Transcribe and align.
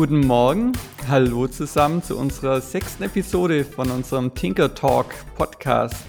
guten 0.00 0.26
Morgen. 0.26 0.72
Hallo 1.08 1.46
zusammen 1.46 2.02
zu 2.02 2.16
unserer 2.16 2.62
sechsten 2.62 3.02
Episode 3.02 3.66
von 3.66 3.90
unserem 3.90 4.34
Tinker 4.34 4.74
Talk 4.74 5.12
Podcast. 5.36 6.06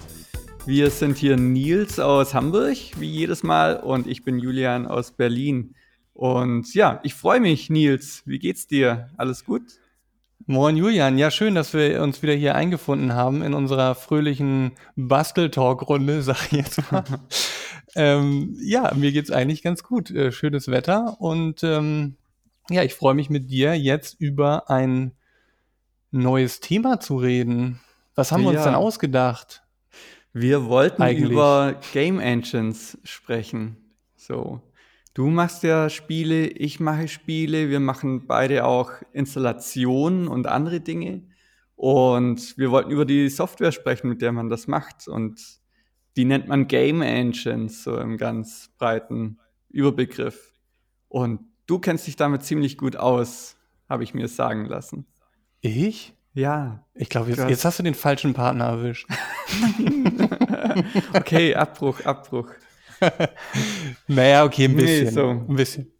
Wir 0.66 0.90
sind 0.90 1.18
hier 1.18 1.36
Nils 1.36 2.00
aus 2.00 2.34
Hamburg, 2.34 2.78
wie 2.98 3.10
jedes 3.10 3.44
Mal, 3.44 3.76
und 3.76 4.08
ich 4.08 4.24
bin 4.24 4.40
Julian 4.40 4.88
aus 4.88 5.12
Berlin. 5.12 5.76
Und 6.14 6.74
ja, 6.74 7.02
ich 7.04 7.16
freue 7.16 7.42
mich, 7.42 7.70
Nils. 7.70 8.24
Wie 8.26 8.40
geht's 8.40 8.66
dir? 8.66 9.10
Alles 9.18 9.44
gut? 9.44 9.64
Moin 10.46 10.78
Julian, 10.78 11.18
ja 11.18 11.30
schön, 11.30 11.54
dass 11.54 11.74
wir 11.74 12.02
uns 12.02 12.24
wieder 12.24 12.34
hier 12.34 12.56
eingefunden 12.56 13.14
haben 13.14 13.42
in 13.42 13.54
unserer 13.54 13.96
fröhlichen 13.96 14.72
Bastel-Talk-Runde, 14.96 16.22
sag 16.22 16.46
ich 16.46 16.60
jetzt 16.60 16.90
mal. 16.94 17.04
ähm, 17.98 18.56
ja, 18.62 18.94
mir 18.96 19.12
geht's 19.12 19.32
eigentlich 19.32 19.64
ganz 19.64 19.84
gut. 19.84 20.12
Äh, 20.12 20.32
schönes 20.32 20.70
Wetter 20.70 21.20
und 21.20 21.62
ähm, 21.66 22.16
ja, 22.70 22.84
ich 22.84 22.94
freue 22.94 23.14
mich 23.14 23.30
mit 23.30 23.50
dir 23.50 23.78
jetzt 23.78 24.20
über 24.20 24.70
ein 24.70 25.14
neues 26.12 26.60
Thema 26.60 27.00
zu 27.00 27.18
reden. 27.18 27.80
Was 28.16 28.32
haben 28.32 28.44
wir 28.44 28.50
uns 28.50 28.64
denn 28.64 28.76
ausgedacht? 28.76 29.64
Wir 30.34 30.66
wollten 30.66 31.02
Eigentlich. 31.02 31.32
über 31.32 31.80
Game 31.94 32.20
Engines 32.20 32.98
sprechen. 33.04 33.78
So. 34.16 34.62
Du 35.14 35.28
machst 35.28 35.64
ja 35.64 35.90
Spiele, 35.90 36.48
ich 36.48 36.80
mache 36.80 37.10
Spiele, 37.10 37.70
wir 37.70 37.82
machen 37.82 38.28
beide 38.28 38.66
auch 38.66 38.92
Installationen 39.12 40.30
und 40.30 40.48
andere 40.48 40.80
Dinge. 40.80 41.24
Und 41.76 42.58
wir 42.58 42.72
wollten 42.72 42.92
über 42.92 43.06
die 43.06 43.28
Software 43.28 43.72
sprechen, 43.72 44.08
mit 44.08 44.22
der 44.22 44.32
man 44.32 44.50
das 44.50 44.68
macht. 44.68 45.08
Und 45.08 45.42
die 46.16 46.26
nennt 46.26 46.48
man 46.48 46.68
Game 46.68 47.02
Engines, 47.02 47.84
so 47.84 47.98
im 47.98 48.18
ganz 48.18 48.70
breiten 48.78 49.40
Überbegriff. 49.70 50.54
Und 51.10 51.51
du 51.72 51.80
kennst 51.80 52.06
dich 52.06 52.18
damit 52.18 52.44
ziemlich 52.44 52.78
gut 52.78 52.98
aus, 52.98 53.56
habe 53.88 54.04
ich 54.04 54.14
mir 54.14 54.28
sagen 54.28 54.66
lassen. 54.66 55.06
Ich? 55.62 56.14
Ja. 56.34 56.86
Ich 56.94 57.08
glaube, 57.08 57.30
jetzt, 57.30 57.50
jetzt 57.50 57.64
hast 57.64 57.80
du 57.80 57.84
den 57.84 57.94
falschen 57.94 58.34
Partner 58.34 58.66
erwischt. 58.66 59.08
okay, 61.14 61.56
Abbruch, 61.56 62.02
Abbruch. 62.04 62.50
naja, 64.08 64.44
okay, 64.44 64.66
ein 64.66 64.76
bisschen. 64.76 65.06
Nee, 65.06 65.12
so. 65.12 65.30
Ein 65.30 65.56
bisschen. 65.56 65.92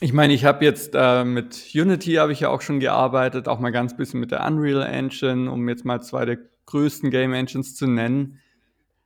Ich 0.00 0.14
meine, 0.14 0.32
ich 0.32 0.46
habe 0.46 0.64
jetzt 0.64 0.92
äh, 0.94 1.24
mit 1.24 1.70
Unity 1.74 2.14
habe 2.14 2.32
ich 2.32 2.40
ja 2.40 2.48
auch 2.48 2.62
schon 2.62 2.80
gearbeitet, 2.80 3.46
auch 3.46 3.58
mal 3.58 3.70
ganz 3.70 3.94
bisschen 3.94 4.20
mit 4.20 4.30
der 4.30 4.46
Unreal 4.46 4.82
Engine, 4.82 5.50
um 5.50 5.68
jetzt 5.68 5.84
mal 5.84 6.00
zwei 6.00 6.24
der 6.24 6.38
größten 6.64 7.10
Game 7.10 7.34
Engines 7.34 7.74
zu 7.74 7.86
nennen. 7.86 8.38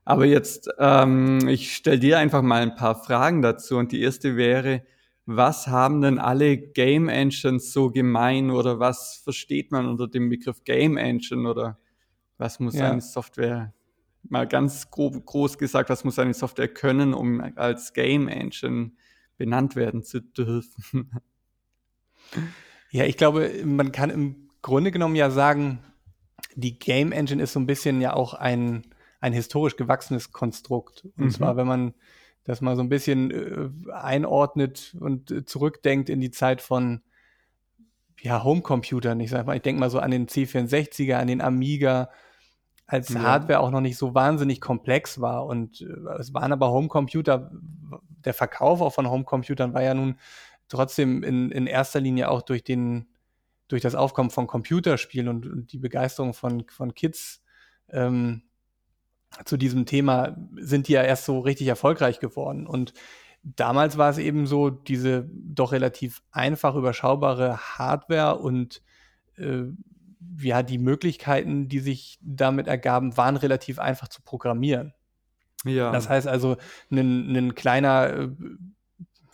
Aber 0.05 0.27
jetzt, 0.27 0.69
ähm, 0.79 1.49
ich 1.49 1.75
stelle 1.75 1.99
dir 1.99 2.19
einfach 2.19 2.43
mal 2.43 2.63
ein 2.63 2.77
paar 2.77 3.03
Fragen 3.03 3.43
dazu. 3.43 3.79
Und 3.79 3.91
die 3.91 4.03
erste 4.03 4.37
wäre, 4.37 4.83
was 5.25 5.69
haben 5.69 6.01
denn 6.01 6.19
alle 6.19 6.59
Game 6.59 7.09
Engines 7.09 7.73
so 7.73 7.91
gemein 7.91 8.51
oder 8.51 8.81
was 8.81 9.21
versteht 9.23 9.71
man 9.71 9.87
unter 9.87 10.09
dem 10.09 10.29
Begriff 10.29 10.65
Game 10.65 10.97
Engine 10.97 11.49
oder 11.49 11.79
was 12.39 12.59
muss 12.59 12.75
ja. 12.75 12.91
eine 12.91 13.01
Software 13.01 13.73
mal 14.25 14.47
ganz 14.47 14.91
grob, 14.91 15.25
groß 15.25 15.59
gesagt, 15.59 15.91
was 15.91 16.05
muss 16.05 16.19
eine 16.19 16.35
Software 16.35 16.69
können, 16.69 17.15
um 17.15 17.41
als 17.57 17.93
Game 17.93 18.29
Engine 18.29 18.93
benannt 19.37 19.77
werden 19.77 20.03
zu 20.03 20.21
dürfen? 20.21 21.11
Ja, 22.91 23.05
ich 23.05 23.17
glaube, 23.17 23.51
man 23.65 23.91
kann 23.91 24.11
im 24.11 24.51
Grunde 24.61 24.91
genommen 24.91 25.17
ja 25.17 25.31
sagen, 25.31 25.81
die 26.55 26.79
Game 26.79 27.13
Engine 27.13 27.43
ist 27.43 27.55
so 27.55 27.61
ein 27.61 27.67
bisschen 27.67 28.01
ja 28.01 28.13
auch 28.13 28.35
ein, 28.35 28.83
ein 29.21 29.33
historisch 29.33 29.77
gewachsenes 29.77 30.33
Konstrukt. 30.33 31.07
Und 31.17 31.25
mhm. 31.25 31.31
zwar, 31.31 31.57
wenn 31.57 31.67
man 31.67 31.95
das 32.45 32.61
mal 32.61 32.77
so 32.77 32.83
ein 32.83 32.89
bisschen 32.89 33.31
äh, 33.31 33.93
einordnet 33.93 34.97
und 34.99 35.31
äh, 35.31 35.45
zurückdenkt 35.45 36.09
in 36.09 36.21
die 36.21 36.31
Zeit 36.31 36.61
von 36.61 37.03
ja, 38.21 38.43
Homecomputern. 38.43 39.21
Ich 39.21 39.31
sag 39.31 39.47
mal, 39.47 39.57
ich 39.57 39.63
denke 39.63 39.81
mal 39.81 39.91
so 39.91 39.99
an 39.99 40.11
den 40.11 40.27
C64er, 40.27 41.15
an 41.15 41.27
den 41.27 41.41
Amiga, 41.41 42.11
als 42.87 43.09
ja. 43.09 43.23
Hardware 43.23 43.61
auch 43.61 43.71
noch 43.71 43.81
nicht 43.81 43.97
so 43.97 44.15
wahnsinnig 44.15 44.61
komplex 44.61 45.21
war. 45.21 45.47
Und 45.47 45.81
äh, 45.81 46.19
es 46.19 46.35
waren 46.35 46.53
aber 46.53 46.71
Homecomputer, 46.71 47.51
der 48.25 48.35
Verkauf 48.35 48.81
auch 48.81 48.93
von 48.93 49.11
Homecomputern 49.11 49.75
war 49.75 49.83
ja 49.83 49.95
nun 49.95 50.19
trotzdem 50.69 51.23
in, 51.23 51.51
in 51.51 51.67
erster 51.67 52.01
Linie 52.01 52.31
auch 52.31 52.43
durch 52.43 52.65
den, 52.65 53.09
durch 53.69 53.83
das 53.83 53.95
Aufkommen 53.95 54.31
von 54.31 54.47
Computerspielen 54.47 55.29
und, 55.29 55.47
und 55.47 55.73
die 55.73 55.79
Begeisterung 55.79 56.35
von, 56.35 56.65
von 56.69 56.95
Kids 56.95 57.43
ähm, 57.89 58.43
zu 59.45 59.57
diesem 59.57 59.87
Thema 59.87 60.37
sind 60.57 60.89
die 60.89 60.93
ja 60.93 61.03
erst 61.03 61.25
so 61.25 61.41
richtig 61.41 61.69
erfolgreich 61.69 62.21
geworden. 62.21 62.67
Und 62.67 62.93
damals 63.43 63.99
war 63.99 64.11
es 64.11 64.19
eben 64.19 64.47
so, 64.47 64.71
diese 64.71 65.29
doch 65.33 65.73
relativ 65.73 66.23
einfach 66.31 66.75
überschaubare 66.75 67.59
Hardware 67.59 68.39
und 68.39 68.83
äh, 69.37 69.65
ja, 70.39 70.63
die 70.63 70.79
Möglichkeiten, 70.79 71.69
die 71.69 71.81
sich 71.81 72.19
damit 72.23 72.69
ergaben, 72.69 73.17
waren 73.17 73.37
relativ 73.37 73.79
einfach 73.79 74.09
zu 74.09 74.23
programmieren. 74.23 74.95
Ja. 75.65 75.93
Das 75.93 76.09
heißt 76.09 76.27
also, 76.27 76.57
ein, 76.91 77.37
ein 77.37 77.55
kleiner, 77.55 78.11
äh, 78.11 78.29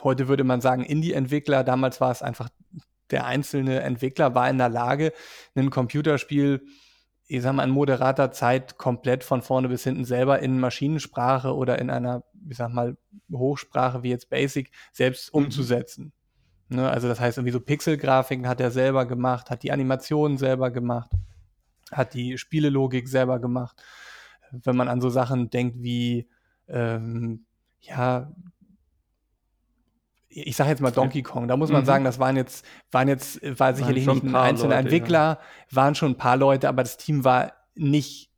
heute 0.03 0.29
würde 0.29 0.45
man 0.45 0.61
sagen, 0.61 0.85
Indie-Entwickler, 0.85 1.65
damals 1.65 2.01
war 2.01 2.11
es 2.11 2.23
einfach, 2.23 2.49
der 3.11 3.27
einzelne 3.27 3.81
Entwickler 3.81 4.35
war 4.35 4.49
in 4.51 4.59
der 4.59 4.69
Lage, 4.69 5.13
ein 5.55 5.71
Computerspiel, 5.71 6.67
ich 7.29 7.43
sag 7.43 7.53
mal, 7.53 7.65
in 7.65 7.71
moderater 7.71 8.33
Zeit 8.33 8.79
komplett 8.79 9.23
von 9.23 9.43
vorne 9.43 9.69
bis 9.69 9.85
hinten 9.85 10.07
selber 10.07 10.41
in 10.41 10.59
Maschinensprache 10.59 11.55
oder 11.55 11.79
in 11.79 11.91
einer, 11.91 12.25
ich 12.49 12.57
sag 12.57 12.73
mal, 12.73 12.97
Hochsprache 13.31 14.03
wie 14.03 14.09
jetzt 14.09 14.31
Basic 14.31 14.71
selbst 14.93 15.33
mhm. 15.33 15.45
umzusetzen. 15.45 16.13
Ne, 16.71 16.89
also 16.91 17.07
das 17.07 17.21
heißt, 17.21 17.39
irgendwie 17.39 17.53
so 17.53 17.61
Pixelgrafiken 17.61 18.49
hat 18.49 18.61
er 18.61 18.71
selber 18.71 19.07
gemacht, 19.07 19.51
hat 19.51 19.63
die 19.63 19.73
Animationen 19.73 20.39
selber 20.39 20.71
gemacht, 20.71 21.11
hat 21.93 22.15
die 22.15 22.39
Spielelogik 22.39 23.09
selber 23.09 23.39
gemacht. 23.39 23.83
Wenn 24.51 24.77
man 24.77 24.89
an 24.89 25.03
so 25.03 25.11
Sachen 25.11 25.51
denkt 25.51 25.83
wie, 25.83 26.29
ähm, 26.67 27.45
ja, 27.81 28.33
ich 30.43 30.57
sage 30.57 30.71
jetzt 30.71 30.81
mal 30.81 30.91
Donkey 30.91 31.23
Kong, 31.23 31.49
da 31.49 31.57
muss 31.57 31.71
man 31.71 31.83
mhm. 31.83 31.87
sagen, 31.87 32.05
das 32.05 32.19
waren 32.19 32.37
jetzt, 32.37 32.65
waren 32.91 33.09
jetzt, 33.09 33.41
war 33.59 33.75
sicherlich 33.75 34.07
nicht 34.07 34.25
ein 34.25 34.35
einzelner 34.35 34.77
Leute, 34.77 34.89
Entwickler, 34.89 35.39
ja. 35.41 35.77
waren 35.77 35.95
schon 35.95 36.13
ein 36.13 36.17
paar 36.17 36.37
Leute, 36.37 36.69
aber 36.69 36.83
das 36.83 36.97
Team 36.97 37.25
war 37.25 37.53
nicht 37.75 38.29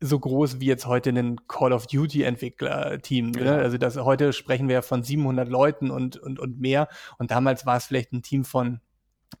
so 0.00 0.18
groß 0.18 0.60
wie 0.60 0.66
jetzt 0.66 0.86
heute 0.86 1.10
ein 1.10 1.46
Call 1.46 1.72
of 1.72 1.86
Duty 1.86 2.22
Entwickler-Team. 2.22 3.32
Ne? 3.32 3.52
Also 3.56 3.76
das, 3.76 3.96
heute 3.98 4.32
sprechen 4.32 4.68
wir 4.68 4.74
ja 4.76 4.82
von 4.82 5.02
700 5.02 5.48
Leuten 5.48 5.90
und, 5.90 6.16
und, 6.16 6.38
und 6.38 6.58
mehr. 6.58 6.88
Und 7.18 7.30
damals 7.30 7.66
war 7.66 7.76
es 7.76 7.84
vielleicht 7.84 8.12
ein 8.12 8.22
Team 8.22 8.44
von, 8.44 8.80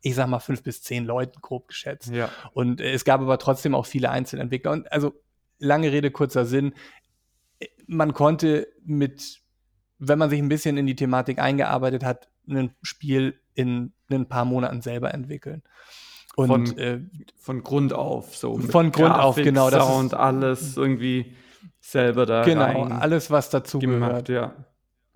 ich 0.02 0.14
sag 0.14 0.28
mal, 0.28 0.38
fünf 0.38 0.62
bis 0.62 0.82
zehn 0.82 1.06
Leuten 1.06 1.40
grob 1.40 1.68
geschätzt. 1.68 2.10
Ja. 2.10 2.28
Und 2.52 2.80
es 2.82 3.06
gab 3.06 3.22
aber 3.22 3.38
trotzdem 3.38 3.74
auch 3.74 3.86
viele 3.86 4.10
Einzelentwickler. 4.10 4.72
Und 4.72 4.92
also 4.92 5.14
lange 5.58 5.92
Rede, 5.92 6.10
kurzer 6.10 6.44
Sinn. 6.44 6.74
Man 7.86 8.12
konnte 8.12 8.68
mit, 8.84 9.40
wenn 10.00 10.18
man 10.18 10.30
sich 10.30 10.40
ein 10.40 10.48
bisschen 10.48 10.76
in 10.76 10.86
die 10.86 10.96
Thematik 10.96 11.38
eingearbeitet 11.38 12.04
hat, 12.04 12.28
ein 12.48 12.72
Spiel 12.82 13.38
in 13.54 13.92
ein 14.10 14.26
paar 14.26 14.44
Monaten 14.44 14.80
selber 14.80 15.14
entwickeln. 15.14 15.62
Und, 16.36 16.48
von, 16.48 16.78
äh, 16.78 17.00
von 17.38 17.62
Grund 17.62 17.92
auf, 17.92 18.34
so. 18.36 18.58
Von 18.58 18.90
Grund 18.90 18.94
Grafik, 18.94 19.22
auf, 19.22 19.36
genau. 19.36 19.70
Das 19.70 19.86
Sound, 19.86 20.14
alles 20.14 20.76
irgendwie 20.76 21.34
selber 21.80 22.24
da 22.24 22.42
Genau, 22.44 22.84
alles, 22.84 23.30
was 23.30 23.50
dazu 23.50 23.78
gemacht, 23.78 24.26
gehört. 24.26 24.28
Ja. 24.28 24.54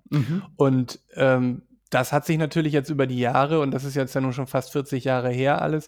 Mhm. 0.09 0.43
Und 0.55 0.99
ähm, 1.15 1.63
das 1.89 2.11
hat 2.11 2.25
sich 2.25 2.37
natürlich 2.37 2.73
jetzt 2.73 2.89
über 2.89 3.07
die 3.07 3.19
Jahre, 3.19 3.61
und 3.61 3.71
das 3.71 3.85
ist 3.85 3.95
jetzt 3.95 4.13
ja 4.13 4.21
nun 4.21 4.33
schon 4.33 4.47
fast 4.47 4.71
40 4.71 5.03
Jahre 5.03 5.29
her 5.29 5.61
alles, 5.61 5.87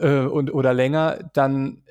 äh, 0.00 0.20
und, 0.20 0.52
oder 0.52 0.74
länger, 0.74 1.30
dann 1.34 1.82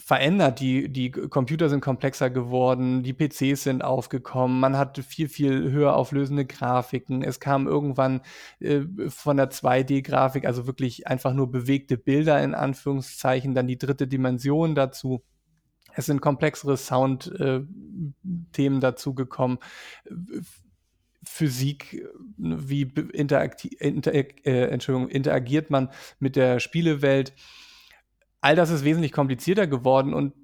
verändert. 0.00 0.60
Die, 0.60 0.88
die 0.88 1.10
Computer 1.10 1.68
sind 1.68 1.80
komplexer 1.80 2.30
geworden, 2.30 3.02
die 3.02 3.12
PCs 3.12 3.62
sind 3.62 3.84
aufgekommen, 3.84 4.60
man 4.60 4.76
hat 4.76 4.98
viel, 4.98 5.28
viel 5.28 5.70
höher 5.70 5.94
auflösende 5.94 6.46
Grafiken. 6.46 7.22
Es 7.22 7.40
kam 7.40 7.66
irgendwann 7.66 8.22
äh, 8.60 8.80
von 9.08 9.36
der 9.36 9.50
2D-Grafik, 9.50 10.46
also 10.46 10.66
wirklich 10.66 11.06
einfach 11.06 11.32
nur 11.32 11.50
bewegte 11.50 11.96
Bilder 11.96 12.42
in 12.42 12.54
Anführungszeichen, 12.54 13.54
dann 13.54 13.66
die 13.66 13.78
dritte 13.78 14.08
Dimension 14.08 14.74
dazu. 14.74 15.22
Es 15.94 16.06
sind 16.06 16.20
komplexere 16.20 16.76
Sound-Themen 16.76 18.76
äh, 18.76 18.80
dazu 18.80 19.14
gekommen. 19.14 19.58
Physik, 21.22 22.08
wie 22.38 22.90
interakti 23.12 23.68
inter 23.78 24.14
äh, 24.14 24.70
Entschuldigung, 24.70 25.10
interagiert 25.10 25.68
man 25.68 25.90
mit 26.18 26.36
der 26.36 26.60
Spielewelt 26.60 27.34
all 28.40 28.56
das 28.56 28.70
ist 28.70 28.84
wesentlich 28.84 29.12
komplizierter 29.12 29.66
geworden 29.66 30.14
und 30.14 30.34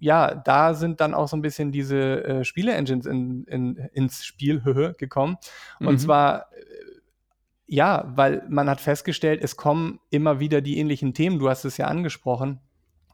ja, 0.00 0.34
da 0.34 0.74
sind 0.74 1.00
dann 1.00 1.14
auch 1.14 1.28
so 1.28 1.36
ein 1.36 1.42
bisschen 1.42 1.72
diese 1.72 2.24
äh, 2.24 2.44
Spiele-Engines 2.44 3.06
in, 3.06 3.44
in, 3.44 3.76
ins 3.92 4.24
Spiel 4.24 4.60
gekommen. 4.98 5.36
Und 5.78 5.92
mhm. 5.92 5.98
zwar, 5.98 6.52
äh, 6.52 6.64
ja, 7.66 8.10
weil 8.16 8.42
man 8.48 8.68
hat 8.68 8.80
festgestellt, 8.80 9.40
es 9.44 9.56
kommen 9.56 10.00
immer 10.08 10.40
wieder 10.40 10.62
die 10.62 10.78
ähnlichen 10.78 11.12
Themen. 11.12 11.38
Du 11.38 11.50
hast 11.50 11.64
es 11.66 11.76
ja 11.76 11.86
angesprochen. 11.86 12.60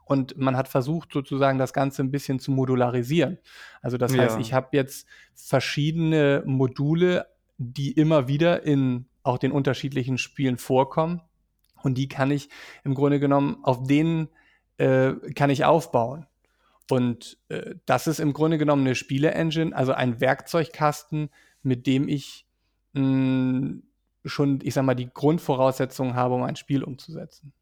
Und 0.05 0.37
man 0.37 0.55
hat 0.55 0.69
versucht, 0.69 1.11
sozusagen 1.11 1.57
das 1.57 1.73
Ganze 1.73 2.01
ein 2.01 2.11
bisschen 2.11 2.39
zu 2.39 2.51
modularisieren. 2.51 3.39
Also 3.81 3.97
das 3.97 4.17
heißt, 4.17 4.39
ich 4.39 4.53
habe 4.53 4.69
jetzt 4.71 5.05
verschiedene 5.35 6.43
Module, 6.45 7.27
die 7.57 7.91
immer 7.91 8.29
wieder 8.29 8.63
in 8.63 9.07
auch 9.23 9.37
den 9.37 9.51
unterschiedlichen 9.51 10.17
Spielen 10.17 10.57
vorkommen. 10.57 11.21
Und 11.87 11.97
die 11.97 12.09
kann 12.09 12.31
ich 12.31 12.49
im 12.83 12.93
Grunde 12.93 13.19
genommen, 13.19 13.59
auf 13.63 13.87
denen 13.87 14.27
äh, 14.77 15.13
kann 15.33 15.49
ich 15.49 15.63
aufbauen. 15.63 16.27
Und 16.91 17.37
äh, 17.47 17.75
das 17.85 18.07
ist 18.07 18.19
im 18.19 18.33
Grunde 18.33 18.57
genommen 18.57 18.85
eine 18.85 18.93
Spiele-Engine, 18.93 19.73
also 19.73 19.93
ein 19.93 20.19
Werkzeugkasten, 20.19 21.29
mit 21.63 21.87
dem 21.87 22.09
ich 22.09 22.45
mh, 22.91 23.01
hm, 23.01 23.83
schon, 24.25 24.59
ich 24.63 24.73
sag 24.73 24.83
mal, 24.83 24.95
die 24.95 25.09
Grundvoraussetzungen 25.09 26.15
habe, 26.15 26.35
um 26.35 26.43
ein 26.43 26.57
Spiel 26.57 26.83
umzusetzen. 26.83 27.53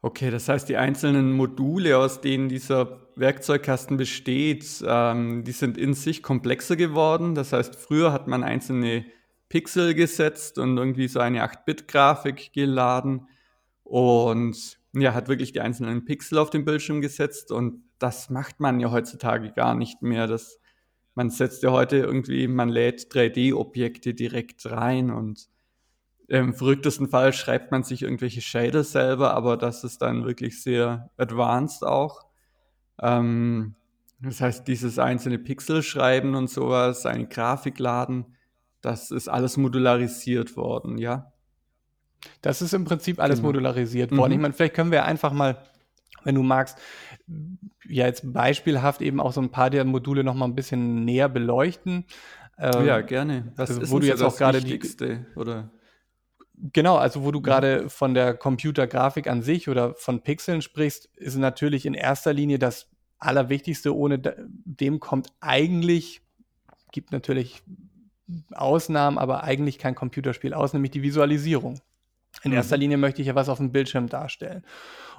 Okay, 0.00 0.32
das 0.32 0.48
heißt, 0.48 0.68
die 0.68 0.76
einzelnen 0.76 1.30
Module, 1.32 1.98
aus 1.98 2.20
denen 2.20 2.48
dieser 2.48 2.98
Werkzeugkasten 3.14 3.96
besteht, 3.96 4.82
ähm, 4.84 5.44
die 5.44 5.52
sind 5.52 5.78
in 5.78 5.94
sich 5.94 6.24
komplexer 6.24 6.74
geworden. 6.74 7.36
Das 7.36 7.52
heißt, 7.52 7.76
früher 7.76 8.12
hat 8.12 8.26
man 8.26 8.42
einzelne 8.42 9.04
Pixel 9.48 9.94
gesetzt 9.94 10.58
und 10.58 10.76
irgendwie 10.76 11.06
so 11.06 11.20
eine 11.20 11.44
8-Bit-Grafik 11.44 12.52
geladen 12.52 13.28
und 13.92 14.78
ja, 14.94 15.12
hat 15.12 15.28
wirklich 15.28 15.52
die 15.52 15.60
einzelnen 15.60 16.06
Pixel 16.06 16.38
auf 16.38 16.48
den 16.48 16.64
Bildschirm 16.64 17.02
gesetzt 17.02 17.52
und 17.52 17.84
das 17.98 18.30
macht 18.30 18.58
man 18.58 18.80
ja 18.80 18.90
heutzutage 18.90 19.52
gar 19.52 19.74
nicht 19.74 20.00
mehr. 20.00 20.26
Das, 20.26 20.58
man 21.14 21.28
setzt 21.28 21.62
ja 21.62 21.72
heute 21.72 21.98
irgendwie, 21.98 22.48
man 22.48 22.70
lädt 22.70 23.12
3D-Objekte 23.12 24.14
direkt 24.14 24.64
rein 24.64 25.10
und 25.10 25.50
im 26.26 26.54
verrücktesten 26.54 27.10
Fall 27.10 27.34
schreibt 27.34 27.70
man 27.70 27.82
sich 27.82 28.00
irgendwelche 28.00 28.40
Shader 28.40 28.82
selber, 28.82 29.34
aber 29.34 29.58
das 29.58 29.84
ist 29.84 30.00
dann 30.00 30.24
wirklich 30.24 30.62
sehr 30.62 31.10
advanced 31.18 31.84
auch. 31.84 32.24
Ähm, 32.98 33.74
das 34.20 34.40
heißt, 34.40 34.66
dieses 34.66 34.98
einzelne 34.98 35.38
Pixel 35.38 35.82
schreiben 35.82 36.34
und 36.34 36.48
sowas, 36.48 37.04
eine 37.04 37.28
Grafik 37.28 37.78
laden, 37.78 38.24
das 38.80 39.10
ist 39.10 39.28
alles 39.28 39.58
modularisiert 39.58 40.56
worden, 40.56 40.96
ja. 40.96 41.31
Das 42.40 42.62
ist 42.62 42.72
im 42.72 42.84
Prinzip 42.84 43.20
alles 43.20 43.38
genau. 43.38 43.48
modularisiert 43.48 44.10
worden. 44.16 44.30
Mhm. 44.30 44.36
Ich 44.36 44.42
meine, 44.42 44.54
vielleicht 44.54 44.74
können 44.74 44.92
wir 44.92 45.04
einfach 45.04 45.32
mal, 45.32 45.62
wenn 46.24 46.34
du 46.34 46.42
magst, 46.42 46.78
ja 47.88 48.06
jetzt 48.06 48.32
beispielhaft 48.32 49.02
eben 49.02 49.20
auch 49.20 49.32
so 49.32 49.40
ein 49.40 49.50
paar 49.50 49.70
der 49.70 49.84
Module 49.84 50.24
noch 50.24 50.34
mal 50.34 50.46
ein 50.46 50.54
bisschen 50.54 51.04
näher 51.04 51.28
beleuchten. 51.28 52.04
Ähm, 52.58 52.86
ja, 52.86 53.00
gerne. 53.00 53.52
Was 53.56 53.70
also, 53.70 53.90
wo 53.90 53.98
du 53.98 54.06
jetzt 54.06 54.22
auch 54.22 54.36
gerade 54.36 54.60
die 54.60 54.80
oder 55.36 55.70
Genau, 56.72 56.96
also 56.96 57.24
wo 57.24 57.32
du 57.32 57.40
mhm. 57.40 57.44
gerade 57.44 57.90
von 57.90 58.14
der 58.14 58.34
Computergrafik 58.34 59.26
an 59.26 59.42
sich 59.42 59.68
oder 59.68 59.94
von 59.94 60.22
Pixeln 60.22 60.62
sprichst, 60.62 61.06
ist 61.16 61.36
natürlich 61.36 61.86
in 61.86 61.94
erster 61.94 62.32
Linie 62.32 62.58
das 62.58 62.88
Allerwichtigste. 63.18 63.96
Ohne 63.96 64.18
dem 64.18 65.00
kommt 65.00 65.32
eigentlich, 65.40 66.20
gibt 66.92 67.10
natürlich 67.10 67.62
Ausnahmen, 68.52 69.18
aber 69.18 69.42
eigentlich 69.42 69.78
kein 69.78 69.96
Computerspiel 69.96 70.54
aus, 70.54 70.72
nämlich 70.72 70.92
die 70.92 71.02
Visualisierung. 71.02 71.80
In 72.42 72.50
mhm. 72.50 72.56
erster 72.56 72.76
Linie 72.76 72.96
möchte 72.96 73.22
ich 73.22 73.28
ja 73.28 73.34
was 73.34 73.48
auf 73.48 73.58
dem 73.58 73.72
Bildschirm 73.72 74.08
darstellen. 74.08 74.64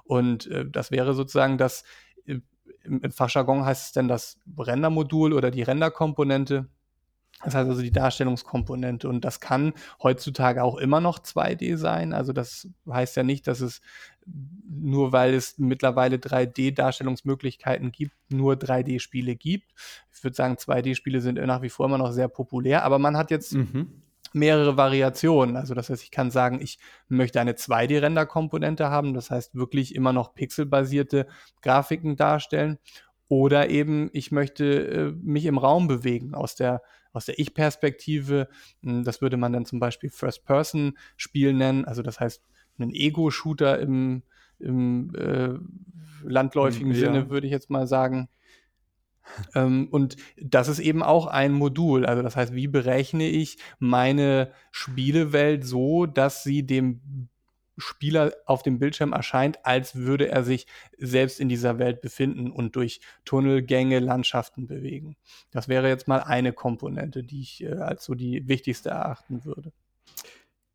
Und 0.04 0.48
äh, 0.48 0.66
das 0.70 0.92
wäre 0.92 1.14
sozusagen 1.14 1.58
das, 1.58 1.84
äh, 2.26 2.40
im 2.84 3.12
Fachjargon 3.12 3.66
heißt 3.66 3.88
es 3.88 3.92
denn 3.94 4.08
das 4.08 4.40
Rendermodul 4.58 5.34
oder 5.34 5.52
die 5.52 5.64
Renderkomponente. 5.64 6.68
Das 7.44 7.56
heißt 7.56 7.70
also 7.70 7.82
die 7.82 7.92
Darstellungskomponente. 7.92 9.08
Und 9.08 9.26
das 9.26 9.40
kann 9.40 9.74
heutzutage 10.02 10.64
auch 10.64 10.78
immer 10.78 11.02
noch 11.02 11.20
2D 11.20 11.78
sein. 11.78 12.14
Also 12.14 12.32
das 12.34 12.70
heißt 12.90 13.18
ja 13.18 13.24
nicht, 13.24 13.48
dass 13.48 13.60
es 13.60 13.82
nur 14.26 15.12
weil 15.12 15.34
es 15.34 15.58
mittlerweile 15.58 16.18
3D-Darstellungsmöglichkeiten 16.18 17.92
gibt, 17.92 18.16
nur 18.30 18.54
3D-Spiele 18.54 19.36
gibt. 19.36 19.74
Ich 20.14 20.24
würde 20.24 20.36
sagen, 20.36 20.56
2D-Spiele 20.56 21.20
sind 21.20 21.36
nach 21.46 21.62
wie 21.62 21.70
vor 21.70 21.86
immer 21.86 21.98
noch 21.98 22.12
sehr 22.12 22.30
populär, 22.30 22.84
aber 22.84 23.00
man 23.00 23.18
hat 23.18 23.32
jetzt 23.32 23.54
mhm. 23.54 24.02
Mehrere 24.34 24.78
Variationen. 24.78 25.56
Also 25.56 25.74
das 25.74 25.90
heißt, 25.90 26.04
ich 26.04 26.12
kann 26.12 26.32
sagen, 26.32 26.60
ich 26.62 26.80
möchte 27.08 27.40
eine 27.40 27.54
2D-Render-Komponente 27.54 28.90
haben, 28.90 29.14
das 29.14 29.32
heißt 29.32 29.56
wirklich 29.56 29.96
immer 29.96 30.14
noch 30.14 30.34
pixelbasierte 30.34 31.28
Grafiken 31.62 32.16
darstellen. 32.16 32.80
Oder 33.28 33.70
eben, 33.70 34.10
ich 34.14 34.32
möchte 34.32 34.66
äh, 34.66 35.12
mich 35.12 35.46
im 35.46 35.58
Raum 35.58 35.88
bewegen 35.88 36.36
aus 36.36 36.56
der 36.56 36.82
aus 37.14 37.26
der 37.26 37.40
Ich-Perspektive. 37.40 38.50
Hm, 38.82 39.04
das 39.04 39.22
würde 39.22 39.38
man 39.38 39.54
dann 39.54 39.66
zum 39.66 39.80
Beispiel 39.80 40.10
First-Person-Spiel 40.10 41.54
nennen. 41.54 41.86
Also 41.86 42.02
das 42.02 42.20
heißt, 42.20 42.44
einen 42.78 42.92
Ego-Shooter 42.92 43.80
im, 43.80 44.24
im 44.60 45.14
äh, 45.16 45.54
landläufigen 46.28 46.92
ja. 46.92 47.00
Sinne, 47.00 47.30
würde 47.30 47.48
ich 47.48 47.52
jetzt 47.52 47.70
mal 47.70 47.88
sagen. 47.88 48.30
Ähm, 49.56 49.88
und 49.92 50.16
das 50.42 50.68
ist 50.68 50.80
eben 50.80 51.04
auch 51.04 51.28
ein 51.28 51.54
Modul. 51.54 52.06
Also 52.06 52.22
das 52.22 52.36
heißt, 52.36 52.54
wie 52.54 52.68
berechne 52.68 53.28
ich 53.28 53.58
meine 53.80 54.52
Spielewelt 54.72 55.66
so, 55.66 56.06
dass 56.06 56.44
sie 56.44 56.66
dem 56.66 57.30
Spieler 57.78 58.34
auf 58.46 58.62
dem 58.64 58.80
Bildschirm 58.80 59.14
erscheint, 59.14 59.66
als 59.66 59.96
würde 59.96 60.28
er 60.28 60.44
sich 60.44 60.68
selbst 60.98 61.40
in 61.40 61.50
dieser 61.50 61.80
Welt 61.80 62.02
befinden 62.02 62.52
und 62.52 62.76
durch 62.76 63.02
Tunnelgänge, 63.26 64.00
Landschaften 64.00 64.68
bewegen. 64.68 65.16
Das 65.52 65.68
wäre 65.68 65.88
jetzt 65.88 66.08
mal 66.08 66.20
eine 66.20 66.54
Komponente, 66.54 67.24
die 67.24 67.42
ich 67.42 67.64
äh, 67.64 67.74
als 67.74 68.06
so 68.06 68.14
die 68.14 68.48
wichtigste 68.48 68.90
erachten 68.90 69.44
würde. 69.46 69.72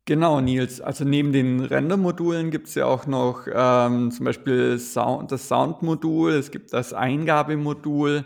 Genau, 0.05 0.41
Nils. 0.41 0.81
Also 0.81 1.05
neben 1.05 1.31
den 1.31 1.59
Render-Modulen 1.63 2.49
gibt 2.49 2.67
es 2.67 2.75
ja 2.75 2.85
auch 2.85 3.05
noch 3.05 3.45
ähm, 3.53 4.09
zum 4.09 4.25
Beispiel 4.25 4.79
Sound, 4.79 5.31
das 5.31 5.47
Sound-Modul, 5.47 6.31
es 6.31 6.49
gibt 6.49 6.73
das 6.73 6.93
Eingabemodul, 6.93 8.25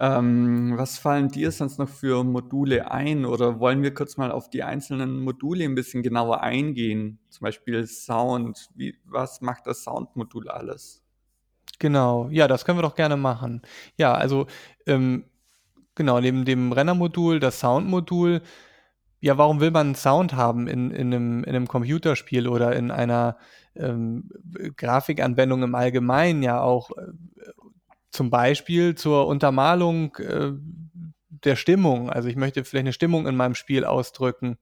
ähm, 0.00 0.74
was 0.76 0.98
fallen 0.98 1.28
dir 1.28 1.52
sonst 1.52 1.78
noch 1.78 1.88
für 1.88 2.24
Module 2.24 2.90
ein 2.90 3.24
oder 3.24 3.60
wollen 3.60 3.82
wir 3.82 3.94
kurz 3.94 4.16
mal 4.16 4.32
auf 4.32 4.50
die 4.50 4.64
einzelnen 4.64 5.20
Module 5.20 5.64
ein 5.64 5.76
bisschen 5.76 6.02
genauer 6.02 6.42
eingehen? 6.42 7.20
Zum 7.28 7.44
Beispiel 7.44 7.86
Sound. 7.86 8.70
Wie, 8.74 8.96
was 9.04 9.40
macht 9.40 9.66
das 9.66 9.84
Soundmodul 9.84 10.48
alles? 10.48 11.04
Genau, 11.78 12.28
ja, 12.30 12.48
das 12.48 12.64
können 12.64 12.78
wir 12.78 12.82
doch 12.82 12.96
gerne 12.96 13.16
machen. 13.16 13.62
Ja, 13.96 14.14
also 14.14 14.46
ähm, 14.86 15.24
genau, 15.94 16.20
neben 16.20 16.44
dem 16.44 16.72
Rennermodul, 16.72 17.38
das 17.38 17.60
Soundmodul, 17.60 18.42
ja, 19.20 19.38
warum 19.38 19.60
will 19.60 19.70
man 19.70 19.94
Sound 19.94 20.34
haben 20.34 20.66
in, 20.66 20.90
in, 20.90 21.14
einem, 21.14 21.44
in 21.44 21.54
einem 21.54 21.68
Computerspiel 21.68 22.48
oder 22.48 22.74
in 22.74 22.90
einer 22.90 23.38
ähm, 23.76 24.28
Grafikanwendung 24.76 25.62
im 25.62 25.74
Allgemeinen 25.74 26.42
ja 26.42 26.60
auch 26.60 26.90
äh, 26.90 27.12
zum 28.14 28.30
Beispiel 28.30 28.94
zur 28.94 29.26
Untermalung 29.26 30.14
äh, 30.16 30.52
der 31.28 31.56
Stimmung. 31.56 32.10
Also 32.10 32.28
ich 32.28 32.36
möchte 32.36 32.64
vielleicht 32.64 32.84
eine 32.84 32.92
Stimmung 32.92 33.26
in 33.26 33.36
meinem 33.36 33.56
Spiel 33.56 33.84
ausdrücken. 33.84 34.56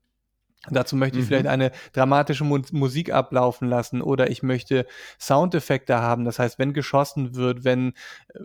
Dazu 0.70 0.96
möchte 0.96 1.18
ich 1.18 1.24
mhm. 1.24 1.28
vielleicht 1.28 1.46
eine 1.48 1.72
dramatische 1.92 2.44
Mu 2.44 2.60
Musik 2.70 3.12
ablaufen 3.12 3.68
lassen 3.68 4.00
oder 4.00 4.30
ich 4.30 4.42
möchte 4.42 4.86
Soundeffekte 5.20 5.98
haben. 5.98 6.24
Das 6.24 6.38
heißt, 6.38 6.58
wenn 6.58 6.72
geschossen 6.72 7.34
wird, 7.34 7.64
wenn 7.64 7.92
äh, 8.32 8.40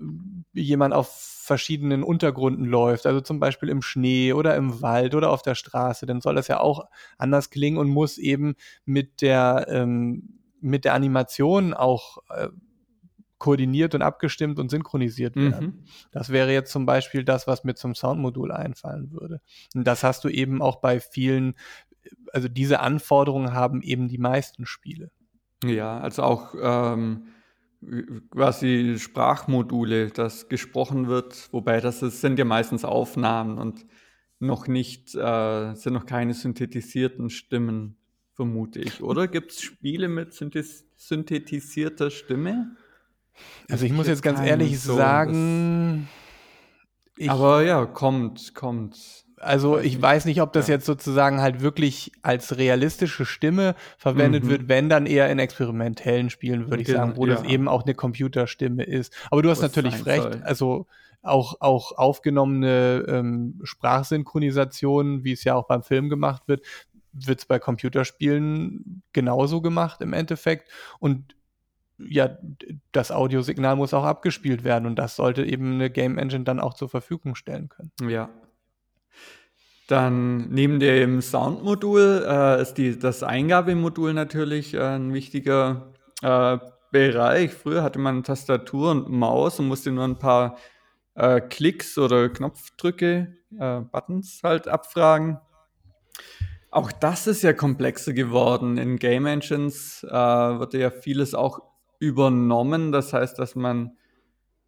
jemand 0.53 0.93
auf 0.93 1.09
verschiedenen 1.09 2.03
Untergründen 2.03 2.65
läuft, 2.65 3.05
also 3.05 3.21
zum 3.21 3.39
Beispiel 3.39 3.69
im 3.69 3.81
Schnee 3.81 4.33
oder 4.33 4.57
im 4.57 4.81
Wald 4.81 5.15
oder 5.15 5.29
auf 5.29 5.41
der 5.41 5.55
Straße, 5.55 6.05
dann 6.05 6.19
soll 6.19 6.35
das 6.35 6.49
ja 6.49 6.59
auch 6.59 6.89
anders 7.17 7.49
klingen 7.49 7.77
und 7.77 7.87
muss 7.87 8.17
eben 8.17 8.55
mit 8.83 9.21
der 9.21 9.67
ähm, 9.69 10.33
mit 10.59 10.83
der 10.83 10.95
Animation 10.95 11.73
auch 11.73 12.17
äh, 12.29 12.49
koordiniert 13.37 13.93
und 13.93 14.01
abgestimmt 14.01 14.59
und 14.59 14.69
synchronisiert 14.69 15.35
werden. 15.35 15.65
Mhm. 15.65 15.83
Das 16.11 16.29
wäre 16.29 16.51
jetzt 16.51 16.71
zum 16.71 16.85
Beispiel 16.85 17.23
das, 17.23 17.47
was 17.47 17.63
mir 17.63 17.75
zum 17.75 17.93
Soundmodul 17.93 18.51
einfallen 18.51 19.11
würde. 19.11 19.41
Und 19.75 19.85
das 19.85 20.03
hast 20.03 20.23
du 20.23 20.29
eben 20.29 20.61
auch 20.61 20.77
bei 20.77 20.99
vielen, 20.99 21.55
also 22.33 22.47
diese 22.47 22.79
Anforderungen 22.79 23.53
haben 23.53 23.81
eben 23.81 24.07
die 24.07 24.17
meisten 24.17 24.65
Spiele. 24.65 25.11
Ja, 25.63 25.99
also 25.99 26.23
auch 26.23 26.55
ähm, 26.59 27.27
quasi 28.31 28.95
Sprachmodule, 28.97 30.07
das 30.07 30.49
gesprochen 30.49 31.07
wird, 31.07 31.49
wobei 31.51 31.79
das 31.79 32.01
ist, 32.01 32.21
sind 32.21 32.39
ja 32.39 32.45
meistens 32.45 32.85
Aufnahmen 32.85 33.57
und 33.57 33.85
noch 34.39 34.67
nicht, 34.67 35.15
äh, 35.15 35.73
sind 35.75 35.93
noch 35.93 36.05
keine 36.05 36.33
synthetisierten 36.33 37.29
Stimmen, 37.29 37.97
vermute 38.33 38.79
ich. 38.79 39.01
Oder 39.01 39.27
gibt 39.27 39.51
es 39.51 39.61
Spiele 39.61 40.07
mit 40.07 40.33
synthetisierter 40.33 42.11
Stimme? 42.11 42.75
Also 43.69 43.85
ich 43.85 43.93
muss 43.93 44.07
jetzt 44.07 44.21
ganz 44.21 44.39
ehrlich 44.39 44.79
so, 44.79 44.95
sagen. 44.95 46.07
Ich, 47.17 47.29
aber 47.29 47.63
ja, 47.63 47.85
kommt, 47.85 48.53
kommt. 48.53 49.25
Also 49.39 49.77
ich 49.77 50.01
weiß 50.01 50.25
nicht, 50.25 50.41
ob 50.41 50.51
das 50.53 50.67
ja. 50.67 50.75
jetzt 50.75 50.85
sozusagen 50.85 51.41
halt 51.41 51.61
wirklich 51.61 52.11
als 52.23 52.57
realistische 52.57 53.25
Stimme 53.25 53.75
verwendet 53.97 54.45
mhm. 54.45 54.49
wird, 54.49 54.67
wenn 54.67 54.89
dann 54.89 55.05
eher 55.05 55.29
in 55.29 55.37
experimentellen 55.37 56.29
Spielen, 56.29 56.69
würde 56.69 56.81
ich 56.81 56.87
sagen, 56.87 57.13
wo 57.17 57.27
ja. 57.27 57.35
das 57.35 57.43
eben 57.43 57.67
auch 57.67 57.83
eine 57.83 57.93
Computerstimme 57.93 58.83
ist. 58.83 59.13
Aber 59.29 59.41
du 59.43 59.49
hast 59.49 59.61
Was 59.61 59.75
natürlich 59.75 60.05
recht. 60.05 60.23
Soll. 60.23 60.41
Also 60.43 60.87
auch, 61.21 61.55
auch 61.59 61.91
aufgenommene 61.97 63.05
ähm, 63.07 63.59
Sprachsynchronisationen, 63.63 65.23
wie 65.23 65.33
es 65.33 65.43
ja 65.43 65.55
auch 65.55 65.67
beim 65.67 65.83
Film 65.83 66.09
gemacht 66.09 66.43
wird, 66.47 66.61
wird 67.13 67.39
es 67.39 67.45
bei 67.45 67.59
Computerspielen 67.59 69.03
genauso 69.13 69.61
gemacht 69.61 70.01
im 70.01 70.13
Endeffekt. 70.13 70.69
Und 70.99 71.35
ja, 71.99 72.37
das 72.91 73.11
Audiosignal 73.11 73.75
muss 73.75 73.93
auch 73.93 74.03
abgespielt 74.03 74.63
werden 74.63 74.85
und 74.85 74.97
das 74.97 75.15
sollte 75.15 75.43
eben 75.43 75.73
eine 75.73 75.89
Game 75.89 76.17
Engine 76.17 76.43
dann 76.43 76.59
auch 76.59 76.73
zur 76.73 76.89
Verfügung 76.89 77.35
stellen 77.35 77.69
können. 77.69 77.91
Ja. 78.07 78.29
Dann 79.87 80.49
neben 80.49 80.79
dem 80.79 81.21
Soundmodul 81.21 82.25
äh, 82.27 82.61
ist 82.61 82.75
die, 82.75 82.99
das 82.99 83.23
Eingabemodul 83.23 84.13
natürlich 84.13 84.73
äh, 84.73 84.81
ein 84.81 85.13
wichtiger 85.13 85.93
äh, 86.21 86.57
Bereich. 86.91 87.53
Früher 87.53 87.83
hatte 87.83 87.99
man 87.99 88.23
Tastatur 88.23 88.91
und 88.91 89.09
Maus 89.09 89.59
und 89.59 89.67
musste 89.67 89.91
nur 89.91 90.03
ein 90.03 90.19
paar 90.19 90.57
äh, 91.15 91.41
Klicks 91.41 91.97
oder 91.97 92.29
Knopfdrücke, 92.29 93.33
äh, 93.59 93.79
Buttons 93.81 94.41
halt 94.43 94.67
abfragen. 94.67 95.39
Auch 96.69 96.91
das 96.91 97.27
ist 97.27 97.43
ja 97.43 97.53
komplexer 97.53 98.13
geworden. 98.13 98.77
In 98.77 98.97
Game 98.97 99.25
Engines 99.25 100.03
äh, 100.03 100.11
wird 100.11 100.73
ja 100.73 100.91
vieles 100.91 101.33
auch 101.33 101.61
übernommen. 101.99 102.91
Das 102.91 103.13
heißt, 103.13 103.39
dass 103.39 103.55
man 103.55 103.97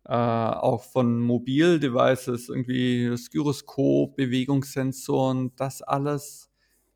äh, 0.05 0.13
auch 0.13 0.83
von 0.83 1.21
Mobildevices, 1.21 2.49
irgendwie 2.49 3.13
Gyroskop, 3.31 4.15
Bewegungssensoren, 4.15 5.51
das 5.55 5.81
alles 5.81 6.49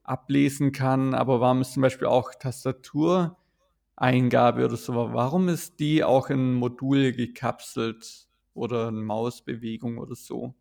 ablesen 0.04 0.72
kann. 0.72 1.14
Aber 1.14 1.40
warum 1.40 1.62
ist 1.62 1.74
zum 1.74 1.82
Beispiel 1.82 2.08
auch 2.08 2.34
Tastatureingabe 2.34 4.66
oder 4.66 4.78
so? 4.78 4.96
Warum 4.96 5.50
ist 5.50 5.80
die 5.80 6.04
auch 6.04 6.30
in 6.30 6.56
Module 6.56 7.14
gekapselt 7.14 8.28
oder 8.54 8.88
eine 8.88 9.02
Mausbewegung 9.02 9.98
oder 9.98 10.16
so? 10.16 10.54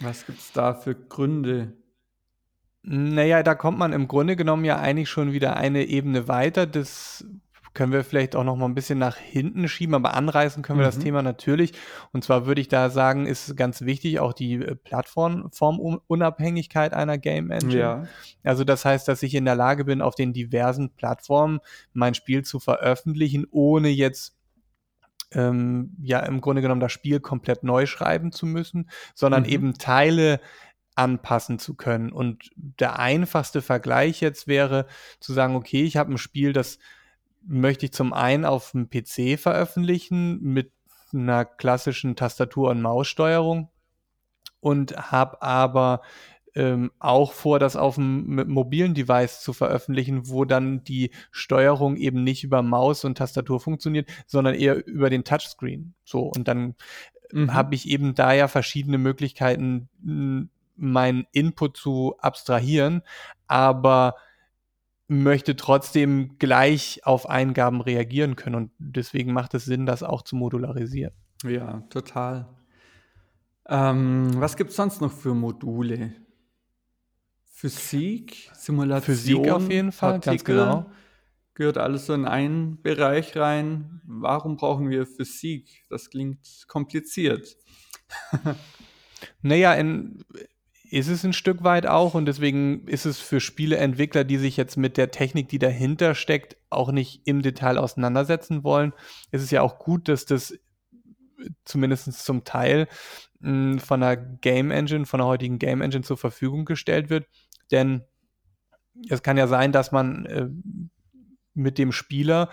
Was 0.00 0.26
gibt 0.26 0.38
es 0.38 0.52
da 0.52 0.74
für 0.74 0.94
Gründe? 0.94 1.76
Naja, 2.82 3.42
da 3.42 3.54
kommt 3.54 3.78
man 3.78 3.92
im 3.92 4.08
Grunde 4.08 4.36
genommen 4.36 4.64
ja 4.64 4.78
eigentlich 4.78 5.08
schon 5.08 5.32
wieder 5.32 5.56
eine 5.56 5.84
Ebene 5.84 6.28
weiter. 6.28 6.66
Das 6.66 7.24
können 7.74 7.92
wir 7.92 8.04
vielleicht 8.04 8.36
auch 8.36 8.44
noch 8.44 8.56
mal 8.56 8.66
ein 8.66 8.74
bisschen 8.74 8.98
nach 8.98 9.16
hinten 9.16 9.68
schieben, 9.68 9.94
aber 9.94 10.14
anreißen 10.14 10.62
können 10.62 10.78
wir 10.78 10.86
mhm. 10.86 10.90
das 10.90 10.98
Thema 10.98 11.22
natürlich. 11.22 11.72
Und 12.12 12.24
zwar 12.24 12.46
würde 12.46 12.60
ich 12.60 12.68
da 12.68 12.90
sagen, 12.90 13.26
ist 13.26 13.56
ganz 13.56 13.82
wichtig 13.82 14.20
auch 14.20 14.32
die 14.32 14.54
äh, 14.54 14.74
Plattformunabhängigkeit 14.74 16.92
einer 16.92 17.18
Game 17.18 17.50
Engine. 17.50 17.78
Ja. 17.78 18.04
Also 18.44 18.64
das 18.64 18.84
heißt, 18.84 19.08
dass 19.08 19.22
ich 19.22 19.34
in 19.34 19.44
der 19.44 19.56
Lage 19.56 19.84
bin, 19.84 20.02
auf 20.02 20.14
den 20.14 20.32
diversen 20.32 20.90
Plattformen 20.90 21.60
mein 21.92 22.14
Spiel 22.14 22.44
zu 22.44 22.60
veröffentlichen, 22.60 23.46
ohne 23.50 23.88
jetzt 23.88 24.36
ähm, 25.32 25.96
ja 26.02 26.20
im 26.20 26.40
Grunde 26.40 26.62
genommen 26.62 26.80
das 26.80 26.92
Spiel 26.92 27.20
komplett 27.20 27.64
neu 27.64 27.86
schreiben 27.86 28.32
zu 28.32 28.46
müssen, 28.46 28.90
sondern 29.14 29.44
mhm. 29.44 29.48
eben 29.48 29.74
Teile 29.74 30.40
anpassen 30.94 31.58
zu 31.58 31.74
können. 31.74 32.12
Und 32.12 32.50
der 32.56 32.98
einfachste 32.98 33.62
Vergleich 33.62 34.20
jetzt 34.20 34.46
wäre 34.46 34.86
zu 35.20 35.32
sagen, 35.32 35.56
okay, 35.56 35.84
ich 35.84 35.96
habe 35.96 36.12
ein 36.12 36.18
Spiel, 36.18 36.52
das 36.52 36.78
möchte 37.46 37.86
ich 37.86 37.92
zum 37.92 38.12
einen 38.12 38.44
auf 38.44 38.72
dem 38.72 38.88
PC 38.88 39.38
veröffentlichen 39.38 40.40
mit 40.42 40.72
einer 41.12 41.44
klassischen 41.44 42.16
Tastatur- 42.16 42.70
und 42.70 42.82
Maussteuerung 42.82 43.68
und 44.60 44.96
habe 45.10 45.42
aber 45.42 46.02
ähm, 46.54 46.90
auch 46.98 47.32
vor, 47.32 47.58
das 47.58 47.76
auf 47.76 47.98
einem 47.98 48.48
mobilen 48.48 48.94
Device 48.94 49.40
zu 49.40 49.52
veröffentlichen, 49.52 50.28
wo 50.28 50.44
dann 50.44 50.84
die 50.84 51.10
Steuerung 51.30 51.96
eben 51.96 52.24
nicht 52.24 52.44
über 52.44 52.62
Maus 52.62 53.04
und 53.04 53.18
Tastatur 53.18 53.60
funktioniert, 53.60 54.10
sondern 54.26 54.54
eher 54.54 54.86
über 54.86 55.08
den 55.08 55.24
Touchscreen. 55.24 55.94
So, 56.04 56.20
und 56.20 56.48
dann 56.48 56.74
mhm. 57.32 57.54
habe 57.54 57.74
ich 57.74 57.88
eben 57.88 58.14
da 58.14 58.32
ja 58.32 58.48
verschiedene 58.48 58.98
Möglichkeiten, 58.98 59.88
meinen 60.76 61.26
Input 61.32 61.76
zu 61.76 62.16
abstrahieren, 62.18 63.02
aber 63.46 64.16
möchte 65.12 65.56
trotzdem 65.56 66.38
gleich 66.38 67.00
auf 67.04 67.28
Eingaben 67.28 67.80
reagieren 67.80 68.36
können. 68.36 68.54
Und 68.54 68.70
deswegen 68.78 69.32
macht 69.32 69.54
es 69.54 69.64
Sinn, 69.64 69.86
das 69.86 70.02
auch 70.02 70.22
zu 70.22 70.36
modularisieren. 70.36 71.14
Ja, 71.44 71.80
total. 71.90 72.48
Ähm, 73.68 74.30
was 74.36 74.56
gibt 74.56 74.70
es 74.70 74.76
sonst 74.76 75.00
noch 75.00 75.12
für 75.12 75.34
Module? 75.34 76.12
Physik, 77.44 78.50
Simulation, 78.54 79.14
Physik 79.14 79.50
auf 79.50 79.70
jeden 79.70 79.92
Fall, 79.92 80.18
Partikel, 80.18 80.30
ganz 80.30 80.44
genau. 80.44 80.90
Gehört 81.54 81.78
alles 81.78 82.06
so 82.06 82.14
in 82.14 82.24
einen 82.24 82.80
Bereich 82.82 83.36
rein. 83.36 84.00
Warum 84.04 84.56
brauchen 84.56 84.88
wir 84.88 85.06
Physik? 85.06 85.84
Das 85.90 86.10
klingt 86.10 86.64
kompliziert. 86.66 87.56
naja, 89.42 89.74
in, 89.74 90.24
ist 90.92 91.08
es 91.08 91.24
ein 91.24 91.32
Stück 91.32 91.64
weit 91.64 91.86
auch 91.86 92.12
und 92.12 92.26
deswegen 92.26 92.86
ist 92.86 93.06
es 93.06 93.18
für 93.18 93.40
Spieleentwickler, 93.40 94.24
die 94.24 94.36
sich 94.36 94.58
jetzt 94.58 94.76
mit 94.76 94.98
der 94.98 95.10
Technik, 95.10 95.48
die 95.48 95.58
dahinter 95.58 96.14
steckt, 96.14 96.58
auch 96.68 96.92
nicht 96.92 97.22
im 97.24 97.40
Detail 97.40 97.78
auseinandersetzen 97.78 98.62
wollen. 98.62 98.92
Es 99.30 99.42
ist 99.42 99.50
ja 99.50 99.62
auch 99.62 99.78
gut, 99.78 100.08
dass 100.08 100.26
das 100.26 100.52
zumindest 101.64 102.12
zum 102.12 102.44
Teil 102.44 102.88
mh, 103.40 103.78
von 103.78 104.00
der 104.00 104.18
Game 104.18 104.70
Engine, 104.70 105.06
von 105.06 105.16
der 105.18 105.26
heutigen 105.26 105.58
Game 105.58 105.80
Engine 105.80 106.04
zur 106.04 106.18
Verfügung 106.18 106.66
gestellt 106.66 107.08
wird, 107.08 107.26
denn 107.70 108.02
es 109.08 109.22
kann 109.22 109.38
ja 109.38 109.46
sein, 109.46 109.72
dass 109.72 109.92
man 109.92 110.26
äh, 110.26 110.48
mit 111.54 111.78
dem 111.78 111.92
Spieler 111.92 112.50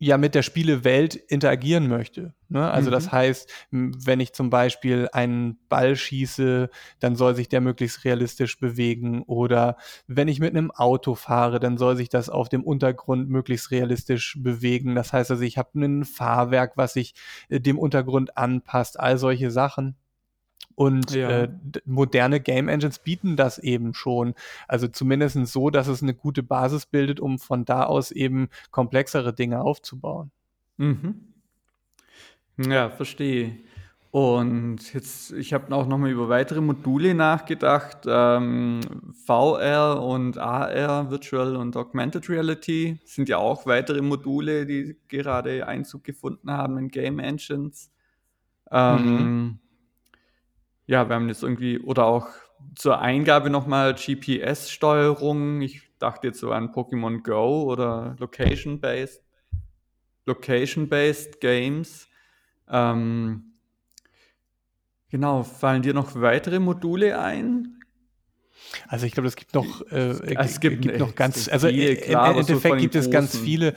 ja 0.00 0.16
mit 0.16 0.34
der 0.34 0.42
Spielewelt 0.42 1.14
interagieren 1.14 1.86
möchte. 1.86 2.32
Ne? 2.48 2.68
Also 2.68 2.88
mhm. 2.88 2.92
das 2.92 3.12
heißt, 3.12 3.52
wenn 3.70 4.18
ich 4.18 4.32
zum 4.32 4.48
Beispiel 4.48 5.10
einen 5.12 5.58
Ball 5.68 5.94
schieße, 5.94 6.70
dann 7.00 7.16
soll 7.16 7.34
sich 7.34 7.50
der 7.50 7.60
möglichst 7.60 8.04
realistisch 8.04 8.58
bewegen. 8.58 9.22
Oder 9.24 9.76
wenn 10.06 10.28
ich 10.28 10.40
mit 10.40 10.56
einem 10.56 10.70
Auto 10.70 11.14
fahre, 11.14 11.60
dann 11.60 11.76
soll 11.76 11.96
sich 11.96 12.08
das 12.08 12.30
auf 12.30 12.48
dem 12.48 12.64
Untergrund 12.64 13.28
möglichst 13.28 13.70
realistisch 13.70 14.38
bewegen. 14.40 14.94
Das 14.94 15.12
heißt 15.12 15.30
also, 15.30 15.44
ich 15.44 15.58
habe 15.58 15.78
ein 15.78 16.06
Fahrwerk, 16.06 16.78
was 16.78 16.94
sich 16.94 17.14
äh, 17.50 17.60
dem 17.60 17.78
Untergrund 17.78 18.38
anpasst, 18.38 18.98
all 18.98 19.18
solche 19.18 19.50
Sachen. 19.50 19.96
Und 20.80 21.10
ja. 21.10 21.42
äh, 21.42 21.48
moderne 21.84 22.40
Game 22.40 22.68
Engines 22.68 23.00
bieten 23.00 23.36
das 23.36 23.58
eben 23.58 23.92
schon. 23.92 24.34
Also 24.66 24.88
zumindest 24.88 25.36
so, 25.46 25.68
dass 25.68 25.88
es 25.88 26.02
eine 26.02 26.14
gute 26.14 26.42
Basis 26.42 26.86
bildet, 26.86 27.20
um 27.20 27.38
von 27.38 27.66
da 27.66 27.84
aus 27.84 28.10
eben 28.10 28.48
komplexere 28.70 29.34
Dinge 29.34 29.60
aufzubauen. 29.60 30.30
Mhm. 30.78 31.34
Ja, 32.56 32.88
verstehe. 32.88 33.58
Und 34.10 34.92
jetzt, 34.92 35.32
ich 35.32 35.52
habe 35.52 35.74
auch 35.76 35.86
nochmal 35.86 36.10
über 36.10 36.28
weitere 36.30 36.60
Module 36.60 37.14
nachgedacht. 37.14 37.98
Ähm, 38.06 38.80
VR 39.26 40.02
und 40.02 40.38
AR, 40.38 41.10
Virtual 41.10 41.56
und 41.56 41.76
Augmented 41.76 42.28
Reality, 42.28 42.98
sind 43.04 43.28
ja 43.28 43.36
auch 43.36 43.66
weitere 43.66 44.00
Module, 44.00 44.64
die 44.64 44.96
gerade 45.08 45.66
Einzug 45.66 46.04
gefunden 46.04 46.50
haben 46.50 46.78
in 46.78 46.88
Game 46.88 47.18
Engines. 47.18 47.92
Ähm, 48.72 49.04
mhm 49.04 49.58
ja, 50.90 51.08
wir 51.08 51.14
haben 51.14 51.28
jetzt 51.28 51.44
irgendwie, 51.44 51.78
oder 51.78 52.04
auch 52.04 52.28
zur 52.74 53.00
Eingabe 53.00 53.48
nochmal 53.48 53.94
GPS-Steuerung. 53.94 55.60
Ich 55.62 55.82
dachte 56.00 56.26
jetzt 56.26 56.40
so 56.40 56.50
an 56.50 56.72
Pokémon 56.72 57.22
Go 57.22 57.62
oder 57.62 58.16
Location-Based, 58.18 59.22
Location-Based 60.26 61.40
Games. 61.40 62.08
Ähm, 62.68 63.52
genau, 65.10 65.44
fallen 65.44 65.82
dir 65.82 65.94
noch 65.94 66.16
weitere 66.16 66.58
Module 66.58 67.20
ein? 67.20 67.78
Also 68.88 69.06
ich 69.06 69.12
glaube, 69.12 69.28
es 69.28 69.36
gibt 69.36 69.54
noch, 69.54 69.82
äh, 69.92 70.16
es 70.38 70.58
gibt, 70.58 70.82
gibt 70.82 70.98
noch 70.98 71.14
ganz, 71.14 71.48
also 71.48 71.68
viel, 71.68 71.96
klar, 71.98 72.32
im 72.32 72.40
Endeffekt 72.40 72.78
gibt 72.78 72.96
es 72.96 73.12
ganz 73.12 73.38
viele. 73.38 73.74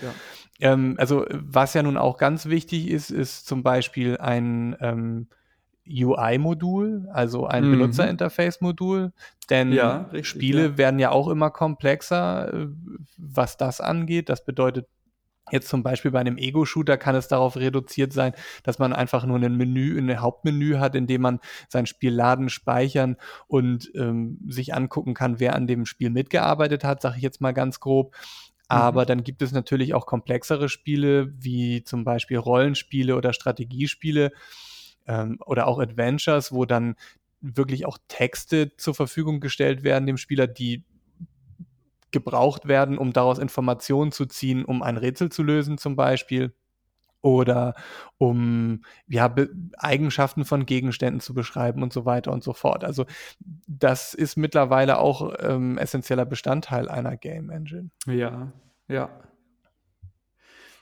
Ja. 0.60 0.74
Ähm, 0.74 0.96
also 0.98 1.27
was 1.29 1.75
ja 1.75 1.84
nun 1.84 1.98
auch 1.98 2.17
ganz 2.17 2.48
wichtig 2.48 2.89
ist, 2.89 3.12
ist 3.12 3.46
zum 3.46 3.62
Beispiel 3.62 4.17
ein 4.17 4.75
ähm, 4.79 5.27
UI-Modul, 5.88 7.10
also 7.12 7.46
ein 7.46 7.68
mhm. 7.68 7.72
Benutzerinterface-Modul, 7.72 9.12
denn 9.50 9.72
ja, 9.74 10.04
richtig, 10.12 10.28
Spiele 10.28 10.63
ja. 10.63 10.78
werden 10.78 11.00
ja 11.00 11.12
auch 11.12 11.28
immer 11.28 11.50
komplexer, 11.52 12.54
äh, 12.54 12.68
was 13.18 13.58
das 13.58 13.82
angeht. 13.82 14.30
Das 14.30 14.46
bedeutet, 14.46 14.88
Jetzt 15.52 15.68
zum 15.68 15.84
Beispiel 15.84 16.12
bei 16.12 16.22
einem 16.22 16.38
Ego-Shooter 16.38 16.98
kann 16.98 17.16
es 17.16 17.28
darauf 17.28 17.58
reduziert 17.58 18.13
sein, 18.13 18.34
dass 18.63 18.80
man 18.80 18.94
einfach 18.94 19.25
nur 19.25 19.38
ein 19.38 19.58
Menü, 19.58 20.00
ein 20.00 20.22
Hauptmenü 20.22 20.78
hat, 20.78 20.96
in 20.96 21.06
dem 21.06 21.22
man 21.22 21.40
sein 21.68 21.86
Spiel 21.86 22.13
laden, 22.13 22.48
speichern 22.48 23.18
und 23.48 23.92
ähm, 23.94 24.40
sich 24.48 24.74
angucken 24.74 25.13
kann, 25.13 25.42
wer 25.42 25.56
an 25.56 25.68
dem 25.68 25.86
Spiel 25.86 26.12
mitgearbeitet 26.12 26.86
hat, 26.86 27.02
sage 27.02 27.18
ich 27.18 27.24
jetzt 27.24 27.42
mal 27.42 27.52
ganz 27.52 27.82
grob. 27.82 28.16
Aber 28.70 29.02
mhm. 29.02 29.08
dann 29.08 29.24
gibt 29.24 29.42
es 29.42 29.52
natürlich 29.52 29.94
auch 29.94 30.06
komplexere 30.06 30.70
Spiele, 30.70 31.34
wie 31.38 31.84
zum 31.84 32.06
Beispiel 32.06 32.38
Rollenspiele 32.38 33.16
oder 33.18 33.34
Strategiespiele, 33.34 34.32
ähm, 35.08 35.38
oder 35.46 35.68
auch 35.68 35.80
Adventures, 35.80 36.52
wo 36.52 36.66
dann 36.66 36.96
wirklich 37.42 37.86
auch 37.86 37.98
Texte 38.08 38.76
zur 38.78 38.96
Verfügung 38.96 39.40
gestellt 39.40 39.84
werden 39.84 40.08
dem 40.08 40.18
Spieler, 40.18 40.48
die 40.48 40.84
gebraucht 42.12 42.68
werden, 42.68 42.98
um 42.98 43.12
daraus 43.12 43.40
Informationen 43.40 44.12
zu 44.12 44.26
ziehen, 44.26 44.64
um 44.64 44.82
ein 44.82 44.98
Rätsel 44.98 45.30
zu 45.30 45.44
lösen 45.44 45.78
zum 45.78 45.96
Beispiel 45.96 46.54
oder 47.22 47.74
um 48.18 48.84
ja, 49.08 49.34
Eigenschaften 49.78 50.46
von 50.46 50.66
Gegenständen 50.66 51.22
zu 51.22 51.34
beschreiben 51.34 51.82
und 51.82 51.92
so 51.92 52.06
weiter 52.06 52.32
und 52.32 52.44
so 52.44 52.54
fort. 52.54 52.84
Also 52.84 53.06
das 53.68 54.14
ist 54.14 54.38
mittlerweile 54.38 55.00
auch 55.00 55.34
ähm, 55.40 55.78
essentieller 55.78 56.26
Bestandteil 56.26 56.90
einer 56.90 57.18
Game 57.18 57.50
Engine. 57.50 57.90
Ja, 58.06 58.52
ja. 58.88 59.10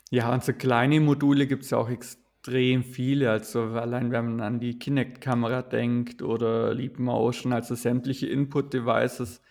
Ja, 0.10 0.34
und 0.34 0.44
so 0.44 0.52
kleine 0.52 1.00
Module 1.00 1.48
gibt 1.48 1.64
es 1.64 1.70
ja 1.70 1.78
auch 1.78 1.90
extrem 1.90 2.21
extrem 2.42 2.84
viele. 2.84 3.30
Also 3.30 3.62
allein 3.62 4.12
wenn 4.12 4.38
man 4.38 4.42
an 4.42 4.60
die 4.60 4.80
Kinect-Kamera 4.80 5.62
denkt 5.62 6.22
oder 6.24 6.74
Leap 6.74 6.98
Motion, 6.98 7.54
also 7.54 7.76
sämtliche 7.76 8.28
Input-Devices 8.28 9.42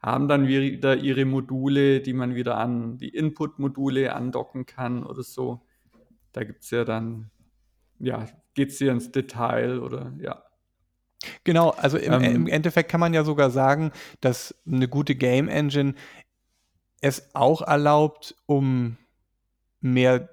haben 0.00 0.28
dann 0.28 0.46
wieder 0.46 0.96
ihre 0.96 1.24
Module, 1.24 2.00
die 2.00 2.12
man 2.12 2.34
wieder 2.34 2.56
an 2.56 2.98
die 2.98 3.10
Input-Module 3.10 4.14
andocken 4.14 4.64
kann 4.64 5.04
oder 5.04 5.22
so. 5.22 5.60
Da 6.32 6.44
gibt 6.44 6.62
es 6.62 6.70
ja 6.70 6.84
dann, 6.84 7.30
ja, 7.98 8.26
geht 8.54 8.70
es 8.70 8.78
hier 8.78 8.92
ins 8.92 9.10
Detail 9.10 9.80
oder 9.80 10.14
ja. 10.18 10.42
Genau, 11.44 11.70
also 11.70 11.98
im, 11.98 12.12
ähm, 12.12 12.22
im, 12.22 12.46
Endeffekt 12.46 12.90
kann 12.90 13.00
man 13.00 13.12
ja 13.12 13.24
sogar 13.24 13.50
sagen, 13.50 13.90
dass 14.20 14.54
eine 14.66 14.88
gute 14.88 15.16
Game 15.16 15.48
Engine 15.48 15.94
es 17.00 17.34
auch 17.34 17.60
erlaubt, 17.60 18.36
um 18.46 18.96
mehr 19.80 20.30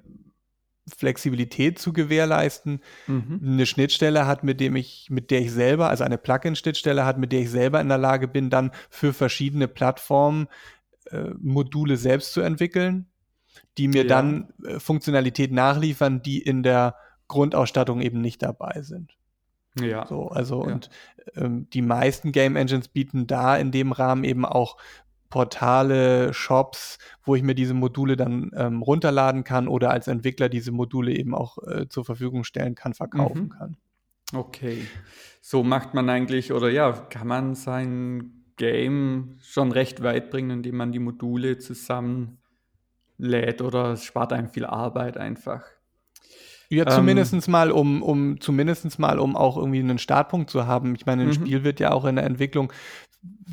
Flexibilität 0.88 1.80
zu 1.80 1.94
gewährleisten, 1.94 2.82
mhm. 3.08 3.40
eine 3.44 3.66
Schnittstelle 3.66 4.28
hat, 4.28 4.44
mit 4.44 4.60
dem 4.60 4.76
ich, 4.76 5.08
mit 5.10 5.32
der 5.32 5.42
ich 5.42 5.52
selber, 5.52 5.90
also 5.90 6.04
eine 6.04 6.18
Plugin-Schnittstelle 6.18 7.06
hat, 7.06 7.18
mit 7.18 7.32
der 7.32 7.42
ich 7.42 7.50
selber 7.50 7.82
in 7.82 7.90
der 7.90 7.98
Lage 7.98 8.28
bin, 8.28 8.50
dann 8.50 8.72
für 8.90 9.14
verschiedene 9.14 9.68
Plattformen 9.68 10.48
äh, 11.06 11.30
Module 11.40 11.98
selbst 11.98 12.34
zu 12.34 12.42
entwickeln, 12.42 13.08
die 13.78 13.88
mir 13.88 14.04
ja. 14.04 14.08
dann 14.08 14.54
äh, 14.64 14.80
Funktionalität 14.80 15.52
nachliefern, 15.52 16.22
die 16.22 16.40
in 16.40 16.62
der 16.62 16.96
Grundausstattung 17.28 18.02
eben 18.02 18.22
nicht 18.22 18.44
dabei 18.44 18.82
sind. 18.82 19.18
Ja. 19.80 20.06
So, 20.06 20.28
also 20.30 20.66
ja. 20.66 20.74
und 20.74 20.90
ähm, 21.36 21.68
die 21.72 21.82
meisten 21.82 22.32
Game 22.32 22.56
Engines 22.56 22.88
bieten 22.88 23.28
da 23.28 23.58
in 23.58 23.72
dem 23.72 23.92
Rahmen 23.92 24.24
eben 24.24 24.46
auch 24.46 24.78
Portale, 25.30 26.34
Shops, 26.34 26.98
wo 27.24 27.36
ich 27.36 27.44
mir 27.44 27.56
diese 27.56 27.74
Module 27.74 28.16
dann 28.16 28.52
ähm, 28.56 28.82
runterladen 28.82 29.44
kann 29.44 29.68
oder 29.68 29.92
als 29.92 30.08
Entwickler 30.08 30.50
diese 30.50 30.72
Module 30.72 31.14
eben 31.14 31.34
auch 31.34 31.58
äh, 31.68 31.88
zur 31.90 32.06
Verfügung 32.06 32.44
stellen 32.44 32.76
kann, 32.76 32.94
verkaufen 32.94 33.44
mhm. 33.44 33.50
kann. 33.50 33.78
Okay. 34.34 34.88
So 35.42 35.64
macht 35.64 35.94
man 35.94 36.10
eigentlich, 36.10 36.52
oder 36.52 36.70
ja, 36.70 36.92
kann 36.92 37.28
man 37.28 37.56
sein 37.56 38.46
Game 38.58 39.38
schon 39.42 39.72
recht 39.72 40.02
weit 40.02 40.32
bringen, 40.32 40.52
indem 40.52 40.78
man 40.78 40.92
die 40.92 41.00
Module 41.00 41.58
zusammen 41.58 42.38
lädt 43.18 43.62
oder 43.62 43.92
es 43.94 44.04
spart 44.04 44.34
einem 44.34 44.50
viel 44.50 44.66
Arbeit 44.66 45.18
einfach. 45.18 45.64
Ja, 46.70 46.88
zumindest 46.88 47.34
ähm, 47.34 47.42
mal, 47.48 47.72
um, 47.72 48.02
um 48.02 48.42
zumindest 48.42 48.98
mal, 48.98 49.20
um 49.20 49.36
auch 49.36 49.58
irgendwie 49.58 49.80
einen 49.80 50.00
Startpunkt 50.00 50.50
zu 50.50 50.66
haben. 50.66 50.96
Ich 50.96 51.06
meine, 51.06 51.24
ein 51.24 51.28
mhm. 51.28 51.34
Spiel 51.34 51.64
wird 51.64 51.80
ja 51.80 51.92
auch 51.92 52.06
in 52.06 52.16
der 52.16 52.26
Entwicklung 52.26 52.74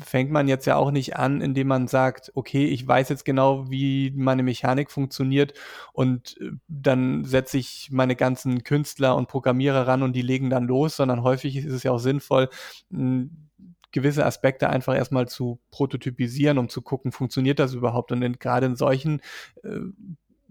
fängt 0.03 0.31
man 0.31 0.47
jetzt 0.47 0.65
ja 0.65 0.75
auch 0.75 0.91
nicht 0.91 1.15
an, 1.17 1.41
indem 1.41 1.67
man 1.67 1.87
sagt, 1.87 2.31
okay, 2.35 2.65
ich 2.65 2.87
weiß 2.87 3.09
jetzt 3.09 3.25
genau, 3.25 3.69
wie 3.69 4.11
meine 4.15 4.43
Mechanik 4.43 4.91
funktioniert 4.91 5.53
und 5.93 6.37
äh, 6.41 6.51
dann 6.67 7.23
setze 7.25 7.57
ich 7.57 7.89
meine 7.91 8.15
ganzen 8.15 8.63
Künstler 8.63 9.15
und 9.15 9.27
Programmierer 9.27 9.87
ran 9.87 10.03
und 10.03 10.13
die 10.13 10.21
legen 10.21 10.49
dann 10.49 10.65
los, 10.65 10.95
sondern 10.95 11.23
häufig 11.23 11.55
ist 11.55 11.71
es 11.71 11.83
ja 11.83 11.91
auch 11.91 11.99
sinnvoll, 11.99 12.49
gewisse 13.93 14.25
Aspekte 14.25 14.69
einfach 14.69 14.95
erstmal 14.95 15.27
zu 15.29 15.59
prototypisieren, 15.71 16.57
um 16.57 16.67
zu 16.67 16.81
gucken, 16.81 17.13
funktioniert 17.13 17.59
das 17.59 17.73
überhaupt? 17.73 18.11
Und 18.11 18.21
in, 18.23 18.39
gerade 18.39 18.65
in 18.65 18.75
solchen 18.75 19.21
äh, 19.63 19.79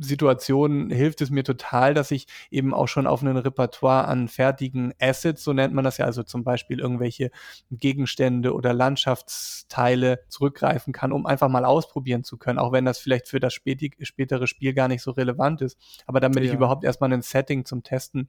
Situationen 0.03 0.91
hilft 0.91 1.21
es 1.21 1.31
mir 1.31 1.45
total, 1.45 1.95
dass 1.95 2.11
ich 2.11 2.27
eben 2.51 2.75
auch 2.75 2.89
schon 2.89 3.07
auf 3.07 3.23
ein 3.23 3.37
Repertoire 3.37 4.09
an 4.09 4.29
fertigen 4.29 4.93
Assets, 5.01 5.45
so 5.45 5.53
nennt 5.53 5.75
man 5.75 5.85
das 5.85 5.99
ja, 5.99 6.05
also 6.05 6.23
zum 6.23 6.45
Beispiel 6.45 6.81
irgendwelche 6.81 7.31
Gegenstände 7.71 8.55
oder 8.55 8.73
Landschaftsteile 8.75 10.21
zurückgreifen 10.29 10.93
kann, 10.93 11.13
um 11.13 11.27
einfach 11.27 11.49
mal 11.49 11.65
ausprobieren 11.65 12.25
zu 12.25 12.37
können, 12.37 12.59
auch 12.59 12.73
wenn 12.73 12.85
das 12.85 12.99
vielleicht 12.99 13.29
für 13.29 13.41
das 13.41 13.55
spätere 13.55 14.47
Spiel 14.47 14.75
gar 14.75 14.89
nicht 14.89 15.03
so 15.03 15.13
relevant 15.13 15.63
ist. 15.63 15.79
Aber 16.07 16.21
damit 16.21 16.45
ja. 16.45 16.51
ich 16.51 16.55
überhaupt 16.55 16.85
erstmal 16.85 17.13
ein 17.13 17.23
Setting 17.23 17.65
zum 17.65 17.83
Testen 17.83 18.29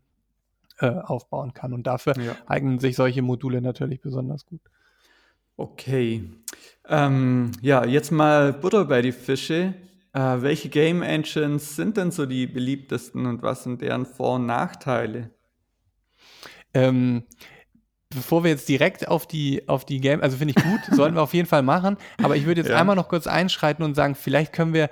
äh, 0.80 0.88
aufbauen 0.88 1.54
kann. 1.54 1.74
Und 1.74 1.88
dafür 1.88 2.18
ja. 2.20 2.36
eignen 2.48 2.80
sich 2.80 2.96
solche 2.96 3.22
Module 3.22 3.62
natürlich 3.62 4.02
besonders 4.02 4.46
gut. 4.46 4.62
Okay. 5.56 6.24
Ähm, 6.88 7.52
ja, 7.62 7.86
jetzt 7.86 8.12
mal 8.12 8.54
Butter 8.54 8.86
bei 8.86 9.02
die 9.02 9.12
Fische. 9.12 9.76
Äh, 10.14 10.42
welche 10.42 10.70
Game 10.70 11.02
Engines 11.02 11.76
sind 11.76 11.98
denn 11.98 12.12
so 12.12 12.26
die 12.26 12.46
beliebtesten 12.48 13.26
und 13.26 13.42
was 13.42 13.64
sind 13.64 13.82
deren 13.82 14.06
Vor- 14.06 14.36
und 14.36 14.46
Nachteile? 14.46 15.32
Ähm, 16.74 17.24
bevor 18.10 18.44
wir 18.44 18.52
jetzt 18.52 18.70
direkt 18.70 19.08
auf 19.08 19.28
die, 19.28 19.68
auf 19.68 19.86
die 19.86 20.00
Game, 20.00 20.22
also 20.22 20.38
finde 20.38 20.54
ich 20.56 20.64
gut, 20.64 20.82
sollten 20.96 21.16
wir 21.16 21.22
auf 21.24 21.34
jeden 21.34 21.48
Fall 21.48 21.64
machen, 21.64 21.98
aber 22.22 22.36
ich 22.36 22.46
würde 22.46 22.62
jetzt 22.62 22.70
ja. 22.70 22.80
einmal 22.80 22.96
noch 22.96 23.10
kurz 23.10 23.26
einschreiten 23.26 23.84
und 23.84 23.96
sagen, 23.96 24.14
vielleicht 24.14 24.54
können 24.54 24.74
wir 24.74 24.90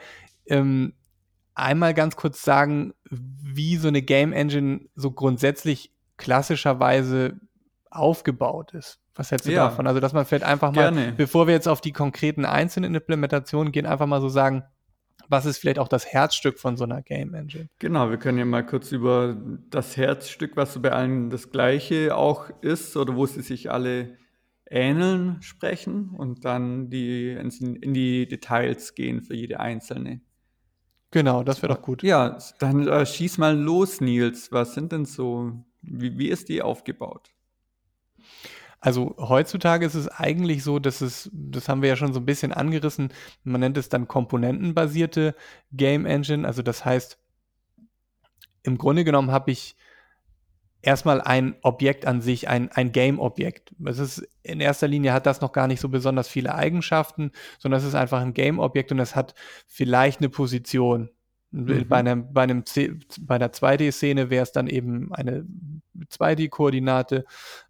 ähm, 0.47 0.93
einmal 1.53 1.93
ganz 1.93 2.15
kurz 2.15 2.41
sagen, 2.41 2.93
wie 3.09 3.77
so 3.77 3.87
eine 3.87 4.01
Game 4.01 4.33
Engine 4.33 4.81
so 4.95 5.11
grundsätzlich 5.11 5.93
klassischerweise 6.17 7.39
aufgebaut 7.91 8.73
ist. 8.73 8.99
Was 9.13 9.29
hältst 9.29 9.47
du 9.47 9.51
ja. 9.51 9.65
davon? 9.65 9.85
Also, 9.87 9.99
dass 9.99 10.13
man 10.13 10.25
vielleicht 10.25 10.45
einfach 10.45 10.71
mal, 10.71 10.91
Gerne. 10.91 11.13
bevor 11.15 11.45
wir 11.45 11.53
jetzt 11.53 11.67
auf 11.67 11.81
die 11.81 11.91
konkreten 11.91 12.45
einzelnen 12.45 12.95
Implementationen 12.95 13.71
gehen, 13.71 13.85
einfach 13.85 14.07
mal 14.07 14.21
so 14.21 14.29
sagen, 14.29 14.63
was 15.29 15.45
ist 15.45 15.57
vielleicht 15.57 15.79
auch 15.79 15.87
das 15.87 16.05
Herzstück 16.05 16.59
von 16.59 16.77
so 16.77 16.83
einer 16.83 17.01
Game 17.01 17.33
Engine? 17.33 17.69
Genau, 17.79 18.09
wir 18.09 18.17
können 18.17 18.37
ja 18.37 18.45
mal 18.45 18.65
kurz 18.65 18.91
über 18.91 19.37
das 19.69 19.97
Herzstück, 19.97 20.55
was 20.55 20.73
so 20.73 20.81
bei 20.81 20.91
allen 20.91 21.29
das 21.29 21.51
gleiche 21.51 22.15
auch 22.15 22.49
ist 22.61 22.95
oder 22.97 23.15
wo 23.15 23.25
sie 23.25 23.41
sich 23.41 23.71
alle 23.71 24.17
ähneln, 24.71 25.41
sprechen 25.41 26.09
und 26.09 26.45
dann 26.45 26.89
die, 26.89 27.31
in 27.31 27.93
die 27.93 28.27
Details 28.27 28.95
gehen 28.95 29.21
für 29.21 29.35
jede 29.35 29.59
einzelne. 29.59 30.21
Genau, 31.11 31.43
das 31.43 31.61
wäre 31.61 31.73
doch 31.73 31.81
gut. 31.81 32.03
Ja, 32.03 32.37
dann 32.59 32.87
äh, 32.87 33.05
schieß 33.05 33.37
mal 33.37 33.57
los, 33.57 33.99
Nils. 33.99 34.51
Was 34.53 34.73
sind 34.73 34.93
denn 34.93 35.03
so, 35.03 35.51
wie, 35.81 36.17
wie 36.17 36.29
ist 36.29 36.47
die 36.47 36.61
aufgebaut? 36.61 37.31
Also 38.81 39.15
heutzutage 39.19 39.85
ist 39.85 39.93
es 39.93 40.07
eigentlich 40.07 40.63
so, 40.63 40.79
dass 40.79 41.01
es, 41.01 41.29
das 41.31 41.69
haben 41.69 41.83
wir 41.83 41.89
ja 41.89 41.95
schon 41.95 42.13
so 42.13 42.19
ein 42.19 42.25
bisschen 42.25 42.51
angerissen, 42.51 43.13
man 43.43 43.61
nennt 43.61 43.77
es 43.77 43.89
dann 43.89 44.07
komponentenbasierte 44.07 45.35
Game 45.71 46.07
Engine. 46.07 46.47
Also 46.47 46.63
das 46.63 46.83
heißt, 46.83 47.19
im 48.63 48.79
Grunde 48.79 49.03
genommen 49.03 49.31
habe 49.31 49.51
ich 49.51 49.75
erstmal 50.81 51.21
ein 51.21 51.55
Objekt 51.61 52.07
an 52.07 52.21
sich, 52.21 52.47
ein, 52.47 52.71
ein 52.71 52.91
Game-Objekt. 52.91 53.73
Es 53.85 53.99
ist 53.99 54.27
in 54.43 54.59
erster 54.59 54.87
Linie 54.87 55.13
hat 55.13 55.27
das 55.27 55.41
noch 55.41 55.51
gar 55.51 55.67
nicht 55.67 55.79
so 55.79 55.89
besonders 55.89 56.27
viele 56.27 56.55
Eigenschaften, 56.55 57.31
sondern 57.59 57.79
es 57.79 57.85
ist 57.85 57.95
einfach 57.95 58.21
ein 58.21 58.33
Game-Objekt 58.33 58.91
und 58.91 58.99
es 58.99 59.15
hat 59.15 59.35
vielleicht 59.67 60.19
eine 60.19 60.29
Position. 60.29 61.09
Mhm. 61.51 61.87
Bei, 61.87 61.97
einem, 61.97 62.33
bei, 62.33 62.43
einem 62.43 62.65
C, 62.65 62.93
bei 63.19 63.35
einer 63.35 63.49
2D-Szene 63.49 64.29
wäre 64.29 64.43
es 64.43 64.51
dann 64.51 64.67
eben 64.67 65.13
eine 65.13 65.45
2D-Koordinate 66.09 67.25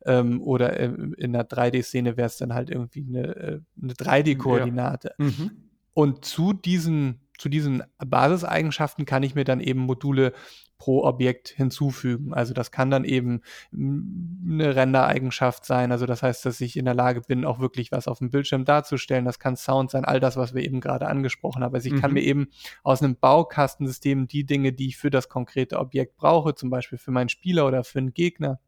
ähm, 0.05 0.41
oder 0.41 0.79
äh, 0.79 0.85
in 0.85 1.35
einer 1.35 1.43
3D-Szene 1.43 2.15
wäre 2.15 2.27
es 2.27 2.37
dann 2.37 2.53
halt 2.53 2.69
irgendwie 2.69 3.05
eine, 3.07 3.35
äh, 3.35 3.59
eine 3.81 3.93
3D-Koordinate. 3.93 5.15
Ja. 5.17 5.25
Mhm. 5.25 5.51
Und 5.93 6.25
zu 6.25 6.53
diesen, 6.53 7.21
zu 7.37 7.49
diesen 7.49 7.83
Basiseigenschaften 7.97 9.05
kann 9.05 9.23
ich 9.23 9.35
mir 9.35 9.43
dann 9.43 9.59
eben 9.59 9.81
Module 9.81 10.33
pro 10.81 11.03
Objekt 11.03 11.49
hinzufügen. 11.49 12.33
Also 12.33 12.55
das 12.55 12.71
kann 12.71 12.89
dann 12.89 13.03
eben 13.03 13.41
eine 13.71 14.75
Rendereigenschaft 14.75 15.63
sein. 15.63 15.91
Also 15.91 16.07
das 16.07 16.23
heißt, 16.23 16.43
dass 16.43 16.59
ich 16.59 16.75
in 16.75 16.85
der 16.85 16.95
Lage 16.95 17.21
bin, 17.21 17.45
auch 17.45 17.59
wirklich 17.59 17.91
was 17.91 18.07
auf 18.07 18.17
dem 18.17 18.31
Bildschirm 18.31 18.65
darzustellen. 18.65 19.25
Das 19.25 19.37
kann 19.37 19.55
Sound 19.55 19.91
sein, 19.91 20.05
all 20.05 20.19
das, 20.19 20.37
was 20.37 20.55
wir 20.55 20.63
eben 20.63 20.81
gerade 20.81 21.05
angesprochen 21.05 21.63
haben. 21.63 21.75
Also 21.75 21.85
ich 21.85 21.93
mhm. 21.93 22.01
kann 22.01 22.13
mir 22.13 22.23
eben 22.23 22.47
aus 22.81 23.03
einem 23.03 23.15
Baukastensystem 23.15 24.27
die 24.27 24.43
Dinge, 24.43 24.73
die 24.73 24.87
ich 24.87 24.97
für 24.97 25.11
das 25.11 25.29
konkrete 25.29 25.77
Objekt 25.77 26.17
brauche, 26.17 26.55
zum 26.55 26.71
Beispiel 26.71 26.97
für 26.97 27.11
meinen 27.11 27.29
Spieler 27.29 27.67
oder 27.67 27.83
für 27.83 27.99
einen 27.99 28.15
Gegner, 28.15 28.59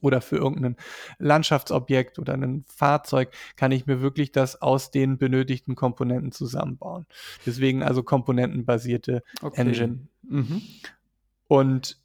oder 0.00 0.20
für 0.20 0.36
irgendein 0.36 0.76
Landschaftsobjekt 1.18 2.20
oder 2.20 2.34
ein 2.34 2.64
Fahrzeug 2.68 3.32
kann 3.56 3.72
ich 3.72 3.86
mir 3.86 4.00
wirklich 4.00 4.30
das 4.30 4.62
aus 4.62 4.92
den 4.92 5.18
benötigten 5.18 5.74
Komponenten 5.74 6.30
zusammenbauen. 6.30 7.06
Deswegen 7.46 7.82
also 7.82 8.04
komponentenbasierte 8.04 9.24
okay. 9.42 9.60
Engine. 9.60 10.06
Mhm. 10.22 10.62
Und 11.48 11.98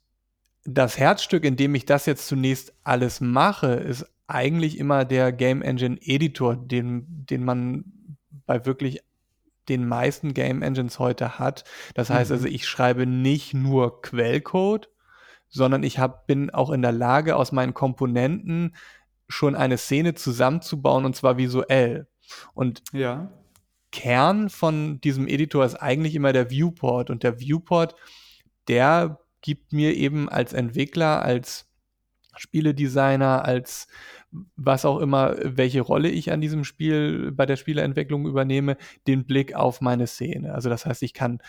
das 0.64 0.98
Herzstück, 0.98 1.44
in 1.44 1.56
dem 1.56 1.74
ich 1.74 1.86
das 1.86 2.06
jetzt 2.06 2.26
zunächst 2.26 2.74
alles 2.82 3.20
mache, 3.20 3.74
ist 3.74 4.06
eigentlich 4.26 4.78
immer 4.78 5.04
der 5.04 5.32
Game 5.32 5.62
Engine 5.62 5.98
Editor, 6.00 6.56
den, 6.56 7.04
den 7.26 7.44
man 7.44 7.84
bei 8.46 8.64
wirklich 8.64 9.00
den 9.68 9.86
meisten 9.86 10.34
Game 10.34 10.62
Engines 10.62 10.98
heute 10.98 11.38
hat. 11.38 11.64
Das 11.94 12.10
heißt 12.10 12.30
mhm. 12.30 12.36
also, 12.36 12.48
ich 12.48 12.66
schreibe 12.66 13.06
nicht 13.06 13.54
nur 13.54 14.02
Quellcode, 14.02 14.90
sondern 15.48 15.82
ich 15.82 15.98
hab, 15.98 16.26
bin 16.26 16.50
auch 16.50 16.70
in 16.70 16.82
der 16.82 16.92
Lage, 16.92 17.36
aus 17.36 17.52
meinen 17.52 17.74
Komponenten 17.74 18.74
schon 19.28 19.54
eine 19.54 19.78
Szene 19.78 20.14
zusammenzubauen 20.14 21.04
und 21.04 21.16
zwar 21.16 21.36
visuell. 21.36 22.08
Und 22.54 22.82
ja. 22.92 23.30
Kern 23.92 24.50
von 24.50 25.00
diesem 25.00 25.28
Editor 25.28 25.64
ist 25.64 25.76
eigentlich 25.76 26.14
immer 26.14 26.32
der 26.32 26.50
Viewport 26.50 27.10
und 27.10 27.22
der 27.22 27.38
Viewport, 27.38 27.94
der 28.68 29.20
gibt 29.44 29.74
mir 29.74 29.94
eben 29.94 30.30
als 30.30 30.54
Entwickler, 30.54 31.22
als 31.22 31.68
Spieledesigner, 32.34 33.44
als 33.44 33.88
was 34.56 34.86
auch 34.86 35.00
immer, 35.00 35.36
welche 35.42 35.82
Rolle 35.82 36.08
ich 36.08 36.32
an 36.32 36.40
diesem 36.40 36.64
Spiel 36.64 37.30
bei 37.30 37.44
der 37.44 37.56
Spieleentwicklung 37.56 38.26
übernehme, 38.26 38.78
den 39.06 39.26
Blick 39.26 39.54
auf 39.54 39.82
meine 39.82 40.06
Szene. 40.06 40.54
Also 40.54 40.70
das 40.70 40.86
heißt, 40.86 41.02
ich 41.02 41.12
kann 41.12 41.40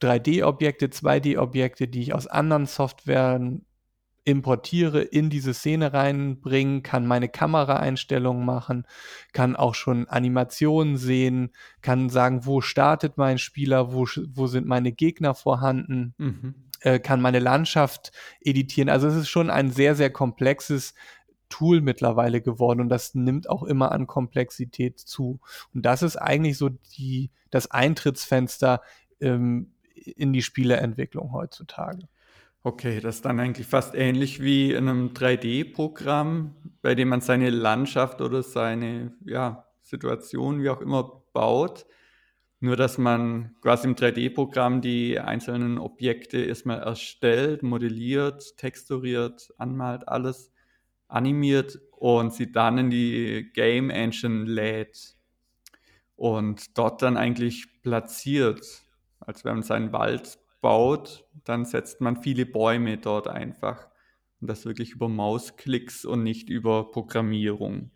3D-Objekte, 0.00 0.86
2D-Objekte, 0.86 1.88
die 1.88 2.00
ich 2.00 2.14
aus 2.14 2.28
anderen 2.28 2.66
Softwaren 2.66 3.66
importiere, 4.24 5.02
in 5.02 5.30
diese 5.30 5.52
Szene 5.52 5.92
reinbringen, 5.92 6.84
kann 6.84 7.08
meine 7.08 7.28
Kameraeinstellungen 7.28 8.44
machen, 8.44 8.86
kann 9.32 9.56
auch 9.56 9.74
schon 9.74 10.08
Animationen 10.08 10.96
sehen, 10.96 11.50
kann 11.82 12.08
sagen, 12.08 12.46
wo 12.46 12.60
startet 12.60 13.18
mein 13.18 13.38
Spieler, 13.38 13.92
wo, 13.92 14.06
wo 14.28 14.46
sind 14.46 14.66
meine 14.66 14.92
Gegner 14.92 15.34
vorhanden, 15.34 16.14
mhm. 16.18 16.54
Äh, 16.84 16.98
kann 16.98 17.20
meine 17.20 17.38
Landschaft 17.38 18.12
editieren. 18.40 18.88
Also 18.88 19.08
es 19.08 19.14
ist 19.14 19.28
schon 19.28 19.50
ein 19.50 19.70
sehr, 19.70 19.94
sehr 19.94 20.10
komplexes 20.10 20.94
Tool 21.48 21.80
mittlerweile 21.80 22.40
geworden 22.40 22.80
und 22.80 22.88
das 22.88 23.14
nimmt 23.14 23.48
auch 23.48 23.62
immer 23.62 23.92
an 23.92 24.06
Komplexität 24.06 25.00
zu. 25.00 25.40
Und 25.72 25.86
das 25.86 26.02
ist 26.02 26.16
eigentlich 26.16 26.58
so 26.58 26.68
die, 26.68 27.30
das 27.50 27.70
Eintrittsfenster 27.70 28.82
ähm, 29.20 29.72
in 29.94 30.32
die 30.32 30.42
Spieleentwicklung 30.42 31.32
heutzutage. 31.32 32.08
Okay, 32.62 33.00
das 33.00 33.16
ist 33.16 33.24
dann 33.24 33.40
eigentlich 33.40 33.66
fast 33.66 33.94
ähnlich 33.94 34.42
wie 34.42 34.72
in 34.72 34.88
einem 34.88 35.08
3D-Programm, 35.12 36.54
bei 36.82 36.94
dem 36.94 37.08
man 37.08 37.20
seine 37.20 37.50
Landschaft 37.50 38.20
oder 38.20 38.42
seine 38.42 39.12
ja, 39.24 39.66
Situation, 39.82 40.62
wie 40.62 40.70
auch 40.70 40.80
immer, 40.80 41.22
baut. 41.32 41.86
Nur, 42.64 42.76
dass 42.76 42.96
man 42.96 43.54
quasi 43.60 43.86
im 43.86 43.94
3D-Programm 43.94 44.80
die 44.80 45.20
einzelnen 45.20 45.76
Objekte 45.76 46.38
erstmal 46.38 46.78
erstellt, 46.78 47.62
modelliert, 47.62 48.56
texturiert, 48.56 49.52
anmalt, 49.58 50.08
alles 50.08 50.50
animiert 51.06 51.78
und 51.90 52.32
sie 52.32 52.50
dann 52.50 52.78
in 52.78 52.88
die 52.88 53.50
Game 53.52 53.90
Engine 53.90 54.46
lädt 54.46 55.14
und 56.16 56.78
dort 56.78 57.02
dann 57.02 57.18
eigentlich 57.18 57.82
platziert, 57.82 58.64
als 59.20 59.44
wenn 59.44 59.56
man 59.56 59.62
seinen 59.62 59.92
Wald 59.92 60.38
baut, 60.62 61.26
dann 61.44 61.66
setzt 61.66 62.00
man 62.00 62.16
viele 62.16 62.46
Bäume 62.46 62.96
dort 62.96 63.28
einfach. 63.28 63.90
Und 64.40 64.48
das 64.48 64.64
wirklich 64.64 64.92
über 64.92 65.10
Mausklicks 65.10 66.06
und 66.06 66.22
nicht 66.22 66.48
über 66.48 66.90
Programmierung. 66.90 67.90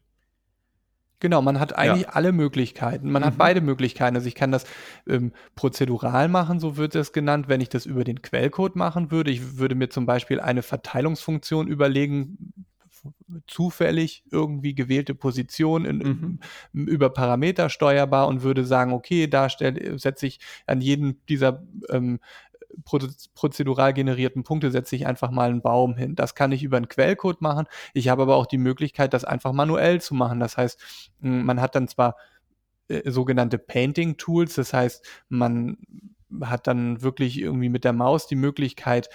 Genau, 1.21 1.43
man 1.43 1.59
hat 1.59 1.77
eigentlich 1.77 2.07
ja. 2.07 2.13
alle 2.13 2.33
Möglichkeiten. 2.33 3.11
Man 3.11 3.23
mhm. 3.23 3.27
hat 3.27 3.39
beide 3.39 3.61
Möglichkeiten. 3.61 4.17
Also 4.17 4.29
ich 4.29 4.35
kann 4.35 4.53
das 4.53 4.65
ähm, 5.09 5.33
prozedural 5.57 6.29
machen, 6.29 6.61
so 6.61 6.77
wird 6.77 6.95
es 6.95 7.13
genannt, 7.13 7.49
wenn 7.49 7.61
ich 7.61 7.69
das 7.69 7.87
über 7.87 8.05
den 8.05 8.23
Quellcode 8.23 8.77
machen 8.77 9.11
würde. 9.11 9.31
Ich 9.31 9.59
würde 9.59 9.75
mir 9.75 9.89
zum 9.89 10.07
Beispiel 10.07 10.41
eine 10.41 10.63
Verteilungsfunktion 10.63 11.67
überlegen, 11.67 12.55
zufällig 13.47 14.25
irgendwie 14.31 14.75
gewählte 14.75 15.15
Position 15.15 15.85
in, 15.85 15.99
mhm. 16.73 16.87
über 16.87 17.11
Parameter 17.11 17.69
steuerbar 17.69 18.29
und 18.29 18.43
würde 18.43 18.65
sagen, 18.65 18.93
okay, 18.93 19.27
da 19.27 19.49
setze 19.49 20.27
ich 20.27 20.41
an 20.67 20.81
jeden 20.81 21.21
dieser 21.29 21.63
ähm, 21.91 22.21
prozedural 22.85 23.93
generierten 23.93 24.43
Punkte 24.43 24.71
setze 24.71 24.97
ich 24.97 25.07
einfach 25.07 25.31
mal 25.31 25.51
einen 25.51 25.63
Baum 25.63 25.97
hin. 25.97 26.15
Das 26.15 26.35
kann 26.35 26.53
ich 26.53 26.63
über 26.63 26.77
einen 26.77 26.89
Quellcode 26.89 27.41
machen. 27.41 27.67
Ich 27.95 28.09
habe 28.09 28.23
aber 28.23 28.37
auch 28.37 28.47
die 28.47 28.59
Möglichkeit, 28.59 29.15
das 29.15 29.25
einfach 29.25 29.53
manuell 29.53 30.01
zu 30.01 30.15
machen. 30.15 30.41
Das 30.41 30.57
heißt, 30.57 30.81
man 31.21 31.61
hat 31.61 31.75
dann 31.75 31.89
zwar 31.89 32.17
äh, 32.89 33.11
sogenannte 33.11 33.59
Painting 33.59 34.17
Tools, 34.17 34.55
das 34.55 34.73
heißt, 34.73 35.05
man 35.29 35.79
hat 36.43 36.67
dann 36.67 37.03
wirklich 37.03 37.41
irgendwie 37.41 37.69
mit 37.69 37.85
der 37.85 37.93
Maus 37.93 38.27
die 38.27 38.37
Möglichkeit, 38.37 39.09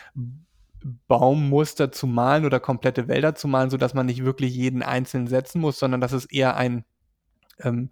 Baummuster 1.07 1.91
zu 1.91 2.07
malen 2.07 2.45
oder 2.45 2.59
komplette 2.59 3.07
Wälder 3.07 3.35
zu 3.35 3.47
malen, 3.47 3.69
sodass 3.69 3.93
man 3.93 4.05
nicht 4.05 4.25
wirklich 4.25 4.53
jeden 4.53 4.83
einzeln 4.83 5.27
setzen 5.27 5.61
muss, 5.61 5.79
sondern 5.79 6.01
dass 6.01 6.11
es 6.11 6.25
eher 6.25 6.57
ein 6.57 6.83
ähm, 7.59 7.91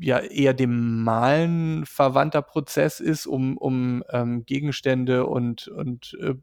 ja 0.00 0.18
eher 0.18 0.54
dem 0.54 1.02
Malen 1.02 1.84
verwandter 1.86 2.42
Prozess 2.42 3.00
ist, 3.00 3.26
um, 3.26 3.56
um 3.56 4.02
ähm, 4.10 4.44
Gegenstände 4.44 5.26
und, 5.26 5.68
und 5.68 6.16
äh, 6.20 6.34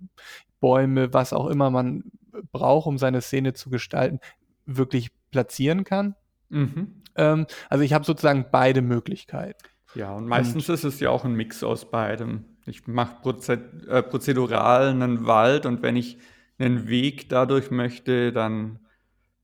Bäume, 0.59 1.13
was 1.13 1.33
auch 1.33 1.47
immer 1.47 1.69
man 1.69 2.05
braucht, 2.51 2.87
um 2.87 2.97
seine 2.97 3.21
Szene 3.21 3.53
zu 3.53 3.69
gestalten, 3.69 4.19
wirklich 4.65 5.11
platzieren 5.31 5.83
kann. 5.83 6.15
Mhm. 6.49 7.01
Ähm, 7.15 7.47
also 7.69 7.83
ich 7.83 7.93
habe 7.93 8.05
sozusagen 8.05 8.45
beide 8.51 8.81
Möglichkeiten. 8.81 9.59
Ja, 9.95 10.13
und 10.13 10.27
meistens 10.27 10.69
und, 10.69 10.75
ist 10.75 10.83
es 10.83 10.99
ja 10.99 11.09
auch 11.09 11.25
ein 11.25 11.35
Mix 11.35 11.63
aus 11.63 11.89
beidem. 11.89 12.45
Ich 12.65 12.87
mache 12.87 13.21
Prozed 13.21 13.87
äh, 13.87 14.01
prozedural 14.01 14.87
einen 14.87 15.25
Wald 15.25 15.65
und 15.65 15.81
wenn 15.81 15.95
ich 15.95 16.17
einen 16.57 16.87
Weg 16.87 17.29
dadurch 17.29 17.71
möchte, 17.71 18.31
dann 18.31 18.79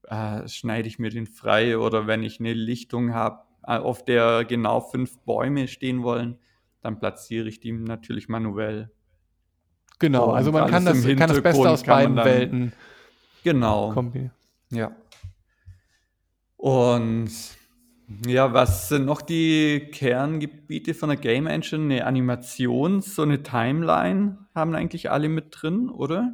äh, 0.03 0.47
schneide 0.47 0.88
ich 0.88 0.99
mir 0.99 1.09
den 1.09 1.27
frei 1.27 1.77
oder 1.77 2.07
wenn 2.07 2.23
ich 2.23 2.39
eine 2.39 2.53
Lichtung 2.53 3.13
habe, 3.13 3.43
auf 3.77 4.03
der 4.03 4.45
genau 4.45 4.82
fünf 4.82 5.19
Bäume 5.19 5.67
stehen 5.67 6.03
wollen, 6.03 6.39
dann 6.82 6.99
platziere 6.99 7.47
ich 7.47 7.60
die 7.60 7.71
natürlich 7.71 8.27
manuell. 8.29 8.91
Genau, 9.99 10.29
Und 10.29 10.36
also 10.36 10.51
man 10.51 10.69
kann 10.69 10.86
das, 10.86 11.03
kann 11.03 11.29
das 11.29 11.41
Beste 11.41 11.69
aus 11.69 11.84
beiden 11.84 12.15
dann, 12.15 12.25
Welten. 12.25 12.73
Genau. 13.43 13.91
Kombi. 13.91 14.32
Ja. 14.71 14.95
Und 16.55 17.29
ja, 18.25 18.53
was 18.53 18.89
sind 18.89 19.05
noch 19.05 19.21
die 19.21 19.89
Kerngebiete 19.91 20.93
von 20.93 21.10
der 21.10 21.17
Game 21.17 21.47
Engine? 21.47 21.84
Eine 21.84 22.05
Animation, 22.05 23.01
so 23.01 23.21
eine 23.21 23.43
Timeline 23.43 24.38
haben 24.55 24.73
eigentlich 24.73 25.12
alle 25.12 25.29
mit 25.29 25.47
drin, 25.51 25.89
oder? 25.89 26.34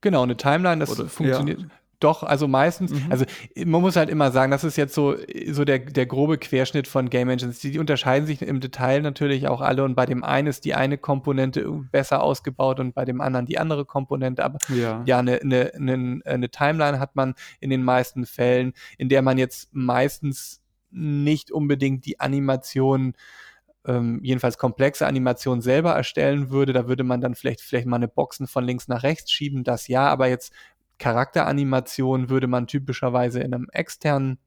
Genau, 0.00 0.22
eine 0.22 0.36
Timeline, 0.36 0.80
das 0.80 0.98
oder, 0.98 1.08
funktioniert. 1.08 1.60
Ja. 1.60 1.68
Doch, 2.00 2.22
also 2.22 2.48
meistens, 2.48 2.92
mhm. 2.92 3.06
also 3.10 3.26
man 3.54 3.82
muss 3.82 3.94
halt 3.94 4.08
immer 4.08 4.32
sagen, 4.32 4.50
das 4.50 4.64
ist 4.64 4.76
jetzt 4.76 4.94
so, 4.94 5.16
so 5.50 5.66
der, 5.66 5.80
der 5.80 6.06
grobe 6.06 6.38
Querschnitt 6.38 6.88
von 6.88 7.10
Game 7.10 7.28
Engines. 7.28 7.60
Die, 7.60 7.72
die, 7.72 7.78
unterscheiden 7.78 8.26
sich 8.26 8.40
im 8.40 8.60
Detail 8.60 9.02
natürlich 9.02 9.46
auch 9.48 9.60
alle 9.60 9.84
und 9.84 9.94
bei 9.94 10.06
dem 10.06 10.24
einen 10.24 10.48
ist 10.48 10.64
die 10.64 10.74
eine 10.74 10.96
Komponente 10.96 11.70
besser 11.92 12.22
ausgebaut 12.22 12.80
und 12.80 12.94
bei 12.94 13.04
dem 13.04 13.20
anderen 13.20 13.44
die 13.44 13.58
andere 13.58 13.84
Komponente. 13.84 14.42
Aber 14.42 14.58
ja, 14.68 15.02
ja 15.04 15.18
eine, 15.18 15.42
eine, 15.42 15.72
eine, 15.74 16.20
eine 16.24 16.48
Timeline 16.48 16.98
hat 16.98 17.16
man 17.16 17.34
in 17.60 17.68
den 17.68 17.84
meisten 17.84 18.24
Fällen, 18.24 18.72
in 18.96 19.10
der 19.10 19.20
man 19.20 19.36
jetzt 19.36 19.68
meistens 19.72 20.62
nicht 20.90 21.50
unbedingt 21.50 22.06
die 22.06 22.18
Animation 22.18 23.14
ähm, 23.86 24.20
jedenfalls 24.22 24.58
komplexe 24.58 25.06
Animation 25.06 25.60
selber 25.60 25.92
erstellen 25.92 26.50
würde. 26.50 26.72
Da 26.72 26.88
würde 26.88 27.04
man 27.04 27.20
dann 27.20 27.34
vielleicht, 27.34 27.60
vielleicht 27.60 27.86
mal 27.86 27.96
eine 27.96 28.08
Boxen 28.08 28.46
von 28.46 28.64
links 28.64 28.88
nach 28.88 29.02
rechts 29.02 29.30
schieben, 29.30 29.64
das 29.64 29.88
ja, 29.88 30.08
aber 30.08 30.28
jetzt 30.28 30.52
Charakteranimation 31.00 32.28
würde 32.28 32.46
man 32.46 32.68
typischerweise 32.68 33.40
in 33.40 33.54
einem 33.54 33.68
externen 33.72 34.38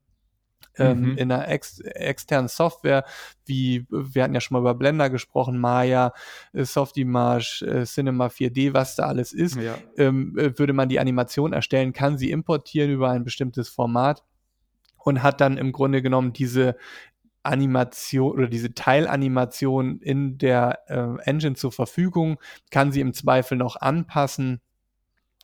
ähm, 0.78 1.02
mhm. 1.02 1.18
in 1.18 1.32
einer 1.32 1.48
ex 1.50 1.80
externen 1.80 2.48
Software, 2.48 3.06
wie 3.46 3.86
wir 3.90 4.24
hatten 4.24 4.34
ja 4.34 4.42
schon 4.42 4.56
mal 4.56 4.62
über 4.62 4.74
Blender 4.74 5.10
gesprochen, 5.10 5.60
Maya, 5.60 6.14
äh, 6.54 6.64
Softimage, 6.64 7.62
äh, 7.62 7.84
Cinema 7.84 8.28
4D, 8.28 8.74
was 8.74 8.96
da 8.96 9.04
alles 9.04 9.34
ist, 9.34 9.56
ja. 9.56 9.78
ähm, 9.98 10.38
äh, 10.38 10.58
würde 10.58 10.74
man 10.74 10.90
die 10.90 11.00
Animation 11.00 11.54
erstellen, 11.54 11.94
kann 11.94 12.18
sie 12.18 12.32
importieren 12.32 12.92
über 12.92 13.12
ein 13.12 13.24
bestimmtes 13.24 13.70
Format 13.70 14.24
und 14.98 15.22
hat 15.22 15.42
dann 15.42 15.58
im 15.58 15.74
Grunde 15.74 16.02
genommen 16.02 16.34
diese 16.34 16.76
Animation 17.44 18.32
oder 18.32 18.48
diese 18.48 18.74
Teilanimation 18.74 20.00
in 20.00 20.38
der 20.38 21.20
Engine 21.26 21.56
zur 21.56 21.74
Verfügung, 21.74 22.40
kann 22.72 22.94
sie 22.94 23.02
im 23.02 23.14
Zweifel 23.14 23.58
noch 23.58 23.76
anpassen 23.76 24.62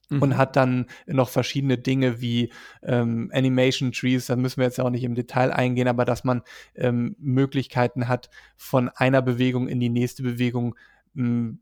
mhm. 0.10 0.22
und 0.22 0.38
hat 0.38 0.56
dann 0.56 0.88
noch 1.08 1.30
verschiedene 1.30 1.78
Dinge 1.78 2.22
wie 2.22 2.52
ähm, 2.84 3.32
Animation 3.34 3.92
Trees, 3.92 4.28
da 4.28 4.36
müssen 4.36 4.58
wir 4.58 4.66
jetzt 4.66 4.80
auch 4.80 4.90
nicht 4.90 5.04
im 5.04 5.16
Detail 5.16 5.52
eingehen, 5.52 5.88
aber 5.88 6.06
dass 6.06 6.24
man 6.24 6.42
ähm, 6.76 7.16
Möglichkeiten 7.20 8.08
hat, 8.08 8.30
von 8.58 8.90
einer 8.90 9.22
Bewegung 9.22 9.68
in 9.68 9.80
die 9.80 9.90
nächste 9.90 10.24
Bewegung 10.24 10.76
ähm, 11.16 11.60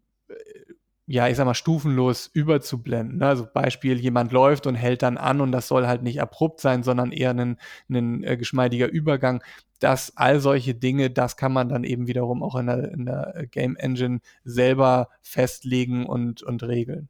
ja, 1.09 1.29
ich 1.29 1.37
sag 1.37 1.45
mal, 1.45 1.53
stufenlos 1.53 2.29
überzublenden. 2.33 3.23
Also 3.23 3.47
Beispiel, 3.51 3.97
jemand 3.97 4.33
läuft 4.33 4.67
und 4.67 4.75
hält 4.75 5.03
dann 5.03 5.17
an 5.17 5.39
und 5.39 5.53
das 5.53 5.69
soll 5.69 5.87
halt 5.87 6.03
nicht 6.03 6.21
abrupt 6.21 6.59
sein, 6.59 6.83
sondern 6.83 7.13
eher 7.13 7.31
ein, 7.31 7.57
ein 7.89 8.23
äh, 8.23 8.35
geschmeidiger 8.35 8.89
Übergang. 8.89 9.41
Das, 9.79 10.17
all 10.17 10.41
solche 10.41 10.75
Dinge, 10.75 11.09
das 11.09 11.37
kann 11.37 11.53
man 11.53 11.69
dann 11.69 11.85
eben 11.85 12.07
wiederum 12.07 12.43
auch 12.43 12.55
in 12.55 12.67
der, 12.67 12.91
in 12.91 13.05
der 13.05 13.47
Game 13.49 13.77
Engine 13.77 14.19
selber 14.43 15.07
festlegen 15.21 16.05
und, 16.05 16.43
und 16.43 16.63
regeln. 16.63 17.07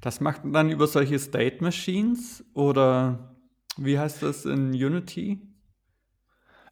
Das 0.00 0.20
macht 0.20 0.44
man 0.44 0.52
dann 0.52 0.70
über 0.70 0.86
solche 0.86 1.18
State 1.18 1.62
Machines 1.62 2.44
oder 2.54 3.36
wie 3.76 3.98
heißt 3.98 4.22
das 4.22 4.44
in 4.44 4.70
Unity? 4.70 5.40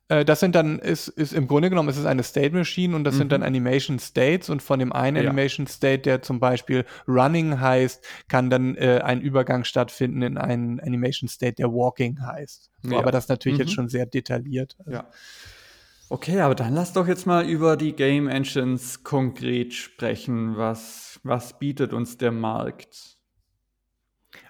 Äh, 0.08 0.24
das 0.24 0.40
sind 0.40 0.54
dann, 0.54 0.78
ist, 0.78 1.08
ist 1.08 1.32
im 1.32 1.46
Grunde 1.46 1.70
genommen, 1.70 1.88
ist 1.88 1.98
es 1.98 2.06
eine 2.06 2.22
State 2.22 2.54
Machine 2.56 2.96
und 2.96 3.04
das 3.04 3.14
mhm. 3.14 3.18
sind 3.18 3.32
dann 3.32 3.40
mhm. 3.42 3.46
Animation 3.46 3.98
States 3.98 4.48
und 4.48 4.62
von 4.62 4.78
dem 4.78 4.92
einen 4.92 5.16
ja. 5.16 5.22
Animation 5.22 5.66
State, 5.66 6.02
der 6.02 6.22
zum 6.22 6.40
Beispiel 6.40 6.84
Running 7.06 7.60
heißt, 7.60 8.04
kann 8.28 8.50
dann 8.50 8.74
äh, 8.76 9.00
ein 9.04 9.20
Übergang 9.20 9.64
stattfinden 9.64 10.22
in 10.22 10.38
einen 10.38 10.80
Animation 10.80 11.28
State, 11.28 11.54
der 11.54 11.72
Walking 11.72 12.20
heißt. 12.20 12.70
So, 12.82 12.92
ja. 12.92 12.98
Aber 12.98 13.12
das 13.12 13.24
ist 13.24 13.28
natürlich 13.28 13.58
mhm. 13.58 13.64
jetzt 13.64 13.74
schon 13.74 13.88
sehr 13.88 14.06
detailliert. 14.06 14.76
Also. 14.78 14.92
Ja. 14.92 15.10
Okay, 16.10 16.40
aber 16.40 16.54
dann 16.54 16.74
lass 16.74 16.94
doch 16.94 17.06
jetzt 17.06 17.26
mal 17.26 17.46
über 17.46 17.76
die 17.76 17.92
Game 17.92 18.28
Engines 18.28 19.04
konkret 19.04 19.74
sprechen. 19.74 20.56
Was, 20.56 21.07
was 21.28 21.58
bietet 21.58 21.92
uns 21.92 22.16
der 22.16 22.32
Markt? 22.32 23.18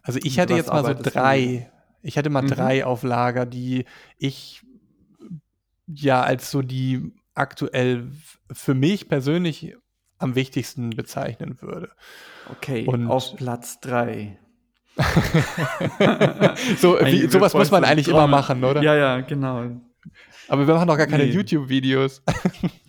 Also 0.02 0.18
ich 0.22 0.38
hatte 0.38 0.54
jetzt 0.54 0.72
mal 0.72 0.84
so 0.84 0.94
drei, 0.94 1.70
ich 2.02 2.16
hatte 2.18 2.30
mal 2.30 2.42
mhm. 2.42 2.48
drei 2.48 2.84
auf 2.84 3.02
Lager, 3.02 3.46
die 3.46 3.84
ich 4.16 4.62
ja 5.86 6.22
als 6.22 6.50
so 6.50 6.62
die 6.62 7.12
aktuell 7.34 8.10
für 8.50 8.74
mich 8.74 9.08
persönlich 9.08 9.76
am 10.18 10.34
wichtigsten 10.34 10.90
bezeichnen 10.90 11.60
würde. 11.60 11.90
Okay, 12.50 12.86
und 12.86 13.08
auf 13.08 13.36
Platz 13.36 13.80
3. 13.80 14.38
so, 16.78 16.98
wie, 16.98 17.28
sowas 17.28 17.54
muss 17.54 17.70
man 17.70 17.84
eigentlich 17.84 18.08
immer 18.08 18.26
machen, 18.26 18.64
oder? 18.64 18.82
Ja, 18.82 18.96
ja, 18.96 19.20
genau. 19.20 19.70
Aber 20.48 20.66
wir 20.66 20.74
machen 20.74 20.88
doch 20.88 20.96
gar 20.96 21.06
keine 21.06 21.24
nee. 21.24 21.30
YouTube-Videos. 21.30 22.22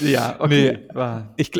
ja, 0.00 0.36
okay. 0.38 0.86
Nee, 0.94 1.22
ich, 1.36 1.50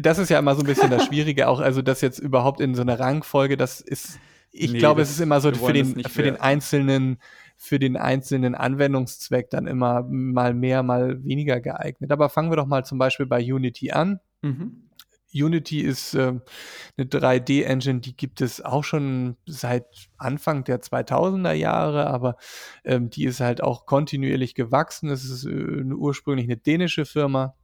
das 0.00 0.18
ist 0.18 0.28
ja 0.28 0.38
immer 0.38 0.54
so 0.54 0.60
ein 0.60 0.66
bisschen 0.66 0.90
das 0.90 1.04
Schwierige, 1.06 1.48
auch 1.48 1.60
also 1.60 1.82
das 1.82 2.00
jetzt 2.00 2.18
überhaupt 2.18 2.60
in 2.60 2.74
so 2.74 2.82
einer 2.82 2.98
Rangfolge, 2.98 3.56
das 3.56 3.80
ist, 3.80 4.18
ich 4.50 4.72
nee, 4.72 4.78
glaube, 4.78 5.02
es 5.02 5.10
ist 5.10 5.20
immer 5.20 5.40
so 5.40 5.52
für 5.52 5.72
den, 5.72 6.04
für 6.04 6.22
den 6.22 6.40
einzelnen, 6.40 7.18
für 7.56 7.78
den 7.78 7.96
einzelnen 7.96 8.54
Anwendungszweck 8.54 9.50
dann 9.50 9.66
immer 9.66 10.02
mal 10.08 10.54
mehr, 10.54 10.82
mal 10.82 11.24
weniger 11.24 11.60
geeignet. 11.60 12.12
Aber 12.12 12.28
fangen 12.28 12.50
wir 12.50 12.56
doch 12.56 12.66
mal 12.66 12.84
zum 12.84 12.98
Beispiel 12.98 13.26
bei 13.26 13.40
Unity 13.40 13.92
an. 13.92 14.20
Mhm. 14.42 14.84
Unity 15.34 15.80
ist 15.80 16.14
äh, 16.14 16.34
eine 16.96 17.08
3D-Engine, 17.08 18.00
die 18.00 18.16
gibt 18.16 18.40
es 18.40 18.60
auch 18.60 18.84
schon 18.84 19.36
seit 19.46 19.86
Anfang 20.16 20.64
der 20.64 20.80
2000er 20.80 21.52
Jahre, 21.52 22.06
aber 22.06 22.36
ähm, 22.84 23.10
die 23.10 23.24
ist 23.24 23.40
halt 23.40 23.62
auch 23.62 23.84
kontinuierlich 23.86 24.54
gewachsen. 24.54 25.10
Es 25.10 25.24
ist 25.24 25.44
äh, 25.44 25.82
ursprünglich 25.92 26.46
eine 26.46 26.56
dänische 26.56 27.04
Firma, 27.04 27.56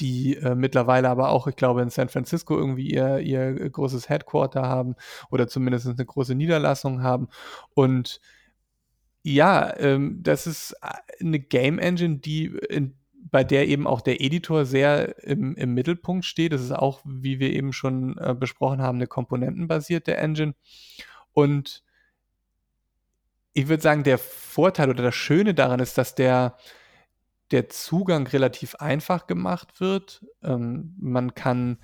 die 0.00 0.36
äh, 0.36 0.54
mittlerweile 0.54 1.08
aber 1.08 1.30
auch, 1.30 1.46
ich 1.46 1.56
glaube, 1.56 1.82
in 1.82 1.90
San 1.90 2.08
Francisco 2.08 2.56
irgendwie 2.56 2.90
ihr, 2.90 3.18
ihr 3.18 3.70
großes 3.70 4.08
Headquarter 4.08 4.62
haben 4.62 4.94
oder 5.30 5.48
zumindest 5.48 5.86
eine 5.86 6.04
große 6.04 6.34
Niederlassung 6.34 7.02
haben. 7.02 7.28
Und 7.74 8.20
ja, 9.22 9.76
ähm, 9.78 10.20
das 10.22 10.46
ist 10.46 10.72
äh, 10.82 11.24
eine 11.24 11.40
Game 11.40 11.78
Engine, 11.78 12.18
die 12.18 12.46
in 12.46 12.94
bei 13.28 13.42
der 13.44 13.66
eben 13.68 13.86
auch 13.86 14.00
der 14.00 14.20
Editor 14.20 14.64
sehr 14.64 15.22
im, 15.24 15.56
im 15.56 15.74
Mittelpunkt 15.74 16.24
steht. 16.24 16.52
Das 16.52 16.62
ist 16.62 16.72
auch, 16.72 17.00
wie 17.04 17.40
wir 17.40 17.52
eben 17.52 17.72
schon 17.72 18.16
äh, 18.18 18.34
besprochen 18.34 18.80
haben, 18.80 18.98
eine 18.98 19.08
komponentenbasierte 19.08 20.16
Engine. 20.16 20.54
Und 21.32 21.82
ich 23.52 23.68
würde 23.68 23.82
sagen, 23.82 24.04
der 24.04 24.18
Vorteil 24.18 24.90
oder 24.90 25.02
das 25.02 25.14
Schöne 25.14 25.54
daran 25.54 25.80
ist, 25.80 25.98
dass 25.98 26.14
der, 26.14 26.56
der 27.50 27.68
Zugang 27.68 28.26
relativ 28.26 28.76
einfach 28.76 29.26
gemacht 29.26 29.80
wird. 29.80 30.24
Ähm, 30.42 30.94
man 30.98 31.34
kann 31.34 31.78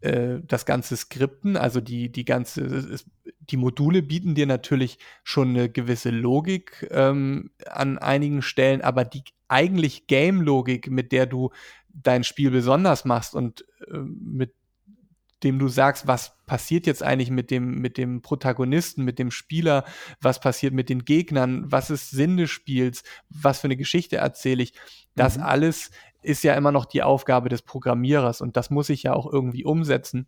äh, 0.00 0.40
das 0.46 0.66
ganze 0.66 0.96
Skripten, 0.96 1.56
also 1.56 1.80
die, 1.80 2.10
die 2.10 2.24
ganze, 2.24 2.98
die 3.40 3.56
Module 3.56 4.02
bieten 4.02 4.34
dir 4.34 4.46
natürlich 4.46 4.98
schon 5.22 5.50
eine 5.50 5.68
gewisse 5.68 6.10
Logik 6.10 6.88
ähm, 6.90 7.50
an 7.66 7.98
einigen 7.98 8.42
Stellen, 8.42 8.82
aber 8.82 9.04
die 9.04 9.22
eigentlich 9.48 10.06
Game-Logik, 10.06 10.90
mit 10.90 11.12
der 11.12 11.26
du 11.26 11.50
dein 11.88 12.24
Spiel 12.24 12.50
besonders 12.50 13.04
machst 13.04 13.34
und 13.34 13.64
äh, 13.88 13.98
mit 13.98 14.54
dem 15.44 15.58
du 15.58 15.68
sagst, 15.68 16.06
was 16.06 16.36
passiert 16.46 16.86
jetzt 16.86 17.02
eigentlich 17.02 17.30
mit 17.30 17.50
dem, 17.50 17.80
mit 17.80 17.98
dem 17.98 18.22
Protagonisten, 18.22 19.04
mit 19.04 19.18
dem 19.18 19.30
Spieler, 19.30 19.84
was 20.20 20.40
passiert 20.40 20.74
mit 20.74 20.88
den 20.88 21.04
Gegnern, 21.04 21.70
was 21.70 21.90
ist 21.90 22.10
Sinn 22.10 22.36
des 22.36 22.50
Spiels, 22.50 23.04
was 23.28 23.60
für 23.60 23.66
eine 23.66 23.76
Geschichte 23.76 24.16
erzähle 24.16 24.62
ich. 24.62 24.72
Das 25.14 25.36
mhm. 25.36 25.44
alles 25.44 25.90
ist 26.22 26.42
ja 26.42 26.54
immer 26.54 26.72
noch 26.72 26.86
die 26.86 27.02
Aufgabe 27.02 27.48
des 27.48 27.62
Programmierers 27.62 28.40
und 28.40 28.56
das 28.56 28.70
muss 28.70 28.88
ich 28.88 29.04
ja 29.04 29.12
auch 29.12 29.30
irgendwie 29.30 29.64
umsetzen. 29.64 30.26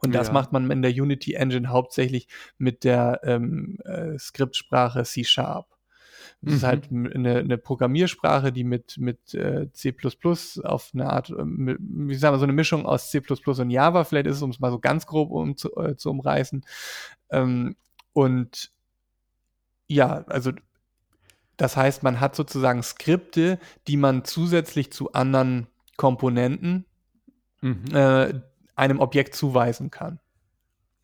Und 0.00 0.14
das 0.14 0.28
ja. 0.28 0.32
macht 0.32 0.52
man 0.52 0.70
in 0.70 0.82
der 0.82 0.92
Unity 0.92 1.34
Engine 1.34 1.68
hauptsächlich 1.68 2.28
mit 2.56 2.84
der 2.84 3.20
ähm, 3.24 3.78
äh, 3.84 4.18
Skriptsprache 4.18 5.02
C 5.04 5.24
Sharp. 5.24 5.77
Das 6.40 6.50
mhm. 6.50 6.56
ist 6.56 6.62
halt 6.62 6.90
eine, 6.90 7.38
eine, 7.38 7.58
Programmiersprache, 7.58 8.52
die 8.52 8.62
mit, 8.62 8.96
mit 8.98 9.34
äh, 9.34 9.72
C 9.72 9.94
auf 10.62 10.90
eine 10.94 11.10
Art, 11.10 11.30
äh, 11.30 11.44
mit, 11.44 11.78
wie 11.80 12.14
sagen 12.14 12.34
wir, 12.34 12.38
so 12.38 12.44
eine 12.44 12.52
Mischung 12.52 12.86
aus 12.86 13.10
C 13.10 13.20
und 13.28 13.70
Java 13.70 14.04
vielleicht 14.04 14.26
ist, 14.26 14.42
um 14.42 14.50
es 14.50 14.60
mal 14.60 14.70
so 14.70 14.78
ganz 14.78 15.06
grob 15.06 15.30
um, 15.32 15.56
zu, 15.56 15.74
äh, 15.76 15.96
zu 15.96 16.10
umreißen. 16.10 16.64
Ähm, 17.30 17.76
und 18.12 18.70
ja, 19.88 20.24
also 20.28 20.52
das 21.56 21.76
heißt, 21.76 22.04
man 22.04 22.20
hat 22.20 22.36
sozusagen 22.36 22.84
Skripte, 22.84 23.58
die 23.88 23.96
man 23.96 24.24
zusätzlich 24.24 24.92
zu 24.92 25.12
anderen 25.12 25.66
Komponenten 25.96 26.84
mhm. 27.60 27.84
äh, 27.92 28.32
einem 28.76 29.00
Objekt 29.00 29.34
zuweisen 29.34 29.90
kann. 29.90 30.20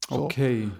So. 0.09 0.25
Okay. 0.25 0.71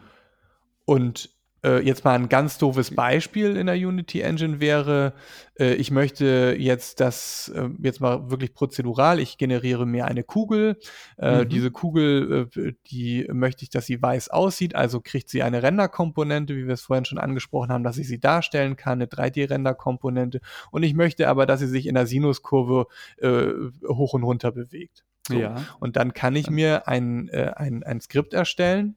Und 0.85 1.34
äh, 1.65 1.81
jetzt 1.81 2.05
mal 2.05 2.15
ein 2.15 2.29
ganz 2.29 2.59
doofes 2.59 2.95
Beispiel 2.95 3.57
in 3.57 3.67
der 3.67 3.77
Unity 3.77 4.21
Engine 4.21 4.61
wäre, 4.61 5.15
äh, 5.59 5.75
ich 5.75 5.91
möchte 5.91 6.55
jetzt 6.59 7.01
das, 7.01 7.51
äh, 7.55 7.69
jetzt 7.83 8.01
mal 8.01 8.31
wirklich 8.31 8.55
prozedural, 8.55 9.19
ich 9.19 9.39
generiere 9.39 9.87
mir 9.87 10.05
eine 10.05 10.25
Kugel. 10.25 10.79
Äh, 11.17 11.45
mhm. 11.45 11.49
Diese 11.49 11.71
Kugel, 11.71 12.49
äh, 12.55 12.73
die 12.91 13.27
möchte 13.33 13.65
ich, 13.65 13.71
dass 13.71 13.87
sie 13.87 14.01
weiß 14.01 14.29
aussieht, 14.29 14.75
also 14.75 15.01
kriegt 15.01 15.31
sie 15.31 15.43
eine 15.43 15.63
Renderkomponente, 15.63 16.55
wie 16.55 16.67
wir 16.67 16.75
es 16.75 16.83
vorhin 16.83 17.07
schon 17.07 17.19
angesprochen 17.19 17.71
haben, 17.71 17.85
dass 17.85 17.99
ich 17.99 18.07
sie 18.07 18.21
darstellen 18.21 18.77
kann, 18.77 19.01
eine 19.01 19.07
3D-Renderkomponente. 19.07 20.41
Und 20.71 20.83
ich 20.83 20.95
möchte 20.95 21.29
aber, 21.29 21.47
dass 21.47 21.61
sie 21.61 21.69
sich 21.69 21.87
in 21.87 21.95
der 21.95 22.07
Sinuskurve 22.07 22.87
äh, 23.19 23.47
hoch 23.89 24.13
und 24.13 24.23
runter 24.23 24.53
bewegt. 24.53 25.05
So. 25.27 25.39
Ja. 25.39 25.57
Und 25.81 25.97
dann 25.97 26.13
kann 26.13 26.37
ich 26.37 26.51
mir 26.51 26.87
ein, 26.87 27.31
ein, 27.31 27.83
ein 27.83 28.01
Skript 28.03 28.35
erstellen, 28.35 28.97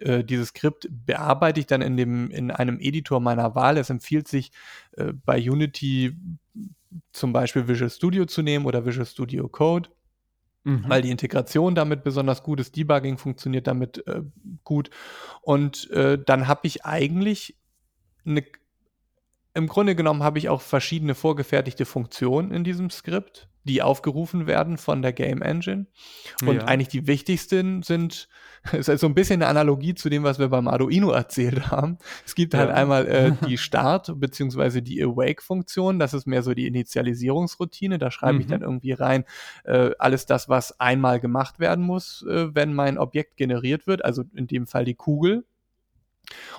äh, 0.00 0.24
dieses 0.24 0.48
Skript 0.48 0.88
bearbeite 0.90 1.60
ich 1.60 1.66
dann 1.66 1.82
in, 1.82 1.96
dem, 1.96 2.30
in 2.30 2.50
einem 2.50 2.78
Editor 2.80 3.20
meiner 3.20 3.54
Wahl. 3.54 3.76
Es 3.76 3.90
empfiehlt 3.90 4.28
sich 4.28 4.52
äh, 4.96 5.12
bei 5.12 5.38
Unity 5.38 6.16
zum 7.12 7.32
Beispiel 7.32 7.68
Visual 7.68 7.90
Studio 7.90 8.26
zu 8.26 8.42
nehmen 8.42 8.66
oder 8.66 8.84
Visual 8.84 9.06
Studio 9.06 9.48
Code. 9.48 9.90
Mhm. 10.64 10.84
Weil 10.88 11.02
die 11.02 11.10
Integration 11.10 11.74
damit 11.74 12.04
besonders 12.04 12.42
gut 12.42 12.60
ist, 12.60 12.76
Debugging 12.76 13.16
funktioniert 13.16 13.66
damit 13.66 14.06
äh, 14.06 14.22
gut. 14.62 14.90
Und 15.40 15.90
äh, 15.90 16.18
dann 16.22 16.48
habe 16.48 16.66
ich 16.66 16.84
eigentlich 16.84 17.56
eine 18.26 18.44
im 19.54 19.66
Grunde 19.66 19.96
genommen 19.96 20.22
habe 20.22 20.38
ich 20.38 20.48
auch 20.48 20.60
verschiedene 20.60 21.14
vorgefertigte 21.14 21.84
Funktionen 21.84 22.52
in 22.52 22.64
diesem 22.64 22.90
Skript, 22.90 23.48
die 23.64 23.82
aufgerufen 23.82 24.46
werden 24.46 24.78
von 24.78 25.02
der 25.02 25.12
Game 25.12 25.42
Engine. 25.42 25.86
Und 26.42 26.56
ja. 26.56 26.64
eigentlich 26.64 26.88
die 26.88 27.06
wichtigsten 27.06 27.82
sind, 27.82 28.28
ist 28.72 28.88
halt 28.88 29.00
so 29.00 29.06
ein 29.06 29.14
bisschen 29.14 29.42
eine 29.42 29.48
Analogie 29.48 29.94
zu 29.94 30.08
dem, 30.08 30.22
was 30.22 30.38
wir 30.38 30.48
beim 30.48 30.68
Arduino 30.68 31.10
erzählt 31.10 31.70
haben. 31.70 31.98
Es 32.24 32.34
gibt 32.34 32.54
halt 32.54 32.68
ja. 32.68 32.74
halt 32.74 32.82
einmal 32.82 33.06
äh, 33.06 33.32
die 33.46 33.58
Start- 33.58 34.12
bzw. 34.18 34.80
die 34.80 35.02
Awake-Funktion. 35.02 35.98
Das 35.98 36.14
ist 36.14 36.26
mehr 36.26 36.42
so 36.42 36.54
die 36.54 36.66
Initialisierungsroutine. 36.66 37.98
Da 37.98 38.10
schreibe 38.10 38.34
mhm. 38.34 38.40
ich 38.40 38.46
dann 38.46 38.62
irgendwie 38.62 38.92
rein, 38.92 39.24
äh, 39.64 39.90
alles 39.98 40.26
das, 40.26 40.48
was 40.48 40.80
einmal 40.80 41.20
gemacht 41.20 41.58
werden 41.58 41.84
muss, 41.84 42.24
äh, 42.28 42.54
wenn 42.54 42.74
mein 42.74 42.98
Objekt 42.98 43.36
generiert 43.36 43.86
wird. 43.86 44.04
Also 44.04 44.24
in 44.34 44.46
dem 44.46 44.66
Fall 44.66 44.84
die 44.84 44.94
Kugel 44.94 45.44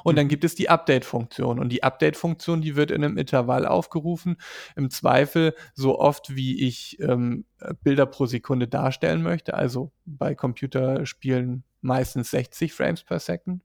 und 0.04 0.18
dann 0.18 0.26
mhm. 0.26 0.30
gibt 0.30 0.44
es 0.44 0.56
die 0.56 0.70
Update-Funktion. 0.70 1.60
Und 1.60 1.70
die 1.70 1.84
Update-Funktion, 1.84 2.62
die 2.62 2.76
wird 2.76 2.92
in 2.92 3.04
einem 3.04 3.18
Intervall 3.18 3.66
aufgerufen. 3.66 4.38
Im 4.76 4.90
Zweifel 4.90 5.56
so 5.74 6.00
oft, 6.00 6.36
wie 6.36 6.66
ich 6.66 7.00
ähm, 7.00 7.46
Bilder 7.84 8.06
pro 8.06 8.26
Sekunde 8.26 8.68
darstellen 8.68 9.24
möchte. 9.24 9.54
Also 9.54 9.92
bei 10.06 10.36
Computerspielen 10.36 11.64
meistens 11.82 12.32
60 12.32 12.74
Frames 12.74 13.04
per 13.04 13.20
Second. 13.20 13.62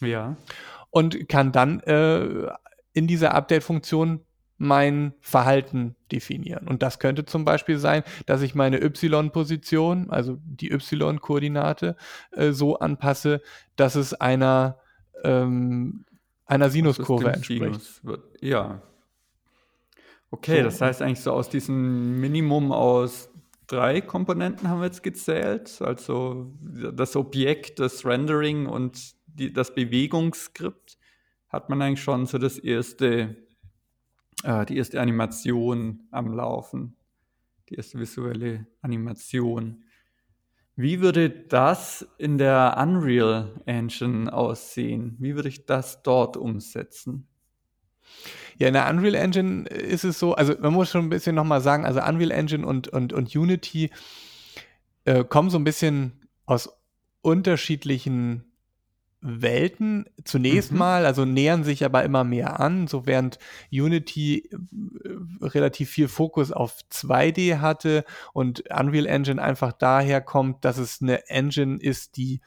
Ja. 0.00 0.36
Und 0.90 1.28
kann 1.28 1.52
dann 1.52 1.80
äh, 1.80 2.50
in 2.92 3.06
dieser 3.06 3.34
Update-Funktion 3.34 4.20
mein 4.58 5.12
Verhalten 5.20 5.96
definieren. 6.10 6.66
Und 6.66 6.82
das 6.82 6.98
könnte 6.98 7.26
zum 7.26 7.44
Beispiel 7.44 7.78
sein, 7.78 8.02
dass 8.24 8.40
ich 8.40 8.54
meine 8.54 8.82
Y-Position, 8.82 10.10
also 10.10 10.38
die 10.42 10.72
Y-Koordinate, 10.72 11.96
äh, 12.32 12.52
so 12.52 12.78
anpasse, 12.78 13.42
dass 13.76 13.96
es 13.96 14.14
einer 14.14 14.78
ähm, 15.24 16.04
einer 16.46 16.70
Sinuskurve 16.70 17.32
entspricht. 17.32 17.80
Sinus 17.80 18.00
ja. 18.40 18.82
Okay, 20.30 20.58
so. 20.58 20.64
das 20.64 20.80
heißt 20.80 21.02
eigentlich 21.02 21.20
so 21.20 21.32
aus 21.32 21.48
diesem 21.48 22.20
Minimum 22.20 22.72
aus 22.72 23.28
drei 23.66 24.00
Komponenten 24.00 24.68
haben 24.68 24.80
wir 24.80 24.86
jetzt 24.86 25.02
gezählt. 25.02 25.80
Also 25.80 26.52
das 26.60 27.16
Objekt, 27.16 27.78
das 27.78 28.04
Rendering 28.04 28.66
und 28.66 29.14
die, 29.26 29.52
das 29.52 29.74
Bewegungsskript 29.74 30.98
hat 31.48 31.68
man 31.68 31.82
eigentlich 31.82 32.02
schon 32.02 32.26
so 32.26 32.38
das 32.38 32.58
erste, 32.58 33.36
äh, 34.42 34.66
die 34.66 34.76
erste 34.76 35.00
Animation 35.00 36.02
am 36.10 36.32
Laufen. 36.32 36.96
Die 37.68 37.74
erste 37.74 37.98
visuelle 37.98 38.66
Animation. 38.82 39.84
Wie 40.76 41.00
würde 41.00 41.30
das 41.30 42.06
in 42.18 42.36
der 42.36 42.76
Unreal 42.78 43.50
Engine 43.64 44.30
aussehen? 44.30 45.16
Wie 45.18 45.34
würde 45.34 45.48
ich 45.48 45.64
das 45.64 46.02
dort 46.02 46.36
umsetzen? 46.36 47.26
Ja, 48.58 48.68
in 48.68 48.74
der 48.74 48.88
Unreal 48.90 49.14
Engine 49.14 49.66
ist 49.68 50.04
es 50.04 50.18
so, 50.18 50.34
also 50.34 50.54
man 50.60 50.74
muss 50.74 50.90
schon 50.90 51.06
ein 51.06 51.10
bisschen 51.10 51.34
nochmal 51.34 51.62
sagen, 51.62 51.86
also 51.86 52.02
Unreal 52.02 52.30
Engine 52.30 52.66
und, 52.66 52.88
und, 52.88 53.14
und 53.14 53.34
Unity 53.34 53.90
äh, 55.06 55.24
kommen 55.24 55.48
so 55.48 55.58
ein 55.58 55.64
bisschen 55.64 56.28
aus 56.44 56.68
unterschiedlichen 57.22 58.44
Welten 59.20 60.04
zunächst 60.24 60.72
mhm. 60.72 60.78
mal, 60.78 61.06
also 61.06 61.24
nähern 61.24 61.64
sich 61.64 61.84
aber 61.84 62.04
immer 62.04 62.22
mehr 62.22 62.60
an, 62.60 62.86
so 62.86 63.06
während 63.06 63.38
Unity 63.72 64.48
äh, 64.50 65.44
relativ 65.44 65.90
viel 65.90 66.08
Fokus 66.08 66.52
auf 66.52 66.78
2D 66.92 67.58
hatte 67.58 68.04
und 68.32 68.64
Unreal 68.70 69.06
Engine 69.06 69.42
einfach 69.42 69.72
daher 69.72 70.20
kommt, 70.20 70.64
dass 70.64 70.78
es 70.78 71.00
eine 71.00 71.28
Engine 71.28 71.78
ist, 71.80 72.16
die 72.16 72.40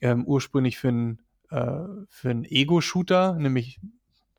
ähm, 0.00 0.24
ursprünglich 0.26 0.78
für 0.78 0.88
einen 0.88 1.18
äh, 1.50 1.84
für 2.10 2.30
einen 2.30 2.44
Ego-Shooter, 2.44 3.34
nämlich 3.34 3.80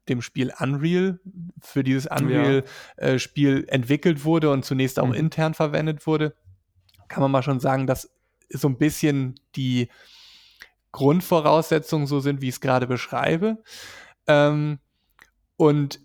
dem 0.10 0.22
Spiel 0.22 0.52
Unreal, 0.60 1.20
für 1.60 1.84
dieses 1.84 2.08
Unreal-Spiel 2.08 3.54
ja. 3.54 3.64
äh, 3.64 3.68
entwickelt 3.68 4.26
wurde 4.26 4.52
und 4.52 4.66
zunächst 4.66 5.00
auch 5.00 5.08
mhm. 5.08 5.14
intern 5.14 5.54
verwendet 5.54 6.06
wurde, 6.08 6.36
kann 7.08 7.22
man 7.22 7.32
mal 7.32 7.44
schon 7.44 7.60
sagen, 7.60 7.88
dass 7.88 8.12
so 8.50 8.68
ein 8.68 8.78
bisschen 8.78 9.40
die 9.56 9.90
Grundvoraussetzungen 10.92 12.08
so 12.08 12.20
sind, 12.20 12.42
wie 12.42 12.50
ich 12.50 12.56
es 12.56 12.62
gerade 12.62 12.88
beschreibe. 12.88 13.58
Ähm, 14.28 14.80
und 15.58 16.00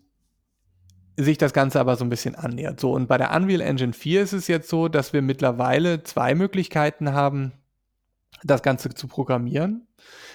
sich 1.17 1.39
das 1.39 1.53
Ganze 1.53 1.79
aber 1.79 1.97
so 1.97 2.05
ein 2.05 2.11
bisschen 2.11 2.35
annähert. 2.35 2.81
So, 2.81 2.93
und 2.93 3.07
bei 3.07 3.19
der 3.19 3.35
Unreal 3.35 3.61
Engine 3.61 3.93
4 3.93 4.23
ist 4.23 4.33
es 4.33 4.49
jetzt 4.49 4.69
so, 4.69 4.89
dass 4.89 5.13
wir 5.13 5.23
mittlerweile 5.23 6.03
zwei 6.03 6.35
Möglichkeiten 6.35 7.13
haben, 7.13 7.53
das 8.43 8.63
Ganze 8.63 8.91
zu 8.91 9.07
programmieren. 9.07 9.87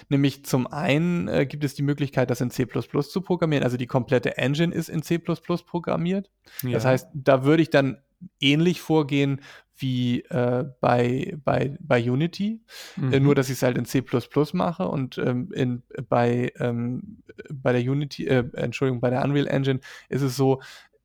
Nämlich 0.08 0.44
zum 0.44 0.66
einen 0.66 1.28
äh, 1.28 1.46
gibt 1.46 1.64
es 1.64 1.74
die 1.74 1.82
Möglichkeit, 1.82 2.30
das 2.30 2.40
in 2.40 2.50
C 2.50 2.66
zu 2.66 3.20
programmieren. 3.20 3.62
Also 3.62 3.76
die 3.76 3.86
komplette 3.86 4.38
Engine 4.38 4.74
ist 4.74 4.88
in 4.88 5.02
C 5.02 5.18
programmiert. 5.18 6.30
Ja. 6.62 6.72
Das 6.72 6.84
heißt, 6.84 7.08
da 7.12 7.44
würde 7.44 7.62
ich 7.62 7.70
dann 7.70 7.98
ähnlich 8.40 8.80
vorgehen 8.80 9.40
wie 9.80 10.20
äh, 10.22 10.64
bei, 10.80 11.36
bei, 11.44 11.76
bei 11.80 12.10
Unity, 12.10 12.60
äh, 12.96 13.00
mhm. 13.00 13.12
äh, 13.12 13.20
nur 13.20 13.34
dass 13.34 13.48
ich 13.48 13.54
es 13.54 13.62
halt 13.62 13.78
in 13.78 13.84
C 13.84 14.04
mache 14.52 14.86
und 14.86 15.18
ähm, 15.18 15.50
in, 15.52 15.82
bei, 16.08 16.52
ähm, 16.58 17.22
bei 17.52 17.72
der 17.72 17.82
Unity, 17.82 18.26
äh, 18.26 18.44
Entschuldigung, 18.54 19.00
bei 19.00 19.10
der 19.10 19.24
Unreal 19.24 19.46
Engine 19.46 19.80
ist 20.08 20.22
es 20.22 20.36
so, 20.36 20.60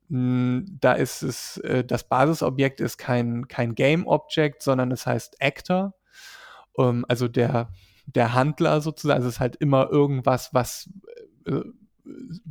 mh, 0.08 0.64
da 0.80 0.92
ist 0.92 1.22
es, 1.22 1.58
äh, 1.58 1.84
das 1.84 2.04
Basisobjekt 2.08 2.80
ist 2.80 2.98
kein, 2.98 3.48
kein 3.48 3.74
Game-Object, 3.74 4.62
sondern 4.62 4.90
es 4.92 5.06
heißt 5.06 5.42
Actor. 5.42 5.94
Ähm, 6.78 7.04
also 7.08 7.28
der, 7.28 7.70
der 8.06 8.34
Handler 8.34 8.80
sozusagen, 8.80 9.16
also 9.16 9.28
es 9.28 9.36
ist 9.36 9.40
halt 9.40 9.56
immer 9.56 9.90
irgendwas, 9.90 10.52
was 10.52 10.90
äh, 11.46 11.62